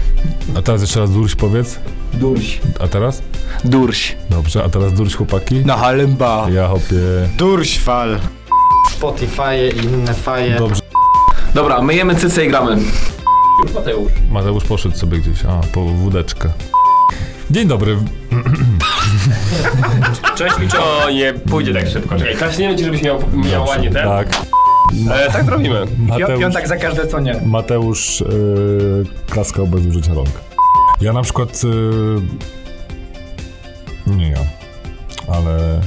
A 0.57 0.62
teraz 0.62 0.82
jeszcze 0.82 0.99
raz 0.99 1.12
durś 1.12 1.36
powiedz. 1.36 1.80
Durś. 2.14 2.60
A 2.80 2.88
teraz? 2.88 3.22
Durś. 3.64 4.16
Dobrze, 4.30 4.64
a 4.64 4.70
teraz 4.70 4.93
durś 4.93 5.16
chłopaki? 5.16 5.55
Na 5.55 5.78
halemba. 5.78 6.47
Ja 6.53 6.68
hopie. 6.68 7.30
Durśfal. 7.38 8.20
Spotify 8.91 9.70
i 9.76 9.86
inne 9.86 10.14
faje. 10.14 10.55
Dobrze. 10.55 10.82
Dobra, 11.53 11.82
myjemy 11.82 12.16
cyce 12.16 12.45
i 12.45 12.47
gramy. 12.47 12.78
Mateusz 14.32 14.64
poszedł 14.64 14.97
sobie 14.97 15.18
gdzieś, 15.18 15.45
a, 15.45 15.62
po 15.74 15.86
wódeczkę. 15.86 16.49
Dzień 17.51 17.68
dobry. 17.68 17.97
Cześć, 20.36 20.60
Miczo. 20.60 21.05
O, 21.05 21.10
nie 21.10 21.34
pójdzie 21.34 21.74
tak 21.74 21.88
szybko. 21.88 22.18
Czekaj, 22.18 22.36
klaśniemy 22.36 22.76
ci, 22.76 22.84
żebyś 22.84 23.01
miał, 23.01 23.20
miał 23.34 23.66
ładnie 23.66 23.91
ten. 23.91 24.07
Tak. 24.07 24.28
E, 25.12 25.32
tak 25.32 25.48
robimy. 25.48 25.86
Mateusz, 25.98 26.40
Piątek 26.40 26.68
za 26.68 26.78
każde 26.78 27.08
co 27.08 27.20
nie. 27.20 27.42
Mateusz 27.46 28.22
yy, 28.22 29.04
klaskał 29.30 29.68
bez 29.68 29.86
użycia 29.86 30.14
rąk. 30.14 30.30
Ja 31.02 31.14
na 31.14 31.22
przykład... 31.22 31.64
Yy, 31.64 32.22
nie 34.16 34.30
ja. 34.30 34.40
Ale... 35.34 35.82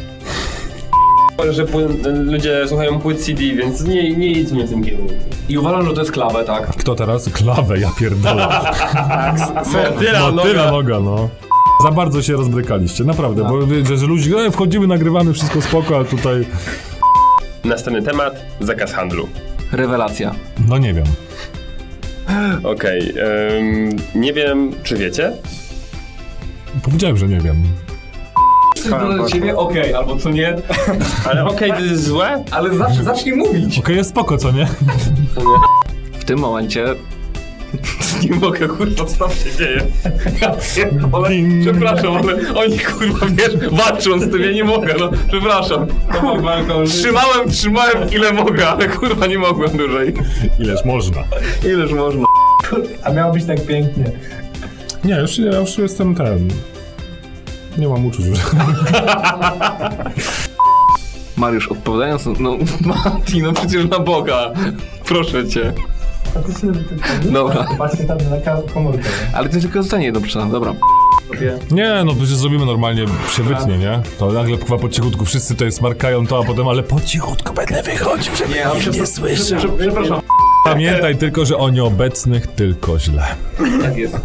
Że 1.50 1.66
ludzie 2.14 2.68
słuchają 2.68 3.00
płyt 3.00 3.24
CD, 3.24 3.40
więc 3.42 3.84
nie, 3.84 4.16
nie 4.16 4.26
idźmy 4.26 4.68
tym 4.68 4.84
kierunku. 4.84 5.14
I 5.48 5.59
uważam, 5.59 5.86
że 5.86 5.92
to 5.94 6.00
jest 6.00 6.12
klawę, 6.12 6.44
tak? 6.44 6.66
Kto 6.66 6.94
teraz? 6.94 7.28
Klawę, 7.28 7.78
ja 7.78 7.90
pierdolę. 7.98 8.48
Motyla, 9.92 10.30
No, 10.32 10.42
tyle 10.42 10.55
noga. 10.59 10.70
noga, 10.70 11.00
no. 11.00 11.29
Za 11.84 11.91
bardzo 11.91 12.22
się 12.22 12.33
rozbrykaliście, 12.33 13.04
naprawdę, 13.04 13.45
bo 13.45 13.66
wiecie, 13.66 13.96
że 13.96 14.07
ludzie, 14.07 14.37
e, 14.37 14.50
wchodzimy, 14.50 14.87
nagrywamy, 14.87 15.33
wszystko 15.33 15.62
spoko, 15.62 15.99
a 15.99 16.04
tutaj, 16.04 16.46
Następny 17.64 18.03
temat, 18.03 18.45
zakaz 18.61 18.93
handlu. 18.93 19.29
Rewelacja. 19.72 20.34
no 20.68 20.79
nie 20.79 20.95
wiem. 20.95 21.05
Okej, 22.64 23.14
em, 23.18 23.91
nie 24.14 24.33
wiem, 24.33 24.72
czy 24.83 24.97
wiecie? 24.97 25.33
Powiedziałem, 26.83 27.17
że 27.17 27.29
nie 27.29 27.41
wiem. 27.41 27.63
Do 29.17 29.29
ciebie 29.29 29.57
okej, 29.57 29.95
albo 29.95 30.17
co 30.17 30.30
nie, 30.30 30.57
Ale 31.30 31.45
okej, 31.45 31.72
to 31.72 31.80
jest 31.80 32.05
złe? 32.05 32.45
ale 32.51 32.75
zawsze 32.76 33.05
zacznij 33.05 33.34
mówić. 33.37 33.79
Okej, 33.79 33.97
jest 33.97 34.11
spoko, 34.11 34.39
co 34.39 34.53
nie? 34.53 34.67
W 36.18 36.25
tym 36.25 36.39
momencie 36.39 36.84
nie 38.22 38.37
mogę, 38.37 38.68
kurwa, 38.68 39.04
co 39.04 39.17
tam 39.18 39.30
się 39.30 39.59
dzieje. 39.59 39.87
Ja 40.41 40.54
pierdolę, 40.76 41.30
przepraszam, 41.63 42.17
ale 42.17 42.54
oni, 42.54 42.79
kurwa, 42.79 43.26
wiesz, 43.26 43.71
walczą 43.72 44.21
z 44.21 44.30
tym, 44.30 44.42
ja 44.42 44.53
nie 44.53 44.64
mogę, 44.64 44.95
no, 44.99 45.11
przepraszam. 45.29 45.87
Trzymałem, 46.88 47.50
trzymałem 47.50 48.11
ile 48.13 48.33
mogę, 48.33 48.68
ale 48.68 48.88
kurwa 48.88 49.26
nie 49.26 49.38
mogłem 49.38 49.76
dłużej. 49.76 50.14
Ileż 50.59 50.84
można. 50.84 51.25
Ileż 51.64 51.92
można. 51.92 52.25
A 53.04 53.13
miało 53.13 53.33
być 53.33 53.45
tak 53.45 53.67
pięknie. 53.67 54.04
Nie, 55.04 55.14
już, 55.14 55.38
ja 55.38 55.61
już 55.61 55.79
jestem 55.79 56.14
ten... 56.14 56.49
Nie 57.79 57.88
mam 57.88 58.07
uczuć 58.07 58.26
już. 58.26 58.38
Mariusz, 61.37 61.68
odpowiadając, 61.68 62.26
no, 62.41 62.57
Mati, 62.80 63.42
no 63.42 63.53
przecież 63.53 63.84
na 63.84 63.99
Boga. 63.99 64.53
Proszę 65.04 65.49
cię. 65.49 65.72
Dobra. 67.33 67.67
Patrzcie 67.79 68.04
tam 68.04 68.18
na 68.18 68.63
komórkę. 68.75 69.09
Ale 69.34 69.49
to 69.49 69.61
tylko 69.61 69.83
zostanie 69.83 70.04
jedno 70.04 70.21
przeczytane, 70.21 70.53
dobra. 70.53 70.75
Nie, 71.71 72.03
no 72.04 72.13
przecież 72.13 72.37
zrobimy 72.37 72.67
normalnie, 72.67 73.04
się 73.37 73.42
wytnie, 73.42 73.79
nie? 73.79 74.00
To 74.18 74.33
nagle 74.33 74.57
chyba 74.59 74.79
po 74.79 74.88
cichutku 74.88 75.25
wszyscy 75.25 75.54
tutaj 75.54 75.72
smarkają 75.72 76.26
to, 76.26 76.38
a 76.38 76.45
potem, 76.45 76.68
ale 76.68 76.83
po 76.83 77.00
cichutku 77.00 77.54
będę 77.54 77.83
wychodził, 77.83 78.37
żeby 78.37 78.54
nie, 78.54 78.99
nie 78.99 79.07
słyszał. 79.07 79.59
Przepraszam. 79.79 80.21
Pamiętaj 80.64 81.17
tylko, 81.17 81.45
że 81.45 81.57
o 81.57 81.71
nieobecnych 81.71 82.46
tylko 82.46 82.99
źle. 82.99 83.25
Tak 83.83 83.96
jest. 83.96 84.17